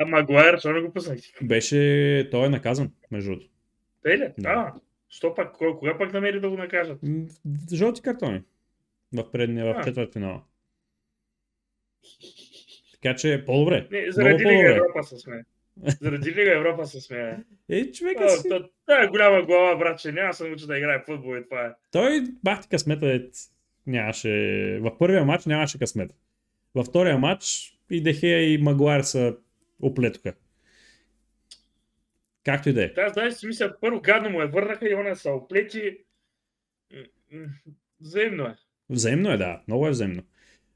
А 0.00 0.06
Магуайер, 0.06 0.54
защо 0.54 0.72
не 0.72 0.80
го 0.80 0.92
пуснах? 0.92 1.18
Беше... 1.42 2.28
Той 2.30 2.46
е 2.46 2.48
наказан, 2.48 2.92
между 3.10 3.30
другото. 3.30 3.50
Те 4.02 4.18
ли? 4.18 4.32
Да. 4.38 4.48
А, 4.48 4.72
що 5.08 5.34
пак? 5.34 5.52
Кога 5.52 5.98
пак 5.98 6.12
намери 6.12 6.40
да 6.40 6.50
го 6.50 6.56
накажат? 6.56 6.98
Жълти 7.72 8.02
картони. 8.02 8.42
В 9.16 9.32
предния, 9.32 9.74
в 9.74 9.84
четвърт 9.84 10.12
финала. 10.12 10.42
Така 12.92 13.16
че 13.16 13.34
е 13.34 13.44
по-добре. 13.44 13.88
Не, 13.90 14.12
заради 14.12 14.44
Лига 14.44 14.76
Европа 14.76 15.02
се 15.02 15.18
сме. 15.18 15.44
Заради 16.00 16.30
Лига 16.30 16.56
Европа 16.56 16.86
се 16.86 17.00
сме. 17.00 17.44
Е, 17.68 17.90
човека 17.90 18.28
си... 18.28 18.48
Та 18.86 19.02
е 19.02 19.06
голяма 19.06 19.42
глава, 19.42 19.76
братче. 19.76 20.12
Няма 20.12 20.34
се 20.34 20.48
научи 20.48 20.66
да 20.66 20.78
играе 20.78 21.02
футбол 21.06 21.36
и 21.36 21.44
това 21.44 21.66
е. 21.66 21.70
Той 21.92 22.24
бахти 22.44 22.68
късмета 22.68 23.14
е... 23.14 23.20
Нямаше... 23.86 24.30
В 24.82 24.98
първия 24.98 25.24
матч 25.24 25.46
нямаше 25.46 25.78
късмет. 25.78 26.14
Във 26.74 26.86
втория 26.86 27.18
матч 27.18 27.72
и 27.90 28.02
Дехея 28.02 28.54
и 28.54 28.58
Магуайр 28.58 29.02
са 29.02 29.36
оплетоха. 29.82 30.34
Както 32.44 32.68
и 32.68 32.72
да 32.72 32.84
е. 32.84 32.88
Да, 32.88 33.08
знаеш 33.08 33.34
си 33.34 33.46
мисля, 33.46 33.76
първо 33.80 34.00
гадно 34.00 34.30
му 34.30 34.42
е 34.42 34.46
върнаха 34.46 34.88
и 34.88 34.94
он 34.94 35.16
са 35.16 35.30
оплети. 35.30 35.98
Взаимно 38.00 38.44
е. 38.44 38.54
Взаимно 38.90 39.30
е, 39.30 39.36
да. 39.36 39.62
Много 39.68 39.86
е 39.86 39.90
взаимно. 39.90 40.22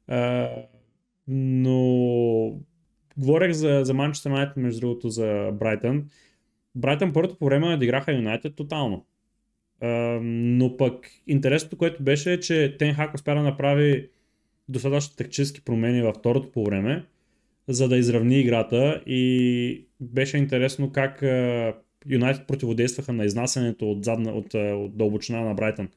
А, 0.08 0.50
но 1.28 2.60
говорех 3.16 3.52
за, 3.52 3.80
за 3.84 3.94
Манчестър 3.94 4.30
Юнайтед, 4.30 4.56
между 4.56 4.80
другото, 4.80 5.08
за 5.08 5.50
Брайтън. 5.52 6.10
Брайтън 6.74 7.12
първото 7.12 7.38
по 7.38 7.44
време 7.44 7.68
надиграха 7.68 8.12
Юнайтед 8.12 8.56
тотално. 8.56 9.06
Но 10.22 10.76
пък 10.76 11.10
интересното, 11.26 11.76
което 11.76 12.02
беше 12.02 12.32
е, 12.32 12.40
че 12.40 12.76
Тен 12.78 12.94
Хак 12.94 13.14
успя 13.14 13.34
да 13.34 13.42
направи 13.42 14.08
достатъчно 14.68 15.16
тактически 15.16 15.60
промени 15.60 16.02
във 16.02 16.16
второто 16.16 16.52
по 16.52 16.64
време, 16.64 17.04
за 17.68 17.88
да 17.88 17.96
изравни 17.96 18.40
играта 18.40 19.02
и 19.06 19.86
беше 20.00 20.36
интересно 20.36 20.92
как 20.92 21.22
Юнайтед 22.10 22.46
противодействаха 22.46 23.12
на 23.12 23.24
изнасянето 23.24 23.90
от, 23.90 24.04
задна, 24.04 24.32
от, 24.32 24.54
от 24.54 24.96
дълбочина 24.96 25.40
на 25.40 25.54
Брайтън 25.54 25.88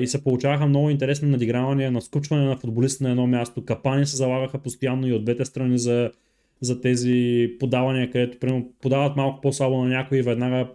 и 0.00 0.06
се 0.06 0.24
получаваха 0.24 0.66
много 0.66 0.90
интересни 0.90 1.30
надигравания, 1.30 1.92
на 1.92 2.00
скучване 2.00 2.44
на 2.44 2.56
футболиста 2.56 3.04
на 3.04 3.10
едно 3.10 3.26
място. 3.26 3.64
Капани 3.64 4.06
се 4.06 4.16
залагаха 4.16 4.58
постоянно 4.58 5.06
и 5.06 5.12
от 5.12 5.24
двете 5.24 5.44
страни 5.44 5.78
за, 5.78 6.12
за 6.60 6.80
тези 6.80 7.48
подавания, 7.60 8.10
където 8.10 8.38
примерно, 8.38 8.72
подават 8.80 9.16
малко 9.16 9.40
по-слабо 9.40 9.84
на 9.84 9.88
някой 9.88 10.18
и 10.18 10.22
веднага 10.22 10.68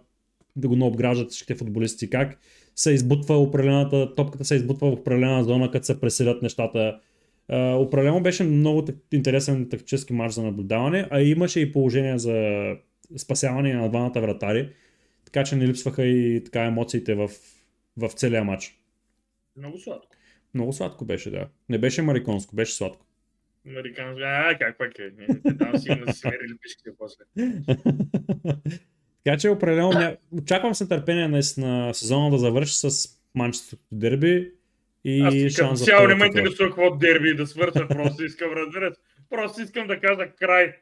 да 0.56 0.68
го 0.68 0.76
наобграждат 0.76 1.30
всичките 1.30 1.54
футболисти. 1.54 2.10
Как 2.10 2.38
се 2.76 2.92
избутва 2.92 3.38
определената, 3.38 4.14
топката 4.14 4.44
се 4.44 4.54
избутва 4.54 4.90
в 4.90 4.92
определена 4.92 5.44
зона, 5.44 5.70
като 5.70 5.86
се 5.86 6.00
преселят 6.00 6.42
нещата. 6.42 7.00
Определено 7.52 8.22
беше 8.22 8.44
много 8.44 8.86
интересен 9.12 9.68
тактически 9.68 10.12
марш 10.12 10.34
за 10.34 10.42
наблюдаване, 10.42 11.08
а 11.10 11.20
имаше 11.20 11.60
и 11.60 11.72
положение 11.72 12.18
за 12.18 12.66
спасяване 13.16 13.74
на 13.74 13.88
двамата 13.88 14.20
вратари, 14.20 14.70
така 15.24 15.44
че 15.44 15.56
не 15.56 15.66
липсваха 15.66 16.04
и 16.04 16.44
така 16.44 16.64
емоциите 16.64 17.14
в, 17.14 17.30
в 17.96 18.08
целия 18.08 18.44
матч. 18.44 18.78
Много 19.56 19.78
сладко. 19.78 20.16
Много 20.54 20.72
сладко 20.72 21.04
беше, 21.04 21.30
да. 21.30 21.48
Не 21.68 21.78
беше 21.78 22.02
мариконско, 22.02 22.56
беше 22.56 22.74
сладко. 22.74 23.06
Мариканско, 23.64 24.20
а, 24.24 24.58
как 24.58 24.78
пак 24.78 24.98
е? 24.98 25.10
Там 25.58 25.78
си 25.78 25.88
мерили 26.24 26.56
пишките 26.62 26.90
после. 26.98 27.24
така 29.24 29.38
че 29.38 29.48
определено 29.48 29.90
ня... 29.90 30.16
очаквам 30.32 30.74
с 30.74 30.80
нетърпение 30.80 31.28
на 31.58 31.94
сезона 31.94 32.30
да 32.30 32.38
завърши 32.38 32.74
с 32.74 33.08
Манчестър 33.34 33.78
дерби 33.92 34.52
и 35.04 35.20
Аз 35.20 35.34
искам, 35.34 35.76
цяло 35.76 36.08
не 36.08 36.14
ме 36.14 36.26
интересува 36.26 36.68
какво 36.68 36.96
дерби 36.96 37.34
да 37.34 37.46
свърша, 37.46 37.88
просто 37.88 38.24
искам 38.24 38.52
разбират. 38.52 38.98
Просто 39.30 39.62
искам 39.62 39.86
да 39.86 40.00
кажа 40.00 40.30
край. 40.38 40.72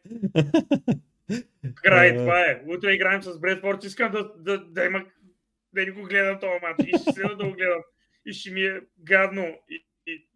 Край, 1.74 2.16
това 2.16 2.40
е. 2.40 2.62
Утре 2.66 2.92
играем 2.92 3.22
с 3.22 3.40
Бредфорд, 3.40 3.84
искам 3.84 4.12
да, 4.12 4.32
да, 4.38 4.58
да 4.58 4.84
има 4.84 5.04
да 5.74 5.84
не 5.84 5.90
го 5.90 6.02
гледам 6.02 6.38
този 6.40 6.52
матч 6.62 6.84
и 6.86 7.02
ще 7.02 7.12
следа 7.12 7.34
да 7.34 7.44
го 7.44 7.52
гледам 7.52 7.82
и 8.26 8.32
ще 8.32 8.50
ми 8.50 8.60
е 8.60 8.80
гадно. 8.98 9.46
И, 9.70 9.86
и... 10.06 10.28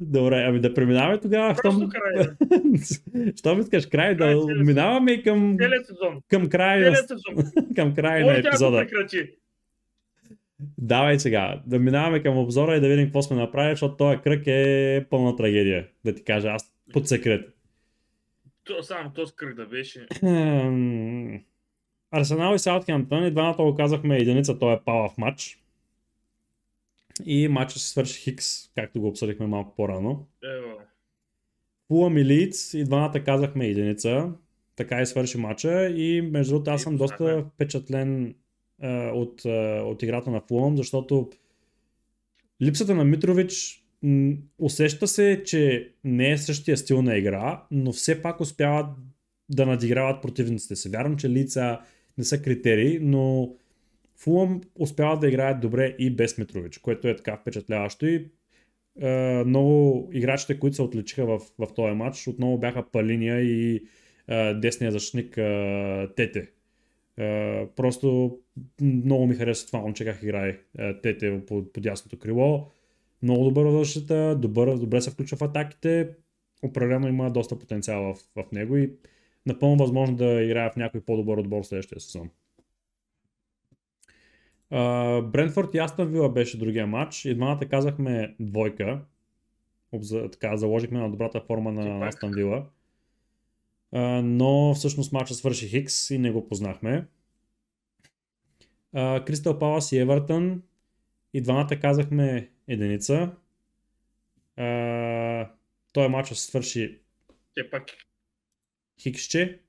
Добре, 0.00 0.44
ами 0.48 0.60
да 0.60 0.74
преминаваме 0.74 1.20
тогава. 1.20 1.54
Просто 1.62 1.70
щом... 1.70 1.90
край. 1.90 2.26
Да. 2.50 3.32
Щом 3.36 3.60
искаш 3.60 3.86
край, 3.86 4.16
край 4.16 4.34
да 4.34 4.64
минаваме 4.64 5.22
към... 5.22 5.56
Целият 5.58 5.86
сезон. 5.86 6.20
Към 6.28 6.48
край, 6.48 6.78
Целият 6.78 7.08
сезон. 7.08 7.52
към 7.76 7.94
край 7.94 8.24
на 8.24 8.38
епизода. 8.38 8.86
Давай 10.78 11.18
сега, 11.18 11.62
да 11.66 11.78
минаваме 11.78 12.22
към 12.22 12.38
обзора 12.38 12.76
и 12.76 12.80
да 12.80 12.88
видим 12.88 13.04
какво 13.04 13.22
сме 13.22 13.36
направили, 13.36 13.72
защото 13.72 13.96
този 13.96 14.18
кръг 14.18 14.42
е 14.46 15.06
пълна 15.10 15.36
трагедия, 15.36 15.86
да 16.04 16.14
ти 16.14 16.24
кажа, 16.24 16.48
аз 16.48 16.74
под 16.92 17.08
секрет. 17.08 17.48
То, 18.64 18.82
само 18.82 19.12
този 19.12 19.32
кръг 19.36 19.54
да 19.56 19.66
беше. 19.66 20.06
Арсенал 22.10 22.54
и 22.54 22.58
Саутхемптън 22.58 23.26
и 23.26 23.30
двамата 23.30 23.56
го 23.56 23.74
казахме 23.74 24.16
единица, 24.16 24.58
той 24.58 24.74
е 24.74 24.80
пала 24.84 25.08
в 25.08 25.18
матч. 25.18 25.59
И 27.24 27.48
матча 27.48 27.78
се 27.78 27.88
свърши 27.88 28.20
Хикс, 28.20 28.68
както 28.74 29.00
го 29.00 29.08
обсъдихме 29.08 29.46
малко 29.46 29.74
по-рано. 29.76 30.26
Фулъм 31.88 32.18
и 32.18 32.24
Лиц 32.24 32.74
и 32.74 32.84
двамата 32.84 33.24
казахме 33.24 33.66
единица. 33.66 34.32
Така 34.76 35.02
и 35.02 35.06
свърши 35.06 35.38
матча 35.38 35.88
и 35.88 36.22
между 36.22 36.52
другото 36.54 36.70
аз 36.70 36.82
съм 36.82 36.96
доста 36.96 37.44
впечатлен 37.54 38.34
а, 38.82 39.10
от, 39.14 39.44
а, 39.44 39.82
от 39.84 40.02
играта 40.02 40.30
на 40.30 40.40
Фулъм, 40.40 40.76
защото 40.76 41.30
липсата 42.62 42.94
на 42.94 43.04
Митрович 43.04 43.84
м- 44.02 44.34
усеща 44.58 45.08
се, 45.08 45.42
че 45.44 45.92
не 46.04 46.30
е 46.30 46.38
същия 46.38 46.76
стил 46.76 47.02
на 47.02 47.16
игра, 47.16 47.64
но 47.70 47.92
все 47.92 48.22
пак 48.22 48.40
успяват 48.40 48.86
да 49.48 49.66
надиграват 49.66 50.22
противниците 50.22 50.76
си. 50.76 50.88
Вярвам, 50.88 51.16
че 51.16 51.30
лица 51.30 51.80
не 52.18 52.24
са 52.24 52.42
критерии, 52.42 52.98
но 53.02 53.54
Фулъм 54.22 54.60
успяват 54.78 55.20
да 55.20 55.28
играят 55.28 55.60
добре 55.60 55.96
и 55.98 56.10
без 56.10 56.38
Митрович, 56.38 56.78
което 56.78 57.08
е 57.08 57.16
така 57.16 57.36
впечатляващо 57.36 58.06
и 58.06 58.30
е, 59.00 59.44
много 59.44 60.08
играчите, 60.12 60.58
които 60.58 60.76
се 60.76 60.82
отличиха 60.82 61.26
в, 61.26 61.40
в 61.58 61.74
този 61.74 61.94
матч, 61.94 62.26
отново 62.26 62.58
бяха 62.58 62.90
Палиния 62.90 63.40
и 63.40 63.84
е, 64.28 64.54
десния 64.54 64.92
защитник 64.92 65.36
е, 65.36 66.08
Тете. 66.16 66.50
Е, 67.18 67.66
просто 67.76 68.38
много 68.80 69.26
ми 69.26 69.34
харесва 69.34 69.66
това 69.66 69.80
момче 69.80 70.04
как 70.04 70.22
играе 70.22 70.58
е, 70.78 71.00
Тете 71.00 71.46
по, 71.46 71.72
по 71.72 71.80
дясното 71.80 72.18
крило. 72.18 72.70
Много 73.22 73.44
добър 73.44 73.64
в 73.64 73.78
защита, 73.78 74.36
добър, 74.36 74.76
добре 74.76 75.00
се 75.00 75.10
включва 75.10 75.36
в 75.36 75.42
атаките. 75.42 76.08
Определено 76.62 77.08
има 77.08 77.30
доста 77.30 77.58
потенциал 77.58 78.14
в, 78.14 78.42
в 78.42 78.52
него 78.52 78.76
и 78.76 78.92
напълно 79.46 79.76
възможно 79.76 80.16
да 80.16 80.42
играе 80.42 80.70
в 80.70 80.76
някой 80.76 81.00
по-добър 81.00 81.38
отбор 81.38 81.62
следващия 81.62 82.00
сезон. 82.00 82.30
Брентфорд 85.22 85.74
и 85.74 85.78
Астън 85.78 86.08
Вила 86.08 86.32
беше 86.32 86.58
другия 86.58 86.86
матч. 86.86 87.24
И 87.24 87.34
двамата 87.34 87.68
казахме 87.70 88.34
двойка. 88.40 89.00
Обза, 89.92 90.28
така, 90.30 90.56
заложихме 90.56 90.98
на 90.98 91.10
добрата 91.10 91.40
форма 91.40 91.72
на 91.72 92.08
Астън 92.08 92.30
Вила. 92.34 92.66
но 94.22 94.74
всъщност 94.74 95.12
матча 95.12 95.34
свърши 95.34 95.68
Хикс 95.68 96.10
и 96.10 96.18
не 96.18 96.30
го 96.30 96.48
познахме. 96.48 97.06
Кристал 98.94 99.58
Палас 99.58 99.92
и 99.92 99.98
Евертън. 99.98 100.62
И 101.34 101.40
двамата 101.40 101.80
казахме 101.80 102.50
единица. 102.68 103.32
той 105.92 106.08
матч 106.08 106.28
свърши 106.28 107.00
Те 107.54 107.70
пак 107.70 107.84
Хиксче 109.00 109.60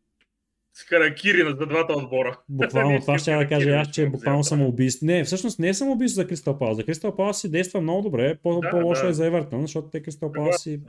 с 0.74 0.84
харакири 0.84 1.44
на 1.44 1.56
двата 1.56 1.94
отбора. 1.94 2.40
Буквално 2.50 3.00
това 3.02 3.20
ще 3.20 3.36
да 3.36 3.48
кажа 3.48 3.70
аз, 3.70 3.92
че 3.92 4.04
е 4.04 4.10
буквално 4.10 4.44
самоубийство. 4.44 5.06
Не, 5.06 5.24
всъщност 5.24 5.60
не 5.60 5.70
е 5.70 5.74
самоубийство 5.74 6.22
за 6.22 6.28
Кристал 6.28 6.60
Палас. 6.60 6.78
За 6.78 6.84
Кристал 6.84 7.16
Палас 7.16 7.42
си 7.42 7.52
действа 7.52 7.82
много 7.82 8.02
добре, 8.02 8.38
по- 8.44 8.60
да, 8.60 8.70
по-лошо 8.70 9.04
да. 9.04 9.10
е 9.10 9.14
за 9.14 9.26
Евертън, 9.26 9.62
защото 9.62 9.90
те 9.90 10.02
Кристал 10.02 10.32
Палас 10.32 10.64
си 10.64 10.82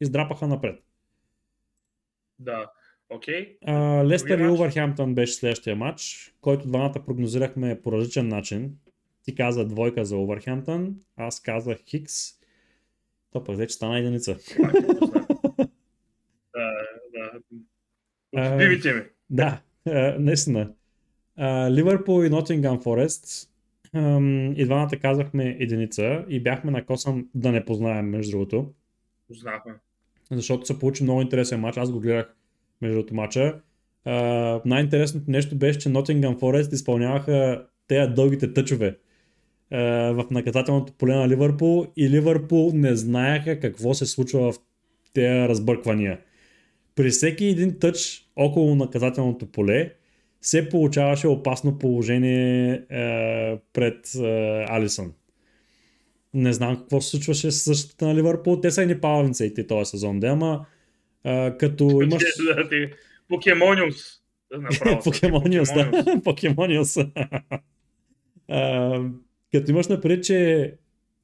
издрапаха 0.00 0.46
напред. 0.46 0.82
Да. 2.38 2.70
Окей. 3.08 3.56
А, 3.66 4.04
Лестър 4.04 4.38
и? 4.38 4.46
Увърхемптън 4.46 5.14
беше 5.14 5.34
следващия 5.34 5.76
матч, 5.76 6.32
който 6.40 6.68
двамата 6.68 7.04
прогнозирахме 7.06 7.80
по 7.82 7.92
различен 7.92 8.28
начин. 8.28 8.76
Ти 9.24 9.34
каза 9.34 9.64
двойка 9.64 10.04
за 10.04 10.16
Увърхемптън, 10.16 10.96
аз 11.16 11.40
казах 11.42 11.78
Хикс. 11.78 12.14
То 13.32 13.44
пък 13.44 13.56
вече 13.56 13.74
стана 13.74 13.98
единица. 13.98 14.36
Да, 16.54 16.72
да. 17.12 17.32
Отбивите 18.52 18.92
ми. 18.92 19.02
Да, 19.32 19.60
а, 19.86 20.16
наистина. 20.18 20.72
А, 21.36 21.70
Ливърпул 21.70 22.24
и 22.24 22.30
Нотингам 22.30 22.80
Форест. 22.80 23.48
И 24.56 24.64
двамата 24.64 24.90
казахме 25.02 25.56
единица 25.60 26.24
и 26.28 26.40
бяхме 26.40 26.70
на 26.70 26.84
косъм 26.84 27.28
да 27.34 27.52
не 27.52 27.64
познаем, 27.64 28.10
между 28.10 28.30
другото. 28.30 28.72
Познахме. 29.28 29.72
защото 30.30 30.66
се 30.66 30.78
получи 30.78 31.02
много 31.02 31.22
интересен 31.22 31.60
матч. 31.60 31.76
Аз 31.76 31.90
го 31.90 32.00
гледах 32.00 32.34
между 32.80 32.96
другото 32.96 33.14
матча. 33.14 33.60
Най-интересното 34.64 35.30
нещо 35.30 35.56
беше, 35.56 35.78
че 35.78 35.88
Nottingham 35.88 36.38
Forest 36.38 36.72
изпълняваха 36.72 37.66
тези 37.88 38.12
дългите 38.14 38.52
тъчове 38.52 38.96
а, 39.70 39.78
в 40.12 40.26
наказателното 40.30 40.92
поле 40.92 41.14
на 41.14 41.28
Ливърпул 41.28 41.86
и 41.96 42.10
Ливърпул 42.10 42.70
не 42.74 42.96
знаеха 42.96 43.60
какво 43.60 43.94
се 43.94 44.06
случва 44.06 44.52
в 44.52 44.56
тези 45.12 45.48
разбърквания. 45.48 46.18
При 46.94 47.10
всеки 47.10 47.44
един 47.44 47.78
тъч 47.78 48.26
около 48.36 48.74
наказателното 48.74 49.46
поле 49.46 49.92
се 50.42 50.68
получаваше 50.68 51.26
опасно 51.26 51.78
положение 51.78 52.72
а, 52.74 53.58
пред 53.72 54.14
а, 54.14 54.66
Алисън. 54.68 55.12
Не 56.34 56.52
знам 56.52 56.76
какво 56.76 57.00
се 57.00 57.10
случваше 57.10 57.50
с 57.50 57.64
защита 57.64 58.06
на 58.06 58.14
Ливърпул. 58.14 58.60
Те 58.60 58.70
са 58.70 58.82
и 58.82 59.00
палавница 59.00 59.46
и 59.46 59.66
този 59.66 59.90
сезон, 59.90 60.20
да, 60.20 60.26
ама 60.26 60.66
а, 61.24 61.56
като 61.58 62.02
имаш... 62.02 62.22
Да, 62.56 62.68
ти- 62.68 62.90
Покемониус. 63.28 63.96
Са. 64.70 64.98
Покемониус, 65.04 65.68
да. 65.74 66.20
Покемониус. 66.24 66.96
Като 69.52 69.70
имаш 69.70 69.88
напред, 69.88 70.24
че 70.24 70.72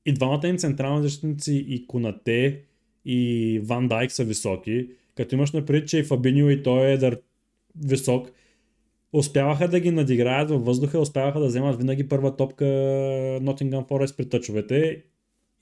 и 0.07 0.13
двамата 0.13 0.49
им 0.49 0.57
централни 0.59 1.03
защитници, 1.03 1.65
и 1.69 1.87
Конате, 1.87 2.63
и 3.05 3.61
Ван 3.65 3.89
Дайк 3.89 4.13
са 4.13 4.25
високи, 4.25 4.89
като 5.19 5.35
имаш 5.35 5.53
напред, 5.53 5.89
че 5.89 5.99
и 5.99 6.05
Фабиньо 6.05 6.51
и 6.51 6.63
той 6.63 6.87
е 6.87 6.97
дър 6.97 7.21
висок, 7.85 8.31
успяваха 9.13 9.69
да 9.69 9.81
ги 9.81 9.91
надиграят 9.91 10.51
във 10.51 10.65
въздуха, 10.65 11.01
успяваха 11.01 11.41
да 11.41 11.47
вземат 11.47 11.79
винаги 11.79 12.09
първа 12.09 12.37
топка 12.37 12.65
Nottingham 13.43 13.89
Forest 13.89 14.17
при 14.17 14.29
тъчовете 14.29 15.03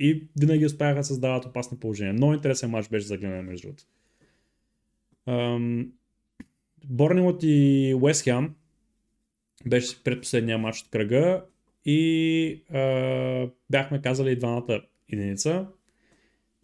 и 0.01 0.29
винаги 0.41 0.67
успяха 0.67 0.95
да 0.95 1.05
създават 1.05 1.45
опасно 1.45 1.81
положение. 1.81 2.13
Много 2.13 2.35
интересен 2.35 2.71
матч 2.71 2.89
беше 2.89 3.07
за 3.07 3.17
гледане 3.17 3.43
между 3.43 3.69
другото. 3.69 3.85
Борнемот 6.85 7.43
и 7.43 7.95
Уест 8.01 8.25
Хем 8.25 8.55
беше 9.67 10.03
предпоследния 10.05 10.59
матч 10.59 10.81
от 10.81 10.91
кръга 10.91 11.45
и 11.85 12.63
а, 12.71 13.49
бяхме 13.71 14.03
казали 14.03 14.31
и 14.33 14.37
двамата 14.37 14.81
единица. 15.09 15.67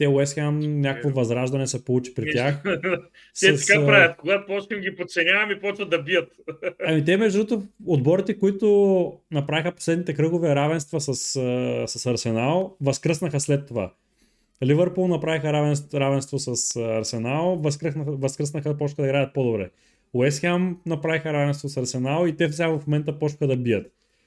Те 0.03 0.09
Уест 0.09 0.35
Хем 0.35 0.81
някакво 0.81 1.11
възраждане 1.11 1.67
се 1.67 1.85
получи 1.85 2.15
при 2.15 2.33
тях. 2.33 2.63
Те 3.41 3.57
с, 3.57 3.67
така 3.67 3.87
правят. 3.87 4.17
Когато 4.17 4.47
почнем 4.47 4.81
ги 4.81 4.97
подценяваме, 4.97 5.61
почват 5.61 5.91
да 5.91 6.03
бият. 6.03 6.29
Ами 6.87 7.05
те 7.05 7.17
между 7.17 7.45
другото, 7.45 7.67
отборите, 7.87 8.39
които 8.39 9.13
направиха 9.31 9.73
последните 9.73 10.15
кръгове 10.15 10.55
равенства 10.55 11.01
с, 11.01 11.15
с 11.87 12.07
Арсенал, 12.07 12.77
възкръснаха 12.81 13.41
след 13.41 13.67
това. 13.67 13.93
Ливърпул 14.65 15.09
направиха 15.09 15.53
равенство, 15.53 16.01
равенство 16.01 16.39
с 16.39 16.77
Арсенал, 16.77 17.57
възкръснаха, 17.57 18.13
възкръснаха, 18.13 18.79
почнаха 18.79 19.03
да 19.03 19.09
играят 19.09 19.35
по-добре. 19.35 19.71
Уест 20.13 20.41
Хем 20.41 20.77
направиха 20.87 21.33
равенство 21.33 21.69
с 21.69 21.77
Арсенал 21.77 22.27
и 22.27 22.37
те 22.37 22.53
сега 22.53 22.69
в 22.69 22.87
момента 22.87 23.19
почнаха 23.19 23.47
да 23.47 23.57
бият. 23.57 23.87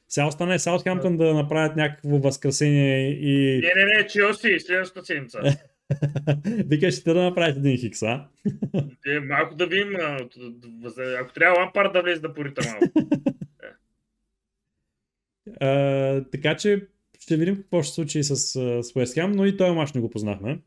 Сега 0.10 0.28
остане 0.28 0.60
Саутхемптън 0.60 1.18
да 1.18 1.34
направят 1.34 1.76
някакво 1.76 2.18
възкресение 2.18 3.10
и... 3.10 3.62
Не, 3.62 3.84
не, 3.84 3.98
не, 3.98 4.08
Челси, 4.08 4.60
следващата 4.60 5.06
седмица. 5.06 5.40
Викаш, 6.46 6.96
ще 6.96 7.14
да 7.14 7.24
направите 7.24 7.60
един 7.60 7.78
хикс, 7.78 8.04
а? 8.04 8.28
Е, 9.08 9.20
малко 9.20 9.56
да 9.56 9.68
видим, 9.68 9.96
ако 11.20 11.34
трябва 11.34 11.60
Лампард 11.60 11.94
да 11.94 12.02
влезе 12.02 12.22
да 12.22 12.34
порита 12.34 12.62
малко. 12.72 13.10
А, 15.60 16.24
така 16.32 16.56
че 16.56 16.88
ще 17.20 17.38
видим 17.38 17.56
какво 17.56 17.84
ще 17.84 17.94
случи 17.94 18.24
с, 18.24 18.36
с 18.36 18.94
West 18.94 19.22
Ham, 19.22 19.36
но 19.36 19.46
и 19.46 19.58
този 19.58 19.72
мач 19.72 19.94
не 19.94 20.02
го 20.02 20.10
познахме. 20.10 20.60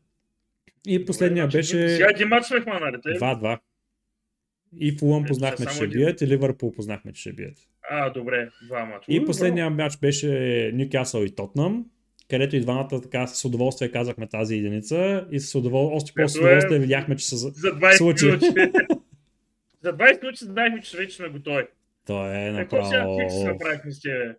И 0.87 1.05
последния 1.05 1.45
Добре, 1.47 1.57
беше 1.57 1.77
значи, 1.77 1.93
Сега 1.93 2.09
един 2.09 2.27
матч 2.27 2.47
сме 2.47 2.61
хванали. 2.61 3.01
те. 3.03 3.09
2-2. 3.09 3.59
И 4.73 4.91
Фулъм 4.91 5.23
Е, 5.23 5.27
познахме, 5.27 5.65
че 5.65 5.71
ще 5.71 5.83
един. 5.83 5.97
бият, 5.97 6.21
и 6.21 6.27
Ливърпул 6.27 6.71
познахме, 6.71 7.13
че 7.13 7.21
ще 7.21 7.33
бият. 7.33 7.57
А, 7.83 8.09
добре, 8.09 8.49
два 8.63 8.85
мача. 8.85 9.05
И 9.07 9.25
последния 9.25 9.69
матч 9.69 9.97
беше 9.97 10.27
Ньюкасъл 10.73 11.21
и 11.21 11.29
Тотнам, 11.29 11.85
където 12.29 12.55
и 12.55 12.61
двамата 12.61 13.01
така 13.01 13.27
с 13.27 13.45
удоволствие 13.45 13.91
казахме 13.91 14.27
тази 14.27 14.55
единица 14.55 15.27
и 15.31 15.39
с 15.39 15.55
удоволствие, 15.55 15.95
още 15.97 16.13
по-с 16.13 16.35
удоволствие 16.35 16.77
е- 16.77 16.79
видяхме, 16.79 17.15
че 17.15 17.25
са... 17.25 17.35
За 17.37 17.51
20 17.51 17.97
случи. 17.97 18.25
За 19.81 19.93
20 19.93 20.21
минути 20.21 20.45
знаехме, 20.45 20.81
че 20.81 20.97
вече 20.97 21.15
сме 21.15 21.29
готови. 21.29 21.63
Той 22.05 22.35
е 22.35 22.47
Е, 22.47 22.55
Какво 22.55 22.85
сега 22.85 22.97
направо... 22.97 23.19
фикс 23.19 23.43
направихме 23.43 23.91
с 23.91 24.01
тебе? 24.01 24.35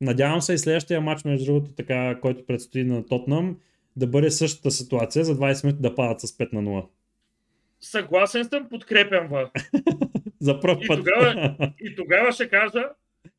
Надявам 0.00 0.42
се 0.42 0.52
и 0.52 0.58
следващия 0.58 1.00
матч, 1.00 1.24
между 1.24 1.44
другото, 1.44 1.72
така, 1.72 2.18
който 2.20 2.46
предстои 2.46 2.84
на 2.84 3.06
Тотнам, 3.06 3.56
да 3.96 4.06
бъде 4.06 4.30
същата 4.30 4.70
ситуация, 4.70 5.24
за 5.24 5.36
20 5.36 5.64
минути 5.64 5.82
да 5.82 5.94
падат 5.94 6.20
с 6.20 6.26
5 6.28 6.52
на 6.52 6.62
0. 6.62 6.86
Съгласен 7.80 8.44
съм, 8.44 8.68
подкрепям 8.68 9.28
ва. 9.28 9.50
За 10.40 10.60
първ 10.60 10.78
И 10.82 10.86
път. 10.86 10.98
тогава- 10.98 11.56
И 11.80 11.96
тогава 11.96 12.32
ще 12.32 12.48
кажа, 12.48 12.84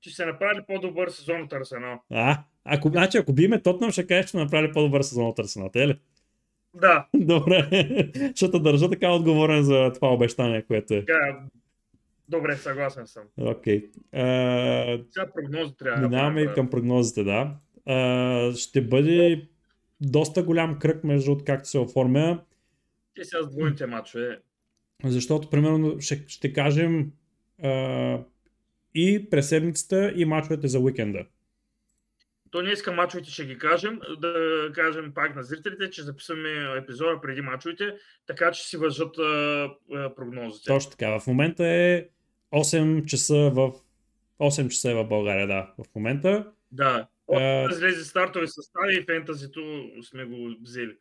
че 0.01 0.09
се 0.09 0.25
направили 0.25 0.63
по-добър 0.67 1.09
сезон 1.09 1.41
от 1.41 1.53
Арсенал. 1.53 1.99
а, 2.11 2.37
ако, 2.65 2.89
значи, 2.89 3.17
ако 3.17 3.33
биме 3.33 3.61
Тотнам, 3.61 3.91
ще 3.91 4.07
кажеш, 4.07 4.31
че 4.31 4.37
направили 4.37 4.71
по-добър 4.71 5.01
сезон 5.01 5.25
от 5.25 5.39
Арсенал, 5.39 5.69
те 5.69 5.87
ли? 5.87 5.99
Да, 6.73 7.05
Добре, 7.15 7.67
ще 8.35 8.51
те 8.51 8.59
държа 8.59 8.89
така 8.89 9.09
отговорен 9.09 9.63
за 9.63 9.91
това 9.93 10.07
обещание, 10.09 10.61
което 10.61 10.93
е. 10.93 10.99
така, 10.99 11.39
добре, 12.29 12.55
съгласен 12.55 13.07
съм. 13.07 13.23
Окей. 13.37 13.89
Okay. 14.13 15.03
Сега 15.09 15.25
прогнози 15.35 15.73
трябва 15.75 16.01
да 16.01 16.09
Минаваме 16.09 16.41
и 16.41 16.45
правя. 16.45 16.55
към 16.55 16.69
прогнозите, 16.69 17.23
да. 17.23 17.55
А, 17.85 18.53
ще 18.53 18.81
бъде 18.81 19.47
доста 20.01 20.43
голям 20.43 20.79
кръг 20.79 21.03
между 21.03 21.31
от 21.31 21.43
както 21.43 21.69
се 21.69 21.79
оформя, 21.79 22.39
Те 23.15 23.25
сега 23.25 23.43
с 23.43 23.49
двойните 23.49 23.85
матчове. 23.85 24.39
защото 25.03 25.49
примерно 25.49 26.01
ще, 26.01 26.23
ще 26.27 26.53
кажем 26.53 27.11
а, 27.63 28.19
и 28.95 29.29
през 29.29 29.49
седмицата 29.49 30.13
и 30.15 30.25
мачовете 30.25 30.67
за 30.67 30.79
уикенда. 30.79 31.25
То 32.51 32.61
не 32.61 32.71
иска 32.71 32.91
мачовете, 32.91 33.31
ще 33.31 33.45
ги 33.45 33.57
кажем. 33.57 33.99
Да 34.19 34.33
кажем 34.73 35.13
пак 35.13 35.35
на 35.35 35.43
зрителите, 35.43 35.89
че 35.89 36.03
записваме 36.03 36.77
епизода 36.77 37.21
преди 37.21 37.41
мачовете, 37.41 37.95
така 38.27 38.51
че 38.51 38.67
си 38.67 38.77
въжат 38.77 39.17
а, 39.17 39.23
а, 39.93 40.15
прогнозите. 40.15 40.67
Точно 40.67 40.91
така. 40.91 41.19
В 41.19 41.27
момента 41.27 41.65
е 41.65 42.07
8 42.53 43.05
часа 43.05 43.35
в 43.35 43.73
8 44.39 44.67
часа 44.69 44.91
е 44.91 44.93
в 44.93 45.05
България, 45.05 45.47
да, 45.47 45.73
в 45.77 45.95
момента. 45.95 46.51
Да. 46.71 47.07
Излезе 47.71 48.05
стартови 48.05 48.47
състави 48.47 48.97
и 48.97 49.03
фентазито 49.03 49.61
сме 50.03 50.25
го 50.25 50.55
взели. 50.61 50.97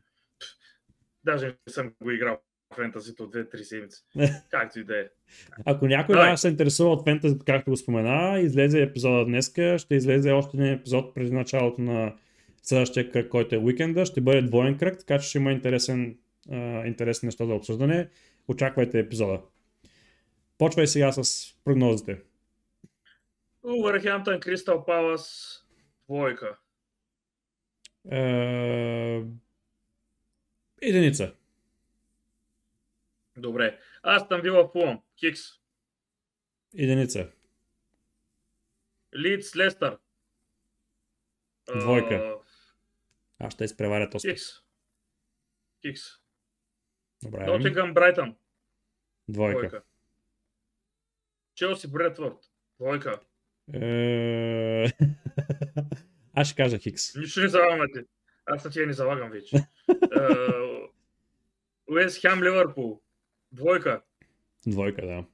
Даже 1.25 1.47
не 1.47 1.73
съм 1.73 1.93
го 2.03 2.11
играл 2.11 2.41
в 2.73 2.77
фентазито 2.77 3.25
от 3.25 3.35
2-3 3.35 3.63
седмици. 3.63 4.05
Както 4.51 4.79
и 4.79 4.85
да 4.85 5.01
е. 5.01 5.05
Ако 5.67 5.87
някой 5.87 6.15
да 6.15 6.37
се 6.37 6.49
интересува 6.49 6.91
от 6.91 7.05
фентези, 7.05 7.39
както 7.47 7.71
го 7.71 7.77
спомена, 7.77 8.41
излезе 8.41 8.83
епизода 8.83 9.25
днеска, 9.25 9.79
ще 9.79 9.95
излезе 9.95 10.31
още 10.31 10.57
един 10.57 10.73
епизод 10.73 11.15
преди 11.15 11.31
началото 11.31 11.83
на 11.83 12.15
следващия 12.63 13.11
кръг, 13.11 13.29
който 13.29 13.55
е 13.55 13.59
уикенда. 13.59 14.07
Ще 14.07 14.21
бъде 14.21 14.43
двоен 14.43 14.79
кръг, 14.79 14.99
така 14.99 15.19
че 15.19 15.29
ще 15.29 15.39
има 15.39 15.53
интересен, 15.53 16.19
а, 16.51 16.87
интересни 16.87 17.27
неща 17.27 17.47
за 17.47 17.55
обсъждане. 17.55 18.09
Очаквайте 18.49 18.99
епизода. 18.99 19.41
Почвай 20.59 20.87
сега 20.87 21.13
с 21.13 21.55
прогнозите. 21.65 22.21
Увърхемптън, 23.63 24.41
Кристал 24.41 24.85
Палас, 24.85 25.57
двойка. 26.09 26.59
Е... 28.11 29.23
Единица. 30.81 31.35
Добре. 33.37 33.81
Аз 34.03 34.29
там 34.29 34.41
Вила 34.41 34.69
Фулъм. 34.73 35.03
Хикс. 35.19 35.41
Единица. 36.77 37.33
Лидс, 39.17 39.57
Лестър. 39.57 39.99
А, 41.69 41.79
Двойка. 41.79 42.35
Аз 43.39 43.55
ще 43.55 43.65
изпреваря 43.65 44.11
този. 44.11 44.29
Хикс. 44.29 44.43
Хикс. 45.87 46.03
Добре. 47.23 47.47
Нотингъм, 47.47 47.95
Брайтън. 47.95 48.37
Двойка. 49.29 49.59
Двойка. 49.59 49.83
Челси, 51.55 51.93
Бретфорд. 51.93 52.39
Двойка. 52.79 53.21
Е... 53.75 54.85
Аз 56.35 56.49
ще 56.49 56.57
кажа 56.57 56.79
Хикс. 56.79 57.15
Нищо 57.15 57.41
не 57.41 57.49
залагате. 57.49 58.05
Аз 58.51 58.65
на 58.65 58.71
тия 58.71 58.87
не 58.87 58.93
залагам 58.93 59.31
вече. 59.31 59.57
Уест 61.91 62.21
Хем, 62.21 62.43
Ливърпул. 62.43 63.01
Двойка. 63.53 64.03
Двойка, 64.67 65.07
да. 65.07 65.25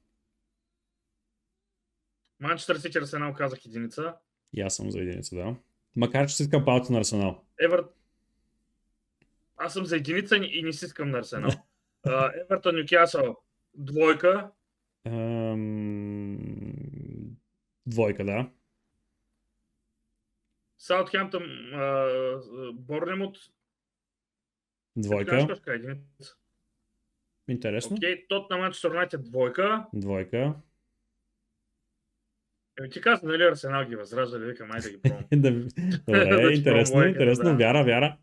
Манчестър 2.39 2.75
Сити 2.75 2.97
Арсенал 2.97 3.33
казах 3.33 3.65
единица. 3.65 4.15
И 4.53 4.61
аз 4.61 4.75
съм 4.75 4.91
за 4.91 4.99
единица, 4.99 5.35
да. 5.35 5.55
Макар, 5.95 6.27
че 6.27 6.35
си 6.35 6.43
искам 6.43 6.65
палци 6.65 6.91
на 6.91 6.99
Арсенал. 6.99 7.43
Евер... 7.59 7.83
Аз 9.57 9.73
съм 9.73 9.85
за 9.85 9.95
единица 9.95 10.35
и 10.35 10.63
не 10.63 10.73
си 10.73 10.85
искам 10.85 11.09
на 11.09 11.17
Арсенал. 11.17 11.51
Евертон 12.45 12.75
Нюкасъл 12.75 13.37
двойка. 13.73 14.51
Ам... 15.05 16.37
Двойка, 17.85 18.25
да. 18.25 18.49
Саутхемптън 20.77 21.43
Борнемут. 22.73 23.37
Двойка. 24.95 25.47
Интересно. 27.47 27.95
Окей, 27.95 28.25
тот 28.27 28.49
на 28.49 28.57
Манчестър 28.57 28.89
Юнайтед 28.89 29.23
двойка. 29.23 29.85
Двойка. 29.93 30.53
Еми 32.79 32.89
ти 32.89 33.01
каза, 33.01 33.27
нали 33.27 33.43
Арсенал 33.43 33.85
ги 33.85 33.95
възраждали, 33.95 34.45
викам, 34.45 34.71
айде 34.71 34.83
да 34.83 34.91
ги 34.91 35.01
пробвам. 35.01 35.23
Да- 35.33 35.51
Добре, 35.51 36.41
Да 36.41 36.51
интересно, 36.51 37.03
интересно. 37.03 37.43
да. 37.45 37.53
Вяра, 37.55 37.83
вяра. 37.83 38.17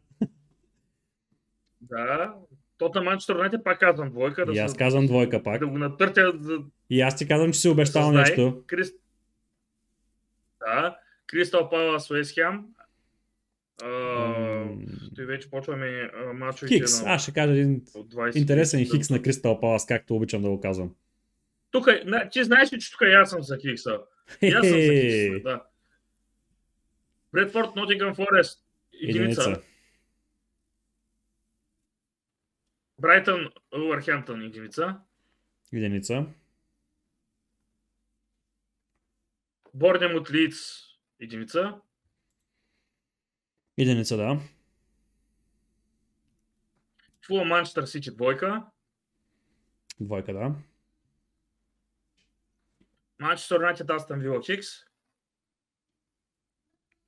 да, 1.80 2.34
тот 2.78 2.94
на 2.94 3.02
Манчестър 3.02 3.34
Юнайтед 3.34 3.64
пак 3.64 3.80
казвам 3.80 4.10
двойка. 4.10 4.46
Да, 4.46 4.52
И 4.52 4.58
аз 4.58 4.74
казвам 4.74 5.06
двойка 5.06 5.42
пак. 5.42 5.60
да 5.60 5.66
го 5.66 5.78
натъртя 5.78 6.32
за 6.34 6.58
И 6.90 7.00
аз 7.00 7.16
ти 7.16 7.28
казвам, 7.28 7.52
че 7.52 7.58
си 7.58 7.68
обещал 7.68 8.02
знае. 8.02 8.20
нещо. 8.20 8.62
Крис... 8.66 8.92
Да, 10.60 10.98
Кристал 11.26 11.70
Палас 11.70 12.10
Уест 12.10 12.34
Хем. 12.34 12.64
Той 15.16 15.26
вече 15.26 15.50
почваме 15.50 16.10
мачовете 16.34 16.74
Хикс. 16.74 17.02
на 17.02 17.14
Аз 17.14 17.22
ще 17.22 17.32
кажа 17.32 17.52
един 17.52 17.84
от 17.94 18.14
20. 18.14 18.36
интересен 18.36 18.84
хикс 18.84 19.10
на 19.10 19.22
Кристал 19.22 19.60
Палас, 19.60 19.86
както 19.86 20.16
обичам 20.16 20.42
да 20.42 20.48
го 20.48 20.60
казвам. 20.60 20.94
Тук, 21.70 21.88
ти 22.30 22.44
знаеш 22.44 22.72
ли, 22.72 22.80
че 22.80 22.92
тук 22.92 23.02
аз 23.02 23.30
съм 23.30 23.42
за 23.42 23.58
Хикса? 23.58 24.00
И 24.42 24.48
аз 24.48 24.68
съм 24.68 24.78
за 24.80 24.92
Хикса, 24.92 25.40
да. 25.42 25.62
Бредфорд, 27.32 27.76
Нотингъм 27.76 28.14
Форест. 28.14 28.64
Единица. 29.02 29.42
Единица. 29.42 29.62
Брайтън, 32.98 33.50
Уърхемптън. 33.72 34.42
Единица. 34.42 35.00
Единица. 35.72 36.26
Борнем 39.74 40.16
от 40.16 40.30
Лиц. 40.30 40.83
Единица. 41.20 41.80
Единица, 43.78 44.16
да. 44.16 44.40
Фула 47.26 47.44
Манчестър 47.44 47.84
Сити 47.84 48.10
двойка. 48.10 48.66
Двойка, 50.00 50.32
да. 50.32 50.54
Манчестър 53.18 53.56
Юнайтед 53.56 53.90
Астън 53.90 54.20
Вила 54.20 54.42
Хикс. 54.42 54.66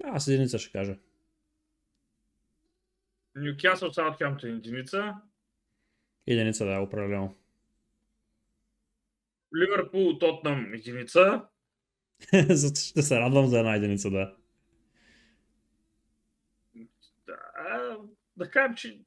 Аз 0.04 0.28
единица 0.28 0.59
ще 0.59 0.72
кажа. 0.72 0.98
Ньюкасъл 3.34 3.92
Саутхемптън 3.92 4.50
единица. 4.50 5.14
Единица, 6.26 6.66
да, 6.66 6.80
определено. 6.80 7.36
Ливърпул 9.57 10.18
Тотнам 10.18 10.74
единица. 10.74 11.48
Ще 12.75 13.03
се 13.03 13.21
радвам 13.21 13.47
за 13.47 13.59
една 13.59 13.75
единица, 13.75 14.11
да. 14.11 14.35
Да, 17.27 17.97
да 18.37 18.51
кажем, 18.51 18.75
че 18.75 18.99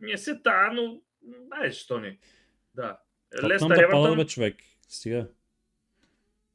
не 0.00 0.18
се 0.18 0.40
та, 0.42 0.72
но 0.72 1.00
знаеш, 1.46 1.74
що 1.74 2.00
не. 2.00 2.18
Да. 2.74 2.98
Лестър 3.42 3.68
да 3.68 3.74
пада, 3.74 3.82
Евертън. 3.82 4.16
бе, 4.16 4.26
човек. 4.26 4.56
Стига. 4.88 5.28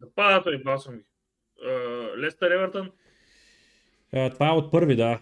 Да 0.02 0.12
пада 0.16 0.44
той, 0.44 0.64
басвам 0.64 0.98
ги. 0.98 1.06
Лестър 2.18 2.52
Евертън. 2.52 2.92
Това 4.10 4.48
е 4.48 4.52
от 4.52 4.72
първи, 4.72 4.96
да. 4.96 5.20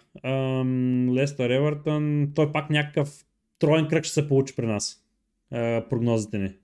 Лестър 1.15 1.49
Евертън. 1.49 2.31
Той 2.35 2.51
пак 2.51 2.69
някакъв 2.69 3.25
троен 3.59 3.87
кръг 3.87 4.03
ще 4.03 4.13
се 4.13 4.27
получи 4.27 4.55
при 4.55 4.65
нас. 4.65 5.05
Прогнозите 5.89 6.37
ни. 6.37 6.57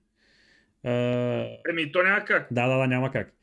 Еми, 1.70 1.92
то 1.92 2.02
няма 2.02 2.24
как. 2.24 2.52
да, 2.52 2.68
да, 2.68 2.78
да, 2.78 2.86
няма 2.86 3.10
как. 3.10 3.34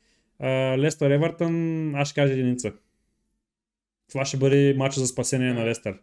Лестър 0.77 1.11
Евертън, 1.11 1.95
аз 1.95 2.09
ще 2.09 2.21
кажа 2.21 2.33
единица. 2.33 2.73
Това 4.09 4.25
ще 4.25 4.37
бъде 4.37 4.73
матча 4.77 4.99
за 4.99 5.07
спасение 5.07 5.53
на 5.53 5.65
Лестър. 5.65 5.99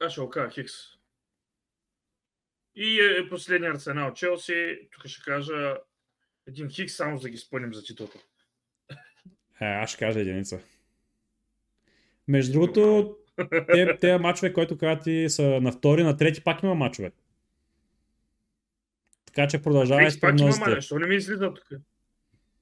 Аз 0.00 0.12
ще 0.12 0.20
го 0.20 0.30
кажа 0.30 0.50
Хикс. 0.50 0.72
И 2.76 3.00
е 3.00 3.28
последния 3.28 3.72
Арсенал 3.72 4.12
Челси. 4.12 4.78
Тук 4.92 5.06
ще 5.06 5.22
кажа 5.22 5.76
един 6.46 6.68
Хикс, 6.68 6.96
само 6.96 7.16
за 7.16 7.22
да 7.22 7.30
ги 7.30 7.36
спънем 7.38 7.74
за 7.74 7.84
титлата. 7.84 8.18
А, 9.60 9.82
аз 9.82 9.90
ще 9.90 9.98
кажа 9.98 10.20
единица. 10.20 10.60
Между 12.28 12.52
другото, 12.52 13.16
те, 13.72 13.98
те 14.00 14.18
мачове, 14.18 14.52
които 14.52 14.78
казват 14.78 15.04
ти 15.04 15.26
са 15.28 15.42
на 15.42 15.72
втори, 15.72 16.02
на 16.02 16.16
трети 16.16 16.44
пак 16.44 16.62
има 16.62 16.74
мачове. 16.74 17.12
Така 19.26 19.48
че 19.48 19.62
продължавай 19.62 20.10
с 20.10 20.14
Хикс 20.14 20.20
пак 20.20 20.30
има 20.30 20.36
прогнозите. 20.38 20.70
защо 20.70 20.98
не 20.98 21.06
ми 21.06 21.14
излиза 21.14 21.54
тук? 21.54 21.68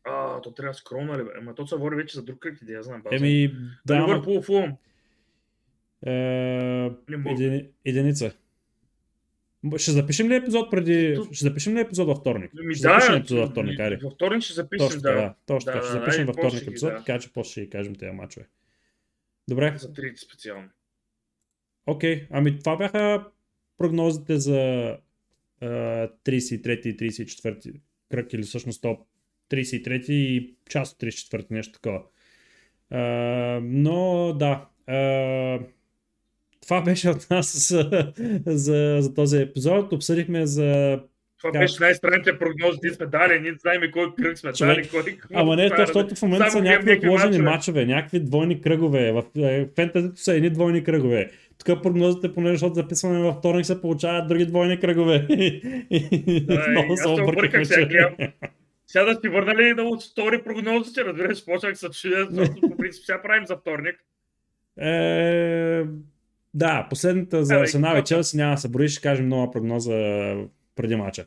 А, 0.04 0.40
то 0.40 0.52
трябва 0.52 0.70
да 0.70 0.74
скромна 0.74 1.18
ли? 1.18 1.26
Ама 1.38 1.54
то 1.54 1.66
се 1.66 1.76
говори 1.76 1.96
вече 1.96 2.16
за 2.16 2.22
друг 2.24 2.38
кръг, 2.38 2.62
иде, 2.62 2.72
я 2.72 2.82
знам. 2.82 3.02
Еми, 3.12 3.52
да, 3.86 3.96
Ливърпул 3.96 4.42
Фулм. 4.42 4.76
е, 6.06 6.90
едини, 7.26 7.68
единица. 7.84 8.32
Ще 9.76 9.90
запишем 9.90 10.28
ли 10.28 10.34
епизод 10.34 10.70
преди... 10.70 11.14
Тут- 11.16 11.32
Ще 11.32 11.44
запишем 11.44 11.76
ли 11.76 11.80
епизод 11.80 12.06
във 12.08 12.18
вторник? 12.18 12.50
Ми, 12.54 12.74
ще 12.74 12.82
запишем 12.82 13.14
епизод 13.14 13.38
във 13.38 13.50
вторник, 13.50 13.80
айде. 13.80 13.96
Във 13.96 14.12
вторник 14.12 14.42
ще 14.42 14.54
запишем, 14.54 14.86
Точно 14.86 15.00
да. 15.00 15.08
така, 15.08 15.34
точно 15.46 15.66
Да, 15.66 15.72
така. 15.72 15.86
Ще 15.86 15.92
да, 15.92 16.00
запишем 16.00 16.26
да, 16.26 16.32
във 16.32 16.36
вторник 16.36 16.68
епизод, 16.68 16.90
да. 16.90 16.96
така 16.98 17.18
че 17.18 17.32
после 17.32 17.50
ще 17.50 17.70
кажем 17.70 17.94
тези 17.94 18.12
мачове. 18.12 18.46
Добре, 19.48 19.74
За 19.78 19.92
трите 19.92 20.20
специално. 20.20 20.68
окей. 21.86 22.26
Ами 22.30 22.58
това 22.58 22.76
бяха 22.76 23.24
прогнозите 23.78 24.36
за 24.38 24.58
а, 25.60 25.66
33 25.66 26.86
и 26.86 26.96
34 26.96 27.80
кръг 28.10 28.32
или 28.32 28.42
всъщност 28.42 28.82
топ 28.82 29.06
33 29.50 30.10
и 30.10 30.54
част 30.70 30.92
от 30.92 31.08
34 31.08 31.46
нещо 31.50 31.72
такова. 31.72 32.02
А, 32.90 33.00
но 33.62 34.32
да, 34.38 34.66
а, 34.86 35.60
това 36.62 36.82
беше 36.82 37.10
от 37.10 37.30
нас 37.30 37.68
за, 37.68 38.12
за, 38.46 38.96
за 39.00 39.14
този 39.14 39.38
епизод. 39.38 39.92
Обсъдихме 39.92 40.46
за 40.46 41.00
Това 41.38 41.52
Как? 41.52 41.60
беше 41.60 41.76
най-странните 41.80 42.38
прогнози, 42.38 42.78
ние 42.82 42.92
сме 42.92 43.06
дали, 43.06 43.40
ние 43.40 43.54
знаем 43.60 43.80
кой 43.92 44.14
кръг 44.14 44.38
сме 44.38 44.52
Човек, 44.52 44.76
дали, 44.76 44.88
кой 44.88 45.18
Ама 45.34 45.56
не, 45.56 45.68
то, 45.68 45.74
това 45.74 45.86
защото 45.86 46.14
в 46.14 46.22
момента 46.22 46.50
са 46.50 46.62
някакви 46.62 46.96
отложени 46.96 47.38
мачове. 47.38 47.86
някакви 47.86 48.20
двойни 48.20 48.60
кръгове. 48.60 49.12
В 49.12 49.24
е, 49.38 49.68
фентезито 49.76 50.20
са 50.20 50.34
едни 50.34 50.50
двойни 50.50 50.84
кръгове. 50.84 51.30
Тук 51.64 51.82
прогнозите, 51.82 52.34
понеже 52.34 52.52
защото 52.52 52.74
записваме 52.74 53.18
във 53.18 53.36
вторник, 53.36 53.66
се 53.66 53.80
получават 53.80 54.28
други 54.28 54.46
двойни 54.46 54.80
кръгове. 54.80 55.26
Да, 56.46 56.68
много 56.68 56.96
се 56.96 57.08
обърках 57.08 57.62
сега, 58.90 59.04
да 59.04 59.20
си 59.20 59.28
върна 59.28 59.54
ли 59.54 59.74
да 59.74 59.82
от 59.82 60.02
втори 60.02 60.42
прогнозите, 60.42 61.04
разбираш, 61.04 61.44
почнах 61.44 61.78
се 61.78 61.90
чуя, 61.90 62.26
защото 62.30 62.60
по 62.60 62.76
принцип 62.76 63.04
сега 63.04 63.22
правим 63.22 63.46
за 63.46 63.56
вторник. 63.56 64.04
Е, 64.80 65.84
да, 66.54 66.86
последната 66.90 67.44
за 67.44 67.54
Арсенал 67.54 67.98
и? 67.98 68.04
Челси 68.04 68.36
няма 68.36 68.54
да 68.54 68.60
се 68.60 68.68
брои, 68.68 68.88
ще 68.88 69.02
кажем 69.02 69.28
нова 69.28 69.50
прогноза 69.50 70.34
преди 70.76 70.96
мача. 70.96 71.26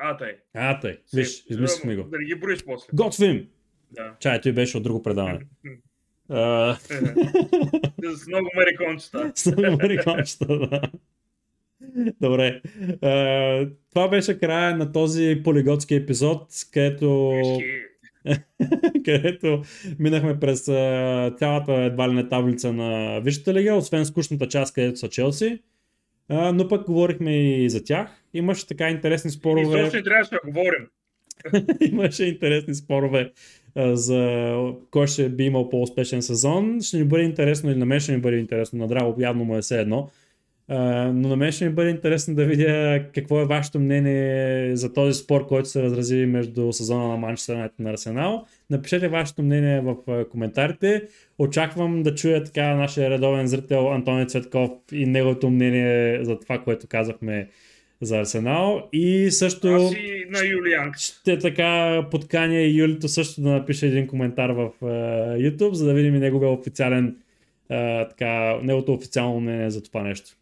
А, 0.00 0.16
тъй. 0.16 0.36
А, 0.54 0.80
тъй, 0.80 0.98
виж, 1.14 1.44
измислихме 1.50 1.96
го. 1.96 2.02
Да 2.02 2.18
не 2.18 2.24
ги 2.24 2.34
броиш 2.34 2.64
после. 2.64 2.88
Готвим! 2.92 3.48
Да. 3.90 4.14
Чай, 4.20 4.40
той 4.40 4.52
беше 4.52 4.76
от 4.76 4.82
друго 4.82 5.02
предаване. 5.02 5.40
А, 6.28 6.74
С 8.14 8.26
много 8.26 8.50
марикончета. 8.56 9.32
С 9.34 9.56
много 9.56 9.74
американчета, 9.74 10.46
да. 10.46 10.80
Добре. 12.20 12.60
А, 13.02 13.68
това 13.90 14.08
беше 14.08 14.38
края 14.38 14.76
на 14.76 14.92
този 14.92 15.40
полиготски 15.44 15.94
епизод, 15.94 16.46
където, 16.72 17.32
където 19.04 19.62
минахме 19.98 20.40
през 20.40 20.68
а, 20.68 21.34
цялата 21.38 21.72
едва 21.72 22.08
ли 22.08 22.12
не 22.12 22.28
таблица 22.28 22.72
на 22.72 23.20
Висшата 23.20 23.54
лига, 23.54 23.74
освен 23.74 24.06
скучната 24.06 24.48
част, 24.48 24.74
където 24.74 24.98
са 24.98 25.08
Челси. 25.08 25.58
А, 26.28 26.52
но 26.52 26.68
пък 26.68 26.86
говорихме 26.86 27.56
и 27.64 27.70
за 27.70 27.84
тях. 27.84 28.22
Имаше 28.34 28.66
така 28.66 28.90
интересни 28.90 29.30
спорове. 29.30 29.78
Изобщо 29.78 29.96
не 29.96 30.02
трябваше 30.02 30.30
да 30.30 30.38
говорим. 30.44 30.86
Имаше 31.92 32.24
интересни 32.24 32.74
спорове 32.74 33.32
а, 33.74 33.96
за 33.96 34.52
кой 34.90 35.06
ще 35.06 35.28
би 35.28 35.44
имал 35.44 35.68
по-успешен 35.68 36.22
сезон. 36.22 36.80
Ще 36.80 36.96
ни 36.96 37.04
бъде 37.04 37.24
интересно 37.24 37.70
или 37.70 37.78
на 37.78 37.86
мен 37.86 38.00
ще 38.00 38.12
ми 38.12 38.20
бъде 38.20 38.36
интересно. 38.36 38.78
На 38.78 38.86
Драго 38.86 39.14
явно 39.18 39.44
му 39.44 39.56
е 39.56 39.62
все 39.62 39.80
едно. 39.80 40.10
Но 40.68 41.28
на 41.28 41.36
мен 41.36 41.52
ще 41.52 41.64
ми 41.64 41.74
бъде 41.74 41.90
интересно 41.90 42.34
да 42.34 42.44
видя 42.44 43.04
какво 43.14 43.40
е 43.40 43.44
вашето 43.44 43.80
мнение 43.80 44.76
за 44.76 44.92
този 44.92 45.14
спор, 45.22 45.46
който 45.46 45.68
се 45.68 45.82
разрази 45.82 46.26
между 46.26 46.72
сезона 46.72 47.08
на 47.08 47.16
Манчестър 47.16 47.54
Юнайтед 47.54 47.78
на 47.78 47.90
Арсенал. 47.90 48.46
Напишете 48.70 49.08
вашето 49.08 49.42
мнение 49.42 49.80
в 49.80 49.96
коментарите. 50.30 51.02
Очаквам 51.38 52.02
да 52.02 52.14
чуя 52.14 52.44
така 52.44 52.74
нашия 52.74 53.10
редовен 53.10 53.46
зрител 53.46 53.92
Антони 53.92 54.28
Цветков 54.28 54.70
и 54.92 55.06
неговото 55.06 55.50
мнение 55.50 56.24
за 56.24 56.38
това, 56.38 56.58
което 56.58 56.86
казахме 56.86 57.48
за 58.00 58.18
Арсенал. 58.18 58.88
И 58.92 59.30
също 59.30 59.68
Аз 59.68 59.92
и 59.92 60.26
на 60.30 60.46
Юлианг. 60.46 60.96
ще 60.98 61.38
така 61.38 62.02
подканя 62.10 62.60
и 62.60 62.78
Юлито 62.78 63.08
също 63.08 63.40
да 63.40 63.48
напише 63.48 63.86
един 63.86 64.06
коментар 64.06 64.50
в 64.50 64.70
uh, 64.82 65.50
YouTube, 65.50 65.72
за 65.72 65.86
да 65.86 65.94
видим 65.94 66.14
и 66.14 66.18
неговия 66.18 66.50
официален, 66.50 67.16
uh, 67.70 68.08
така, 68.08 68.58
неговото 68.62 68.92
официално 68.92 69.40
мнение 69.40 69.70
за 69.70 69.82
това 69.82 70.02
нещо. 70.02 70.36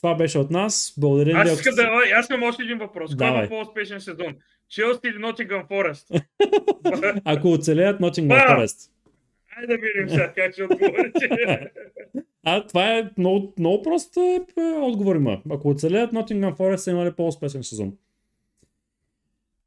Това 0.00 0.14
беше 0.14 0.38
от 0.38 0.50
нас. 0.50 0.94
Благодарим 0.98 1.36
ви. 1.36 1.40
Аз 1.40 1.52
искам 1.52 1.74
да... 1.74 1.88
Аз 2.14 2.30
имам 2.30 2.42
още 2.42 2.62
един 2.62 2.78
въпрос. 2.78 3.16
Кой 3.16 3.44
е 3.44 3.48
по-успешен 3.48 4.00
сезон? 4.00 4.34
Челси 4.68 5.00
или 5.04 5.18
Нотингъм 5.18 5.64
Форест? 5.68 6.08
Ако 7.24 7.52
оцелеят 7.52 8.00
Nottingham 8.00 8.28
Ба! 8.28 8.34
Forest. 8.34 8.90
Айде 9.56 9.76
да 9.76 9.80
видим 9.82 10.08
сега 10.08 10.32
как 10.32 10.52
ще 10.52 10.64
отговорите. 10.64 11.28
А, 12.44 12.66
това 12.66 12.98
е 12.98 13.10
много, 13.18 13.54
много 13.58 13.82
прост 13.82 14.16
е, 14.16 14.40
е, 14.58 14.62
отговор 14.62 15.16
има. 15.16 15.42
Ако 15.50 15.68
оцелеят 15.68 16.12
Nottingham 16.12 16.56
Forest 16.56 16.76
са 16.76 16.90
имали 16.90 17.12
по-успешен 17.12 17.62
сезон. 17.62 17.92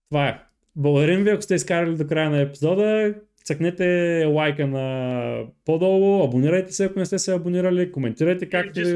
Това 0.09 0.27
е. 0.27 0.39
Благодарим 0.75 1.23
ви, 1.23 1.29
ако 1.29 1.41
сте 1.41 1.55
изкарали 1.55 1.95
до 1.95 2.07
края 2.07 2.29
на 2.29 2.41
епизода. 2.41 3.13
Цъкнете 3.43 4.25
лайка 4.25 4.67
на 4.67 5.45
по-долу, 5.65 6.23
абонирайте 6.23 6.71
се, 6.71 6.85
ако 6.85 6.99
не 6.99 7.05
сте 7.05 7.19
се 7.19 7.33
абонирали, 7.33 7.91
коментирайте 7.91 8.49
както 8.49 8.79
ви 8.79 8.95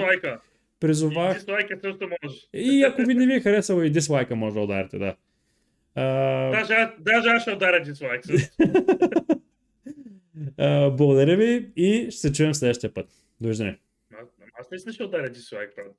дислайка. 0.77 1.09
И 1.09 1.09
призовах. 1.09 1.33
дислайка 1.35 1.77
също 1.77 2.09
може. 2.23 2.35
И 2.55 2.83
ако 2.83 3.01
ви 3.01 3.13
не 3.13 3.27
ви 3.27 3.33
е 3.33 3.39
харесало 3.39 3.81
и 3.81 3.89
дислайка 3.89 4.35
може 4.35 4.53
да 4.53 4.61
ударите, 4.61 4.97
да. 4.97 5.15
А, 5.95 6.03
Даже, 6.51 6.89
даже 6.99 7.29
аз 7.29 7.41
ще 7.41 7.51
ударя 7.51 7.81
дислайк. 7.81 8.25
също. 8.25 8.47
а, 10.57 10.89
благодаря 10.89 11.37
ви 11.37 11.71
и 11.75 12.11
ще 12.11 12.19
се 12.19 12.33
чуем 12.33 12.53
следващия 12.53 12.93
път. 12.93 13.07
Довиждане. 13.41 13.79
Аз- 14.13 14.27
Аз 14.59 14.71
наистина 14.71 14.93
ще 14.93 15.03
ударя 15.03 15.29
дислайк, 15.29 15.69
правда. 15.75 15.93